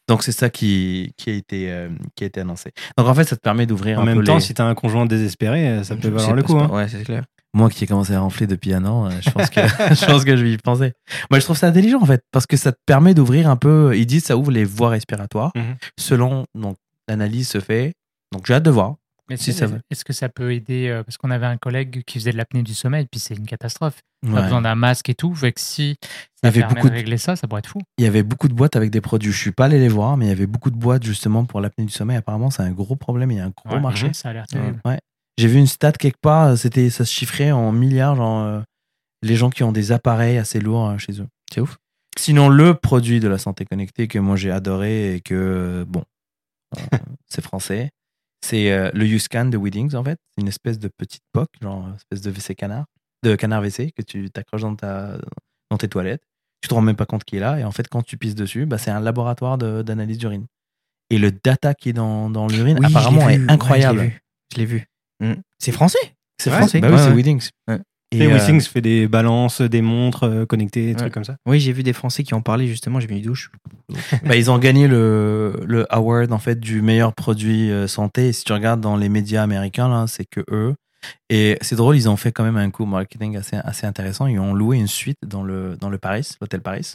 Donc 0.08 0.22
c'est 0.22 0.32
ça 0.32 0.48
qui, 0.50 1.12
qui, 1.16 1.30
a 1.30 1.32
été, 1.34 1.70
euh, 1.70 1.88
qui 2.16 2.24
a 2.24 2.26
été 2.26 2.40
annoncé. 2.40 2.72
Donc 2.96 3.06
en 3.06 3.14
fait, 3.14 3.24
ça 3.24 3.36
te 3.36 3.40
permet 3.42 3.66
d'ouvrir 3.66 3.98
En 3.98 4.02
un 4.02 4.04
même 4.06 4.18
peu 4.18 4.24
temps, 4.24 4.34
les- 4.36 4.40
si 4.40 4.54
t'as 4.54 4.64
un 4.64 4.74
conjoint 4.74 5.06
désespéré, 5.06 5.68
euh, 5.68 5.84
ça 5.84 5.96
peut 5.96 6.08
valoir 6.08 6.34
le 6.34 6.42
coup. 6.42 6.52
c'est 6.58 6.64
hein. 6.64 6.70
Ouais, 6.72 6.88
c'est 6.88 7.04
clair. 7.04 7.24
Moi 7.54 7.70
qui 7.70 7.84
ai 7.84 7.86
commencé 7.86 8.12
à 8.14 8.20
ronfler 8.20 8.46
depuis 8.46 8.74
un 8.74 8.84
an, 8.84 9.06
euh, 9.06 9.10
je 9.22 9.30
pense 9.30 9.48
que, 9.50 9.60
je 9.94 10.06
pense 10.06 10.24
que 10.24 10.36
je 10.36 10.42
vais 10.44 10.52
y 10.52 10.58
penser. 10.58 10.92
Moi, 11.30 11.38
je 11.40 11.44
trouve 11.44 11.56
ça 11.56 11.66
intelligent 11.68 12.00
en 12.00 12.06
fait, 12.06 12.22
parce 12.32 12.46
que 12.46 12.56
ça 12.56 12.72
te 12.72 12.78
permet 12.86 13.14
d'ouvrir 13.14 13.48
un 13.48 13.56
peu. 13.56 13.96
Ils 13.96 14.06
disent 14.06 14.24
ça 14.24 14.36
ouvre 14.36 14.50
les 14.50 14.64
voies 14.64 14.90
respiratoires. 14.90 15.52
Mhm. 15.54 15.76
Selon 15.98 16.46
donc 16.54 16.76
l'analyse 17.08 17.48
se 17.48 17.60
fait. 17.60 17.94
Donc 18.32 18.46
j'ai 18.46 18.54
hâte 18.54 18.62
de 18.62 18.70
voir. 18.70 18.96
Si 19.36 19.50
est-ce 19.50 20.04
que 20.04 20.12
ça 20.12 20.28
peut 20.28 20.52
aider 20.54 20.88
euh, 20.88 21.02
Parce 21.04 21.16
qu'on 21.18 21.30
avait 21.30 21.46
un 21.46 21.56
collègue 21.58 22.02
qui 22.06 22.18
faisait 22.18 22.32
de 22.32 22.36
l'apnée 22.36 22.62
du 22.62 22.74
sommeil, 22.74 23.06
puis 23.10 23.20
c'est 23.20 23.34
une 23.34 23.46
catastrophe. 23.46 23.98
On 24.26 24.32
Ouais. 24.32 24.38
a 24.40 24.42
besoin 24.44 24.62
d'un 24.62 24.74
masque 24.74 25.08
et 25.10 25.14
tout. 25.14 25.34
Fait 25.34 25.52
que 25.52 25.60
si 25.60 25.90
Il 25.90 25.92
y 25.92 25.98
ça 26.42 26.48
avait 26.48 26.62
beaucoup 26.62 26.88
de 26.88 26.94
régler 26.94 27.18
ça, 27.18 27.36
ça 27.36 27.46
pourrait 27.46 27.60
être 27.60 27.68
fou. 27.68 27.80
Il 27.98 28.04
y 28.04 28.08
avait 28.08 28.22
beaucoup 28.22 28.48
de 28.48 28.54
boîtes 28.54 28.74
avec 28.76 28.90
des 28.90 29.00
produits. 29.00 29.30
Je 29.30 29.38
suis 29.38 29.52
pas 29.52 29.66
allé 29.66 29.78
les 29.78 29.88
voir, 29.88 30.16
mais 30.16 30.26
il 30.26 30.28
y 30.28 30.32
avait 30.32 30.46
beaucoup 30.46 30.70
de 30.70 30.76
boîtes 30.76 31.04
justement 31.04 31.44
pour 31.44 31.60
l'apnée 31.60 31.84
du 31.84 31.92
sommeil. 31.92 32.16
Apparemment, 32.16 32.50
c'est 32.50 32.62
un 32.62 32.70
gros 32.72 32.96
problème. 32.96 33.30
Il 33.30 33.36
y 33.36 33.40
a 33.40 33.44
un 33.44 33.52
gros 33.54 33.74
Ouais, 33.76 33.80
marché. 33.80 34.12
Ça 34.14 34.30
a 34.30 34.32
l'air 34.32 34.46
terrible. 34.46 34.80
J'ai 35.36 35.46
vu 35.46 35.58
une 35.58 35.68
stat 35.68 35.92
quelque 35.92 36.18
part, 36.20 36.58
c'était, 36.58 36.90
ça 36.90 37.04
se 37.04 37.12
chiffrait 37.12 37.52
en 37.52 37.70
milliards, 37.70 38.16
genre 38.16 38.42
euh, 38.42 38.60
les 39.22 39.36
gens 39.36 39.50
qui 39.50 39.62
ont 39.62 39.70
des 39.70 39.92
appareils 39.92 40.36
assez 40.36 40.58
lourds 40.58 40.88
euh, 40.88 40.98
chez 40.98 41.20
eux. 41.20 41.28
C'est 41.54 41.60
ouf. 41.60 41.76
Sinon, 42.18 42.48
le 42.48 42.74
produit 42.74 43.20
de 43.20 43.28
la 43.28 43.38
santé 43.38 43.64
connectée 43.64 44.08
que 44.08 44.18
moi 44.18 44.34
j'ai 44.34 44.50
adoré 44.50 45.14
et 45.14 45.20
que, 45.20 45.34
euh, 45.36 45.84
bon, 45.86 46.02
euh, 46.76 46.80
c'est 47.28 47.40
français, 47.40 47.90
c'est 48.44 48.70
euh, 48.72 48.90
le 48.94 49.06
U-Scan 49.06 49.46
de 49.46 49.56
Weedings 49.56 49.94
en 49.94 50.04
fait. 50.04 50.18
C'est 50.34 50.42
une 50.42 50.48
espèce 50.48 50.78
de 50.78 50.88
petite 50.96 51.22
poque, 51.32 51.50
genre 51.60 51.86
une 51.88 51.94
espèce 51.96 52.20
de 52.20 52.30
WC 52.30 52.54
canard, 52.54 52.86
de 53.24 53.34
canard 53.36 53.60
WC 53.62 53.92
que 53.92 54.02
tu 54.02 54.30
t'accroches 54.30 54.62
dans, 54.62 54.76
ta, 54.76 55.18
dans 55.70 55.76
tes 55.78 55.88
toilettes. 55.88 56.22
Tu 56.60 56.68
te 56.68 56.74
rends 56.74 56.80
même 56.80 56.96
pas 56.96 57.06
compte 57.06 57.24
qu'il 57.24 57.38
est 57.38 57.40
là 57.42 57.58
et 57.58 57.64
en 57.64 57.70
fait, 57.72 57.86
quand 57.88 58.02
tu 58.02 58.16
pisses 58.16 58.34
dessus, 58.34 58.66
bah, 58.66 58.78
c'est 58.78 58.90
un 58.90 59.00
laboratoire 59.00 59.58
de- 59.58 59.82
d'analyse 59.82 60.18
d'urine. 60.18 60.46
Et 61.10 61.18
le 61.18 61.30
data 61.32 61.72
qui 61.74 61.90
est 61.90 61.92
dans, 61.92 62.28
dans 62.30 62.46
l'urine, 62.48 62.78
Oui, 62.80 62.86
apparemment, 62.86 63.28
est 63.28 63.38
vu. 63.38 63.46
incroyable. 63.48 63.98
Ouais, 64.00 64.04
je 64.52 64.58
l'ai 64.58 64.64
vu. 64.66 64.84
Je 65.20 65.24
l'ai 65.24 65.30
vu. 65.30 65.34
Mm. 65.38 65.40
C'est 65.58 65.72
français? 65.72 65.98
C'est 66.40 66.50
français. 66.50 66.80
Bah 66.80 66.88
ouais, 66.90 67.12
oui, 67.14 67.40
c'est. 67.40 67.50
Ouais. 67.72 67.80
Et, 68.10 68.18
Et 68.18 68.26
euh, 68.26 68.34
Withings 68.34 68.62
fait 68.62 68.80
des 68.80 69.06
balances, 69.06 69.60
des 69.60 69.82
montres 69.82 70.24
euh, 70.24 70.46
connectées, 70.46 70.82
des 70.86 70.88
Ouais. 70.92 70.94
trucs 70.96 71.12
comme 71.12 71.24
ça. 71.24 71.36
Oui, 71.46 71.60
j'ai 71.60 71.72
vu 71.72 71.82
des 71.82 71.92
Français 71.92 72.22
qui 72.22 72.32
en 72.34 72.40
parlaient 72.40 72.66
justement. 72.66 73.00
J'ai 73.00 73.08
mis 73.08 73.16
une 73.18 73.22
douche. 73.24 73.50
bah, 74.24 74.34
ils 74.36 74.50
ont 74.50 74.58
gagné 74.58 74.88
le, 74.88 75.60
le 75.66 75.86
award 75.94 76.32
en 76.32 76.38
fait 76.38 76.58
du 76.58 76.80
meilleur 76.80 77.12
produit 77.14 77.70
euh, 77.70 77.86
santé. 77.86 78.28
Et 78.28 78.32
si 78.32 78.44
tu 78.44 78.52
regardes 78.52 78.80
dans 78.80 78.96
les 78.96 79.08
médias 79.10 79.42
américains, 79.42 79.88
là, 79.88 80.06
c'est 80.06 80.24
que 80.24 80.40
eux. 80.50 80.74
Et 81.30 81.58
c'est 81.60 81.76
drôle, 81.76 81.96
ils 81.96 82.08
ont 82.08 82.16
fait 82.16 82.32
quand 82.32 82.44
même 82.44 82.56
un 82.56 82.70
coup 82.70 82.84
marketing 82.86 83.36
assez, 83.36 83.56
assez 83.56 83.86
intéressant. 83.86 84.26
Ils 84.26 84.38
ont 84.40 84.52
loué 84.54 84.78
une 84.78 84.88
suite 84.88 85.18
dans 85.26 85.42
le, 85.42 85.76
dans 85.76 85.90
le 85.90 85.98
Paris, 85.98 86.28
l'hôtel 86.40 86.60
Paris. 86.60 86.94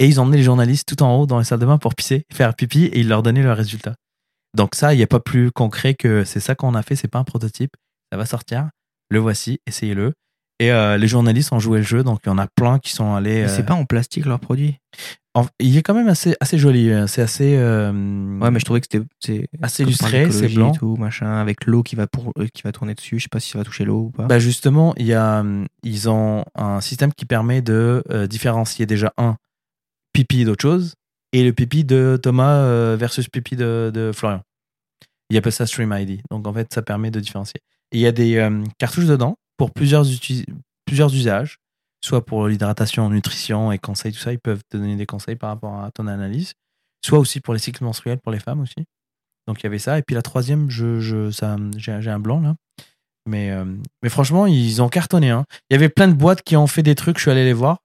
Et 0.00 0.06
ils 0.06 0.18
ont 0.18 0.24
emmené 0.24 0.38
les 0.38 0.42
journalistes 0.42 0.88
tout 0.88 1.02
en 1.04 1.14
haut 1.16 1.26
dans 1.26 1.38
les 1.38 1.44
salles 1.44 1.60
de 1.60 1.66
bain 1.66 1.78
pour 1.78 1.94
pisser, 1.94 2.24
faire 2.32 2.54
pipi, 2.54 2.86
et 2.86 2.98
ils 3.00 3.08
leur 3.08 3.22
donnaient 3.22 3.42
leurs 3.42 3.56
résultats. 3.56 3.94
Donc 4.56 4.74
ça, 4.74 4.94
il 4.94 4.96
n'y 4.96 5.02
a 5.04 5.06
pas 5.06 5.20
plus 5.20 5.52
concret 5.52 5.94
que 5.94 6.24
c'est 6.24 6.40
ça 6.40 6.54
qu'on 6.56 6.74
a 6.74 6.82
fait. 6.82 6.96
C'est 6.96 7.08
pas 7.08 7.18
un 7.20 7.24
prototype. 7.24 7.70
Ça 8.10 8.16
va 8.18 8.26
sortir. 8.26 8.68
Le 9.14 9.20
voici. 9.20 9.60
Essayez-le. 9.66 10.12
Et 10.60 10.70
euh, 10.70 10.96
les 10.96 11.08
journalistes 11.08 11.52
ont 11.52 11.58
joué 11.58 11.78
le 11.78 11.84
jeu. 11.84 12.02
Donc 12.04 12.20
il 12.24 12.28
y 12.28 12.32
en 12.32 12.38
a 12.38 12.46
plein 12.46 12.78
qui 12.78 12.92
sont 12.92 13.14
allés. 13.14 13.42
Mais 13.42 13.44
euh, 13.44 13.48
C'est 13.48 13.64
pas 13.66 13.74
en 13.74 13.84
plastique 13.86 14.24
leur 14.26 14.38
produit. 14.40 14.76
en- 15.34 15.46
il 15.58 15.76
est 15.76 15.82
quand 15.82 15.94
même 15.94 16.06
assez, 16.08 16.36
assez 16.40 16.58
joli. 16.58 16.90
euh, 16.90 17.06
C'est 17.08 17.22
assez. 17.22 17.56
euh, 17.56 17.90
Ouais, 18.40 18.50
mais 18.52 18.60
je 18.60 18.64
trouvais 18.64 18.80
que 18.80 18.86
c'était 18.90 19.04
c'est 19.20 19.48
Assez 19.62 19.82
illustré, 19.82 20.30
c'est 20.30 20.48
blanc. 20.54 20.70
tout, 20.72 20.96
machin, 20.96 21.32
avec 21.40 21.66
l'eau 21.66 21.82
qui 21.82 21.96
va 21.96 22.06
pour 22.06 22.32
qui 22.52 22.62
va 22.62 22.70
tourner 22.72 22.94
dessus. 22.94 23.18
Je 23.18 23.24
sais 23.24 23.28
pas 23.28 23.40
si 23.40 23.50
ça 23.50 23.58
va 23.58 23.64
toucher 23.64 23.84
l'eau 23.84 24.02
ou 24.06 24.10
pas. 24.10 24.24
Bah 24.26 24.38
justement, 24.38 24.94
il 24.96 25.06
y 25.06 25.14
a, 25.14 25.44
ils 25.82 26.08
ont 26.08 26.44
un 26.54 26.80
système 26.80 27.12
qui 27.12 27.24
permet 27.26 27.60
de 27.62 28.04
différencier 28.30 28.86
déjà 28.86 29.12
un 29.16 29.36
pipi 30.12 30.44
d'autre 30.44 30.62
chose 30.62 30.94
et 31.32 31.42
le 31.42 31.52
pipi 31.52 31.82
de 31.84 32.16
Thomas 32.22 32.94
versus 32.94 33.28
pipi 33.28 33.56
de, 33.56 33.90
de 33.92 34.12
Florian. 34.14 34.42
Il 35.30 35.36
appelle 35.36 35.52
ça 35.52 35.66
Stream 35.66 35.92
ID. 35.98 36.20
Donc 36.30 36.46
en 36.46 36.52
fait, 36.52 36.72
ça 36.72 36.82
permet 36.82 37.10
de 37.10 37.18
différencier. 37.18 37.60
Il 37.94 38.00
y 38.00 38.06
a 38.08 38.12
des 38.12 38.36
euh, 38.36 38.64
cartouches 38.78 39.06
dedans 39.06 39.36
pour 39.56 39.70
plusieurs, 39.70 40.04
usages, 40.04 41.58
soit 42.04 42.24
pour 42.24 42.48
l'hydratation, 42.48 43.08
nutrition 43.08 43.70
et 43.70 43.78
conseils, 43.78 44.12
tout 44.12 44.18
ça. 44.18 44.32
Ils 44.32 44.40
peuvent 44.40 44.62
te 44.68 44.76
donner 44.76 44.96
des 44.96 45.06
conseils 45.06 45.36
par 45.36 45.50
rapport 45.50 45.80
à 45.80 45.92
ton 45.92 46.08
analyse, 46.08 46.54
soit 47.04 47.20
aussi 47.20 47.40
pour 47.40 47.54
les 47.54 47.60
cycles 47.60 47.84
menstruels 47.84 48.18
pour 48.18 48.32
les 48.32 48.40
femmes 48.40 48.60
aussi. 48.60 48.84
Donc 49.46 49.60
il 49.60 49.64
y 49.64 49.66
avait 49.68 49.78
ça. 49.78 49.96
Et 49.96 50.02
puis 50.02 50.16
la 50.16 50.22
troisième, 50.22 50.68
je, 50.70 50.98
je, 50.98 51.30
j'ai, 51.76 52.10
un 52.10 52.18
blanc 52.18 52.40
là. 52.40 52.56
Mais, 53.26 53.52
euh, 53.52 53.64
mais 54.02 54.08
franchement, 54.08 54.46
ils 54.46 54.82
ont 54.82 54.88
cartonné. 54.88 55.30
hein. 55.30 55.44
Il 55.70 55.74
y 55.74 55.76
avait 55.76 55.88
plein 55.88 56.08
de 56.08 56.14
boîtes 56.14 56.42
qui 56.42 56.56
ont 56.56 56.66
fait 56.66 56.82
des 56.82 56.96
trucs, 56.96 57.18
je 57.18 57.22
suis 57.22 57.30
allé 57.30 57.44
les 57.44 57.52
voir. 57.52 57.78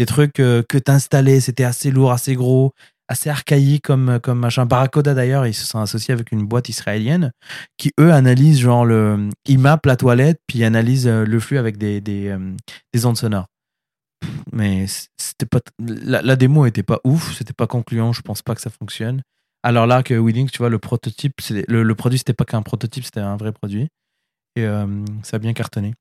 Des 0.00 0.06
trucs 0.06 0.40
euh, 0.40 0.64
que 0.68 0.76
tu 0.76 0.90
installais, 0.90 1.38
c'était 1.38 1.64
assez 1.64 1.92
lourd, 1.92 2.10
assez 2.10 2.34
gros, 2.34 2.72
assez 3.08 3.30
archaïque 3.30 3.82
comme, 3.84 4.20
comme 4.20 4.38
machin. 4.38 4.66
Barracoda 4.66 5.14
d'ailleurs, 5.14 5.46
ils 5.46 5.54
se 5.54 5.66
sont 5.66 5.78
associés 5.78 6.14
avec 6.14 6.32
une 6.32 6.46
boîte 6.46 6.68
israélienne 6.68 7.32
qui, 7.76 7.92
eux, 8.00 8.12
analysent 8.12 8.60
genre 8.60 8.84
le. 8.84 9.28
Ils 9.46 9.58
mappent 9.58 9.86
la 9.86 9.96
toilette, 9.96 10.40
puis 10.46 10.64
analysent 10.64 11.06
euh, 11.06 11.24
le 11.24 11.40
flux 11.40 11.58
avec 11.58 11.76
des, 11.78 12.00
des, 12.00 12.28
euh, 12.28 12.54
des 12.92 13.06
ondes 13.06 13.16
sonores. 13.16 13.46
Mais 14.52 14.86
c'était 15.16 15.46
pas. 15.46 15.60
La, 15.78 16.36
démo 16.36 16.66
était 16.66 16.82
pas 16.82 17.00
ouf, 17.04 17.34
c'était 17.36 17.52
pas 17.52 17.66
concluant, 17.66 18.12
je 18.12 18.22
pense 18.22 18.42
pas 18.42 18.54
que 18.54 18.60
ça 18.60 18.70
fonctionne. 18.70 19.22
Alors 19.64 19.86
là, 19.86 20.02
que 20.02 20.14
Weeding, 20.14 20.48
tu 20.50 20.58
vois, 20.58 20.68
le 20.68 20.78
prototype, 20.78 21.40
le, 21.50 21.82
le 21.82 21.94
produit, 21.94 22.18
c'était 22.18 22.32
pas 22.32 22.44
qu'un 22.44 22.62
prototype, 22.62 23.04
c'était 23.04 23.20
un 23.20 23.36
vrai 23.36 23.52
produit. 23.52 23.88
Et 24.56 24.64
euh, 24.64 24.86
ça 25.22 25.36
a 25.36 25.38
bien 25.38 25.52
cartonné. 25.52 25.94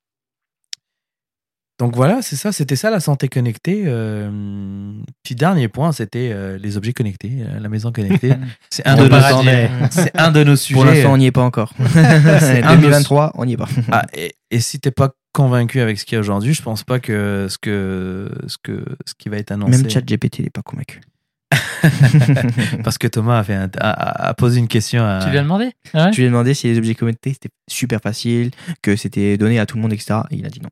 Donc 1.81 1.95
voilà, 1.95 2.21
c'est 2.21 2.35
ça, 2.35 2.51
c'était 2.51 2.75
ça 2.75 2.91
la 2.91 2.99
santé 2.99 3.27
connectée. 3.27 3.85
Euh, 3.87 4.29
puis 5.23 5.33
dernier 5.33 5.67
point, 5.67 5.91
c'était 5.91 6.29
euh, 6.31 6.59
les 6.59 6.77
objets 6.77 6.93
connectés, 6.93 7.39
euh, 7.39 7.59
la 7.59 7.69
maison 7.69 7.91
connectée. 7.91 8.33
C'est 8.69 8.85
un, 8.85 8.95
de 8.95 9.01
nos- 9.01 9.09
paradis. 9.09 9.47
c'est 9.89 10.15
un 10.15 10.29
de 10.31 10.43
nos 10.43 10.55
sujets. 10.55 10.75
Pour 10.75 10.85
l'instant, 10.85 11.13
on 11.13 11.17
n'y 11.17 11.25
est 11.25 11.31
pas 11.31 11.41
encore. 11.41 11.73
C'est 12.39 12.61
un 12.61 12.75
de 12.75 12.81
nos- 12.81 12.89
2023, 12.89 13.31
on 13.33 13.45
n'y 13.45 13.53
est 13.53 13.57
pas. 13.57 13.67
Ah, 13.91 14.05
et, 14.13 14.35
et 14.51 14.59
si 14.59 14.79
t'es 14.79 14.91
pas 14.91 15.09
convaincu 15.33 15.79
avec 15.79 15.97
ce 15.97 16.05
qu'il 16.05 16.15
y 16.15 16.17
a 16.17 16.19
aujourd'hui, 16.19 16.53
je 16.53 16.61
pense 16.61 16.83
pas 16.83 16.99
que 16.99 17.47
ce 17.49 17.57
que 17.57 18.29
ce 18.45 18.57
que 18.61 18.85
ce 19.07 19.15
qui 19.17 19.29
va 19.29 19.37
être 19.37 19.51
annoncé. 19.51 19.71
Même 19.81 19.89
ChatGPT, 19.89 20.37
il 20.39 20.43
n'est 20.43 20.49
pas 20.51 20.61
convaincu. 20.61 21.01
Parce 22.83 22.97
que 22.97 23.07
Thomas 23.07 23.39
a, 23.39 23.43
fait 23.43 23.53
un- 23.55 23.69
a, 23.79 24.29
a 24.29 24.33
posé 24.33 24.59
une 24.59 24.67
question 24.67 25.03
à. 25.03 25.19
Tu 25.23 25.29
lui 25.29 25.37
as 25.37 25.41
demandé 25.43 25.71
Ah 25.93 26.05
ouais 26.05 26.11
Je 26.11 26.17
lui 26.17 26.23
ai 26.23 26.27
demandé 26.27 26.53
si 26.53 26.67
les 26.67 26.77
objets 26.77 26.95
connectés 26.95 27.33
c'était 27.33 27.49
super 27.69 27.99
facile, 28.01 28.51
que 28.81 28.95
c'était 28.95 29.37
donné 29.37 29.59
à 29.59 29.65
tout 29.65 29.75
le 29.77 29.81
monde, 29.81 29.93
etc. 29.93 30.19
Et 30.31 30.35
il 30.37 30.45
a 30.45 30.49
dit 30.49 30.61
non. 30.61 30.69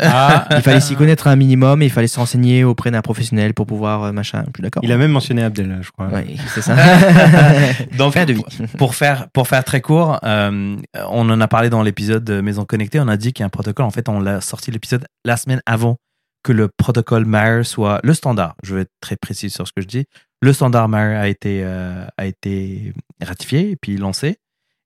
Ah, 0.00 0.46
Il 0.50 0.60
fallait 0.62 0.80
s'y 0.80 0.94
connaître 0.94 1.26
un 1.26 1.36
minimum 1.36 1.80
et 1.80 1.86
il 1.86 1.90
fallait 1.90 2.06
se 2.06 2.18
renseigner 2.18 2.64
auprès 2.64 2.90
d'un 2.90 3.00
professionnel 3.00 3.54
pour 3.54 3.66
pouvoir 3.66 4.02
euh, 4.04 4.12
machin. 4.12 4.44
Je 4.48 4.50
suis 4.56 4.62
d'accord. 4.62 4.82
Il 4.84 4.92
a 4.92 4.98
même 4.98 5.10
mentionné 5.10 5.42
Abdel, 5.42 5.78
je 5.80 5.90
crois. 5.90 6.08
Ouais, 6.08 6.26
c'est 6.54 6.60
ça. 6.60 6.76
Donc, 7.96 8.12
Fin 8.14 8.24
de 8.26 8.34
vie. 8.34 8.42
pour 8.78 8.94
faire 8.94 9.28
pour 9.32 9.48
faire 9.48 9.64
très 9.64 9.80
court, 9.80 10.18
euh, 10.24 10.76
on 11.08 11.30
en 11.30 11.40
a 11.40 11.48
parlé 11.48 11.70
dans 11.70 11.82
l'épisode 11.82 12.24
de 12.24 12.40
Maison 12.40 12.64
Connectée. 12.64 13.00
On 13.00 13.08
a 13.08 13.16
dit 13.16 13.32
qu'il 13.32 13.42
y 13.42 13.44
a 13.44 13.46
un 13.46 13.50
protocole. 13.50 13.86
En 13.86 13.90
fait, 13.90 14.08
on 14.08 14.20
l'a 14.20 14.40
sorti 14.40 14.70
l'épisode 14.70 15.06
la 15.24 15.36
semaine 15.36 15.60
avant 15.66 15.96
que 16.46 16.52
le 16.52 16.68
protocole 16.68 17.24
Mayer 17.24 17.64
soit 17.64 17.98
le 18.04 18.14
standard. 18.14 18.54
Je 18.62 18.76
vais 18.76 18.82
être 18.82 18.92
très 19.00 19.16
précis 19.16 19.50
sur 19.50 19.66
ce 19.66 19.72
que 19.74 19.82
je 19.82 19.88
dis. 19.88 20.04
Le 20.40 20.52
standard 20.52 20.88
Mayer 20.88 21.16
a 21.16 21.26
été 21.26 21.62
euh, 21.64 22.06
a 22.16 22.26
été 22.26 22.92
ratifié 23.20 23.72
et 23.72 23.76
puis 23.76 23.96
lancé. 23.96 24.36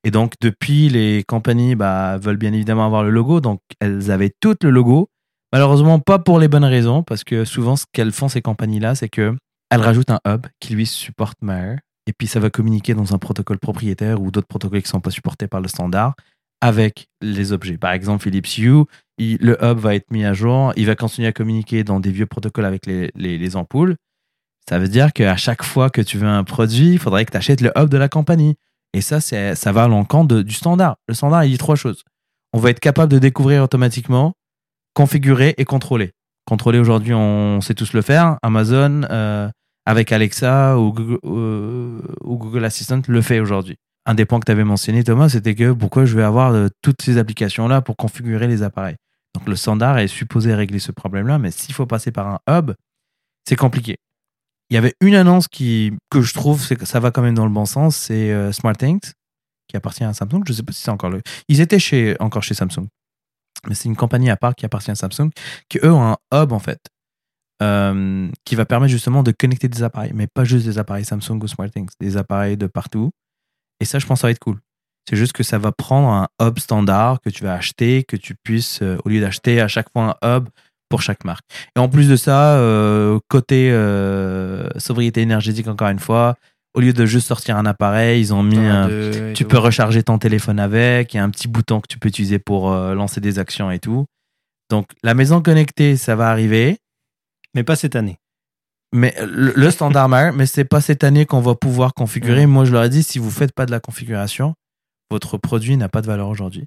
Et 0.02 0.10
donc 0.10 0.32
depuis, 0.40 0.88
les 0.88 1.22
compagnies 1.22 1.74
bah, 1.74 2.16
veulent 2.16 2.38
bien 2.38 2.54
évidemment 2.54 2.86
avoir 2.86 3.04
le 3.04 3.10
logo. 3.10 3.42
Donc 3.42 3.60
elles 3.78 4.10
avaient 4.10 4.32
toutes 4.40 4.64
le 4.64 4.70
logo. 4.70 5.10
Malheureusement, 5.52 5.98
pas 5.98 6.18
pour 6.18 6.38
les 6.38 6.48
bonnes 6.48 6.64
raisons, 6.64 7.02
parce 7.02 7.24
que 7.24 7.44
souvent 7.44 7.76
ce 7.76 7.84
qu'elles 7.92 8.12
font 8.12 8.30
ces 8.30 8.40
compagnies-là, 8.40 8.94
c'est 8.94 9.10
que 9.10 9.36
elles 9.70 9.82
rajoutent 9.82 10.10
un 10.12 10.20
hub 10.26 10.46
qui 10.60 10.74
lui 10.74 10.86
supporte 10.86 11.36
Mayer 11.42 11.76
et 12.06 12.14
puis 12.14 12.26
ça 12.26 12.40
va 12.40 12.48
communiquer 12.48 12.94
dans 12.94 13.14
un 13.14 13.18
protocole 13.18 13.58
propriétaire 13.58 14.22
ou 14.22 14.30
d'autres 14.30 14.48
protocoles 14.48 14.80
qui 14.80 14.86
ne 14.88 14.92
sont 14.92 15.00
pas 15.00 15.10
supportés 15.10 15.46
par 15.46 15.60
le 15.60 15.68
standard 15.68 16.14
avec 16.60 17.06
les 17.20 17.52
objets. 17.52 17.78
Par 17.78 17.92
exemple, 17.92 18.22
Philips 18.22 18.58
Hue, 18.58 18.84
le 19.18 19.56
hub 19.62 19.78
va 19.78 19.94
être 19.94 20.10
mis 20.10 20.24
à 20.24 20.32
jour, 20.34 20.72
il 20.76 20.86
va 20.86 20.94
continuer 20.96 21.28
à 21.28 21.32
communiquer 21.32 21.84
dans 21.84 22.00
des 22.00 22.10
vieux 22.10 22.26
protocoles 22.26 22.64
avec 22.64 22.86
les, 22.86 23.10
les- 23.14 23.38
les 23.38 23.56
ampoules. 23.56 23.96
Ça 24.68 24.78
veut 24.78 24.88
dire 24.88 25.12
qu'à 25.12 25.36
chaque 25.36 25.62
fois 25.64 25.90
que 25.90 26.00
tu 26.00 26.18
veux 26.18 26.28
un 26.28 26.44
produit, 26.44 26.92
il 26.92 26.98
faudrait 26.98 27.24
que 27.24 27.32
tu 27.32 27.36
achètes 27.36 27.60
le 27.60 27.72
hub 27.76 27.88
de 27.88 27.96
la 27.98 28.08
compagnie. 28.08 28.56
Et 28.92 29.00
ça, 29.00 29.20
ça 29.20 29.72
va 29.72 29.84
à 29.84 29.88
l'encontre 29.88 30.40
du 30.42 30.52
standard. 30.54 30.96
Le 31.08 31.14
standard, 31.14 31.44
il 31.44 31.50
dit 31.52 31.58
trois 31.58 31.76
choses. 31.76 32.02
On 32.52 32.58
va 32.58 32.70
être 32.70 32.80
capable 32.80 33.12
de 33.12 33.18
découvrir 33.18 33.62
automatiquement, 33.62 34.34
configurer 34.94 35.54
et 35.58 35.64
contrôler. 35.64 36.12
Contrôler 36.46 36.78
aujourd'hui, 36.78 37.14
on 37.14 37.60
sait 37.60 37.74
tous 37.74 37.92
le 37.92 38.02
faire. 38.02 38.36
Amazon, 38.42 39.02
euh, 39.10 39.48
avec 39.86 40.10
Alexa 40.12 40.74
euh, 40.74 42.00
ou 42.24 42.36
Google 42.36 42.64
Assistant 42.64 43.00
le 43.06 43.22
fait 43.22 43.40
aujourd'hui. 43.40 43.76
Un 44.06 44.14
des 44.14 44.24
points 44.24 44.40
que 44.40 44.46
tu 44.46 44.52
avais 44.52 44.64
mentionné, 44.64 45.04
Thomas, 45.04 45.28
c'était 45.28 45.54
que 45.54 45.72
pourquoi 45.72 46.04
je 46.04 46.16
vais 46.16 46.22
avoir 46.22 46.52
euh, 46.52 46.68
toutes 46.82 47.02
ces 47.02 47.18
applications-là 47.18 47.82
pour 47.82 47.96
configurer 47.96 48.48
les 48.48 48.62
appareils. 48.62 48.96
Donc 49.34 49.46
le 49.46 49.56
standard 49.56 49.98
est 49.98 50.08
supposé 50.08 50.54
régler 50.54 50.78
ce 50.78 50.92
problème-là, 50.92 51.38
mais 51.38 51.50
s'il 51.50 51.74
faut 51.74 51.86
passer 51.86 52.10
par 52.10 52.26
un 52.26 52.38
hub, 52.48 52.72
c'est 53.46 53.56
compliqué. 53.56 53.96
Il 54.70 54.74
y 54.74 54.76
avait 54.76 54.94
une 55.00 55.14
annonce 55.14 55.48
qui, 55.48 55.92
que 56.10 56.22
je 56.22 56.32
trouve 56.32 56.66
que 56.68 56.86
ça 56.86 57.00
va 57.00 57.10
quand 57.10 57.22
même 57.22 57.34
dans 57.34 57.44
le 57.44 57.52
bon 57.52 57.66
sens, 57.66 57.96
c'est 57.96 58.32
euh, 58.32 58.52
SmartThings, 58.52 59.12
qui 59.68 59.76
appartient 59.76 60.04
à 60.04 60.12
Samsung. 60.12 60.42
Je 60.46 60.52
ne 60.52 60.56
sais 60.56 60.62
pas 60.62 60.72
si 60.72 60.82
c'est 60.82 60.90
encore 60.90 61.10
le. 61.10 61.22
Ils 61.48 61.60
étaient 61.60 61.78
chez, 61.78 62.16
encore 62.20 62.42
chez 62.42 62.54
Samsung. 62.54 62.86
Mais 63.68 63.74
c'est 63.74 63.88
une 63.88 63.96
compagnie 63.96 64.30
à 64.30 64.36
part 64.36 64.54
qui 64.54 64.64
appartient 64.64 64.90
à 64.90 64.94
Samsung, 64.94 65.30
qui 65.68 65.78
eux 65.82 65.92
ont 65.92 66.12
un 66.12 66.16
hub 66.32 66.52
en 66.52 66.58
fait, 66.58 66.80
euh, 67.62 68.28
qui 68.44 68.54
va 68.54 68.64
permettre 68.64 68.90
justement 68.90 69.22
de 69.22 69.32
connecter 69.32 69.68
des 69.68 69.82
appareils, 69.82 70.12
mais 70.14 70.26
pas 70.26 70.44
juste 70.44 70.66
des 70.66 70.78
appareils 70.78 71.04
Samsung 71.04 71.38
ou 71.42 71.46
SmartThings, 71.46 71.90
des 72.00 72.16
appareils 72.16 72.56
de 72.56 72.66
partout. 72.66 73.10
Et 73.80 73.84
ça, 73.84 73.98
je 73.98 74.06
pense 74.06 74.20
ça 74.20 74.26
va 74.26 74.32
être 74.32 74.38
cool. 74.38 74.58
C'est 75.08 75.16
juste 75.16 75.32
que 75.32 75.42
ça 75.42 75.58
va 75.58 75.72
prendre 75.72 76.08
un 76.08 76.28
hub 76.40 76.58
standard 76.58 77.20
que 77.20 77.30
tu 77.30 77.42
vas 77.42 77.54
acheter, 77.54 78.04
que 78.04 78.16
tu 78.16 78.34
puisses, 78.34 78.80
euh, 78.82 78.98
au 79.04 79.08
lieu 79.08 79.20
d'acheter 79.20 79.60
à 79.60 79.68
chaque 79.68 79.90
fois 79.90 80.16
un 80.22 80.36
hub 80.36 80.48
pour 80.88 81.02
chaque 81.02 81.24
marque. 81.24 81.44
Et 81.76 81.80
en 81.80 81.88
plus 81.88 82.08
de 82.08 82.16
ça, 82.16 82.56
euh, 82.56 83.18
côté 83.28 83.70
euh, 83.72 84.68
sobriété 84.78 85.22
énergétique, 85.22 85.68
encore 85.68 85.88
une 85.88 85.98
fois, 85.98 86.36
au 86.74 86.80
lieu 86.80 86.92
de 86.92 87.06
juste 87.06 87.26
sortir 87.26 87.56
un 87.56 87.66
appareil, 87.66 88.20
ils 88.20 88.34
ont 88.34 88.42
mis 88.42 88.58
un, 88.58 88.88
tu 89.34 89.44
peux 89.44 89.58
recharger 89.58 90.02
ton 90.02 90.18
téléphone 90.18 90.60
avec, 90.60 91.14
il 91.14 91.16
y 91.16 91.20
a 91.20 91.24
un 91.24 91.30
petit 91.30 91.48
bouton 91.48 91.80
que 91.80 91.88
tu 91.88 91.98
peux 91.98 92.08
utiliser 92.08 92.38
pour 92.38 92.70
lancer 92.70 93.20
des 93.20 93.40
actions 93.40 93.72
et 93.72 93.80
tout. 93.80 94.06
Donc 94.68 94.86
la 95.02 95.14
maison 95.14 95.42
connectée, 95.42 95.96
ça 95.96 96.14
va 96.14 96.30
arriver, 96.30 96.78
Mais 97.56 97.64
pas 97.64 97.74
cette 97.74 97.96
année. 97.96 98.18
Mais 98.92 99.14
le, 99.24 99.52
le 99.54 99.70
standard 99.70 100.08
Mayer, 100.10 100.32
mais 100.32 100.46
c'est 100.46 100.64
pas 100.64 100.80
cette 100.80 101.04
année 101.04 101.26
qu'on 101.26 101.40
va 101.40 101.54
pouvoir 101.54 101.94
configurer. 101.94 102.46
Moi, 102.46 102.64
je 102.64 102.72
leur 102.72 102.84
ai 102.84 102.88
dit, 102.88 103.02
si 103.02 103.18
vous 103.18 103.30
faites 103.30 103.52
pas 103.52 103.66
de 103.66 103.70
la 103.70 103.80
configuration, 103.80 104.54
votre 105.10 105.38
produit 105.38 105.76
n'a 105.76 105.88
pas 105.88 106.02
de 106.02 106.06
valeur 106.06 106.28
aujourd'hui. 106.28 106.66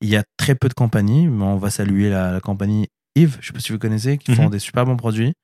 Il 0.00 0.08
y 0.08 0.16
a 0.16 0.24
très 0.36 0.54
peu 0.54 0.68
de 0.68 0.74
compagnies, 0.74 1.28
mais 1.28 1.44
on 1.44 1.56
va 1.56 1.70
saluer 1.70 2.10
la, 2.10 2.32
la 2.32 2.40
compagnie 2.40 2.88
Yves, 3.16 3.38
je 3.40 3.46
sais 3.46 3.52
pas 3.52 3.60
si 3.60 3.70
vous 3.72 3.78
connaissez, 3.78 4.18
qui 4.18 4.34
font 4.34 4.44
Mhm. 4.46 4.50
des 4.50 4.58
super 4.58 4.84
bons 4.84 4.96
produits. 4.96 5.34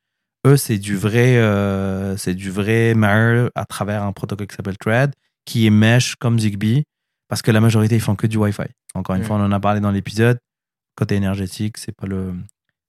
Eux, 0.47 0.57
c'est 0.57 0.79
du 0.79 0.97
vrai, 0.97 1.37
euh, 1.37 2.17
c'est 2.17 2.35
du 2.35 2.51
vrai 2.51 2.95
Mayer 2.95 3.49
à 3.55 3.65
travers 3.67 4.03
un 4.03 4.13
protocole 4.13 4.47
qui 4.49 4.57
s'appelle 4.57 4.79
Thread, 4.79 5.13
qui 5.45 5.67
est 5.67 5.71
mesh 5.71 6.17
comme 6.17 6.39
Zigbee, 6.41 6.83
parce 7.29 7.43
que 7.43 7.51
la 7.53 7.61
majorité 7.61 7.95
ils 7.95 8.01
font 8.01 8.17
que 8.17 8.27
du 8.27 8.37
Wi-Fi. 8.39 8.63
Encore 8.95 9.15
une 9.15 9.23
Mhm. 9.23 9.27
fois, 9.29 9.37
on 9.37 9.45
en 9.45 9.53
a 9.53 9.61
parlé 9.61 9.81
dans 9.81 9.91
l'épisode. 9.93 10.39
Côté 10.97 11.15
énergétique, 11.15 11.77
c'est 11.79 11.95
pas 11.95 12.07
le, 12.07 12.35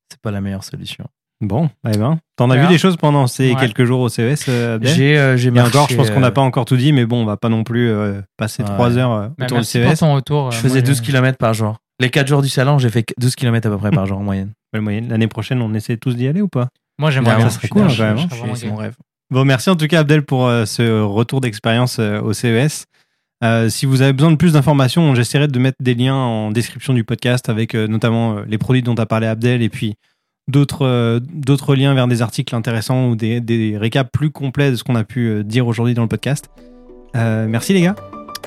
c'est 0.10 0.20
pas 0.20 0.32
la 0.32 0.42
meilleure 0.42 0.64
solution. 0.64 1.06
Bon, 1.42 1.70
eh 1.92 1.98
ben, 1.98 2.20
t'en 2.36 2.46
as 2.46 2.54
Voilà. 2.54 2.62
vu 2.64 2.68
des 2.74 2.78
choses 2.78 2.98
pendant 2.98 3.26
ces 3.26 3.54
Ouais. 3.54 3.60
quelques 3.60 3.84
jours 3.86 4.00
au 4.02 4.10
CES, 4.10 4.46
euh, 4.48 4.76
Abdel 4.76 4.94
J'ai, 4.96 5.18
euh, 5.18 5.38
j'ai 5.38 5.48
Et 5.50 5.52
encore, 5.60 5.82
marché, 5.82 5.94
je 5.96 5.98
pense 5.98 6.10
qu'on 6.12 6.18
euh, 6.18 6.20
n'a 6.20 6.30
pas 6.32 6.42
encore 6.42 6.66
tout 6.66 6.78
dit, 6.78 6.94
mais 6.94 7.06
bon, 7.06 7.24
on 7.24 7.26
va 7.26 7.36
pas 7.36 7.50
non 7.50 7.64
plus 7.64 7.90
euh, 7.90 8.22
passer 8.38 8.64
trois 8.64 8.96
heures 8.98 9.12
euh, 9.12 9.28
autour 9.42 9.58
du 9.58 9.64
CES. 9.64 10.00
ton 10.00 10.14
retour. 10.14 10.52
Je 10.52 10.58
faisais 10.58 10.80
moi, 10.82 10.82
12 10.88 10.98
j'ai- 10.98 11.04
km 11.04 11.38
par 11.40 11.54
jour. 11.56 11.78
Les 12.00 12.10
4 12.12 12.28
jours 12.28 12.42
du 12.44 12.50
salon, 12.50 12.78
j'ai 12.78 12.90
fait 12.90 13.06
12 13.20 13.36
km 13.36 13.68
à 13.68 13.72
peu 13.72 13.78
près 13.78 13.90
par 13.92 14.06
jour 14.08 14.20
en 14.20 14.24
moyenne. 14.24 14.52
L'année 14.74 15.28
prochaine, 15.28 15.62
on 15.62 15.74
essaie 15.74 15.98
tous 15.98 16.16
d'y 16.16 16.28
aller 16.28 16.42
ou 16.42 16.48
pas? 16.48 16.70
Moi, 17.00 17.10
j'aimerais 17.10 17.36
bien. 17.38 17.50
ça 17.50 17.56
serait 17.58 17.68
cool, 17.70 17.88
quand 17.88 17.98
même, 18.04 18.18
hein. 18.20 18.28
C'est 18.56 18.68
mon 18.68 18.76
rêve. 18.76 18.96
Bon, 19.32 19.44
merci 19.44 19.70
en 19.72 19.76
tout 19.76 19.88
cas 19.88 20.02
Abdel 20.02 20.24
pour 20.24 20.46
euh, 20.48 20.66
ce 20.66 21.02
retour 21.02 21.42
d'expérience 21.42 21.98
euh, 22.00 22.22
au 22.22 22.34
CES. 22.34 22.86
Euh, 23.44 23.70
si 23.70 23.86
vous 23.88 24.02
avez 24.04 24.14
besoin 24.14 24.30
de 24.30 24.36
plus 24.36 24.54
d'informations, 24.54 25.16
j'essaierai 25.16 25.48
de 25.48 25.58
mettre 25.58 25.78
des 25.82 25.96
liens 25.96 26.14
en 26.14 26.52
description 26.52 26.94
du 26.94 27.04
podcast 27.04 27.50
avec 27.50 27.74
euh, 27.74 27.88
notamment 27.88 28.38
euh, 28.38 28.42
les 28.48 28.58
produits 28.60 28.84
dont 28.84 28.94
a 28.96 29.06
parlé 29.08 29.26
Abdel 29.28 29.62
et 29.64 29.70
puis 29.70 29.96
d'autres 30.48 30.86
euh, 30.86 31.20
d'autres 31.34 31.76
liens 31.76 31.94
vers 31.94 32.08
des 32.08 32.22
articles 32.22 32.56
intéressants 32.56 33.10
ou 33.10 33.16
des, 33.16 33.42
des 33.42 33.78
récaps 33.78 34.10
plus 34.12 34.30
complets 34.32 34.72
de 34.72 34.76
ce 34.76 34.84
qu'on 34.84 34.96
a 34.96 35.04
pu 35.04 35.28
euh, 35.28 35.44
dire 35.44 35.68
aujourd'hui 35.68 35.94
dans 35.94 36.04
le 36.04 36.08
podcast. 36.08 36.50
Euh, 37.16 37.46
merci 37.48 37.74
les 37.74 37.82
gars 37.82 37.96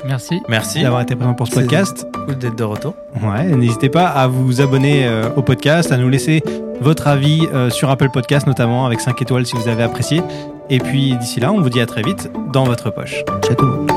Merci. 0.07 0.41
Merci. 0.49 0.83
d'avoir 0.83 1.01
été 1.01 1.15
présents 1.15 1.33
pour 1.33 1.47
ce 1.47 1.53
podcast. 1.55 2.05
Cool 2.25 2.37
d'être 2.37 2.55
de 2.57 2.63
retour. 2.63 2.95
Ouais, 3.23 3.45
n'hésitez 3.55 3.89
pas 3.89 4.07
à 4.07 4.27
vous 4.27 4.61
abonner 4.61 5.07
euh, 5.07 5.29
au 5.35 5.41
podcast, 5.41 5.91
à 5.91 5.97
nous 5.97 6.09
laisser 6.09 6.43
votre 6.81 7.07
avis 7.07 7.47
euh, 7.53 7.69
sur 7.69 7.89
Apple 7.89 8.09
Podcast 8.09 8.45
notamment 8.45 8.85
avec 8.85 8.99
5 8.99 9.19
étoiles 9.21 9.45
si 9.45 9.55
vous 9.55 9.67
avez 9.67 9.83
apprécié. 9.83 10.21
Et 10.69 10.79
puis 10.79 11.15
d'ici 11.17 11.39
là, 11.39 11.51
on 11.51 11.61
vous 11.61 11.69
dit 11.69 11.81
à 11.81 11.85
très 11.85 12.01
vite 12.01 12.29
dans 12.51 12.65
votre 12.65 12.91
poche. 12.91 13.23
Ciao 13.43 13.55
tout 13.55 13.65
le 13.65 13.71
monde. 13.71 13.91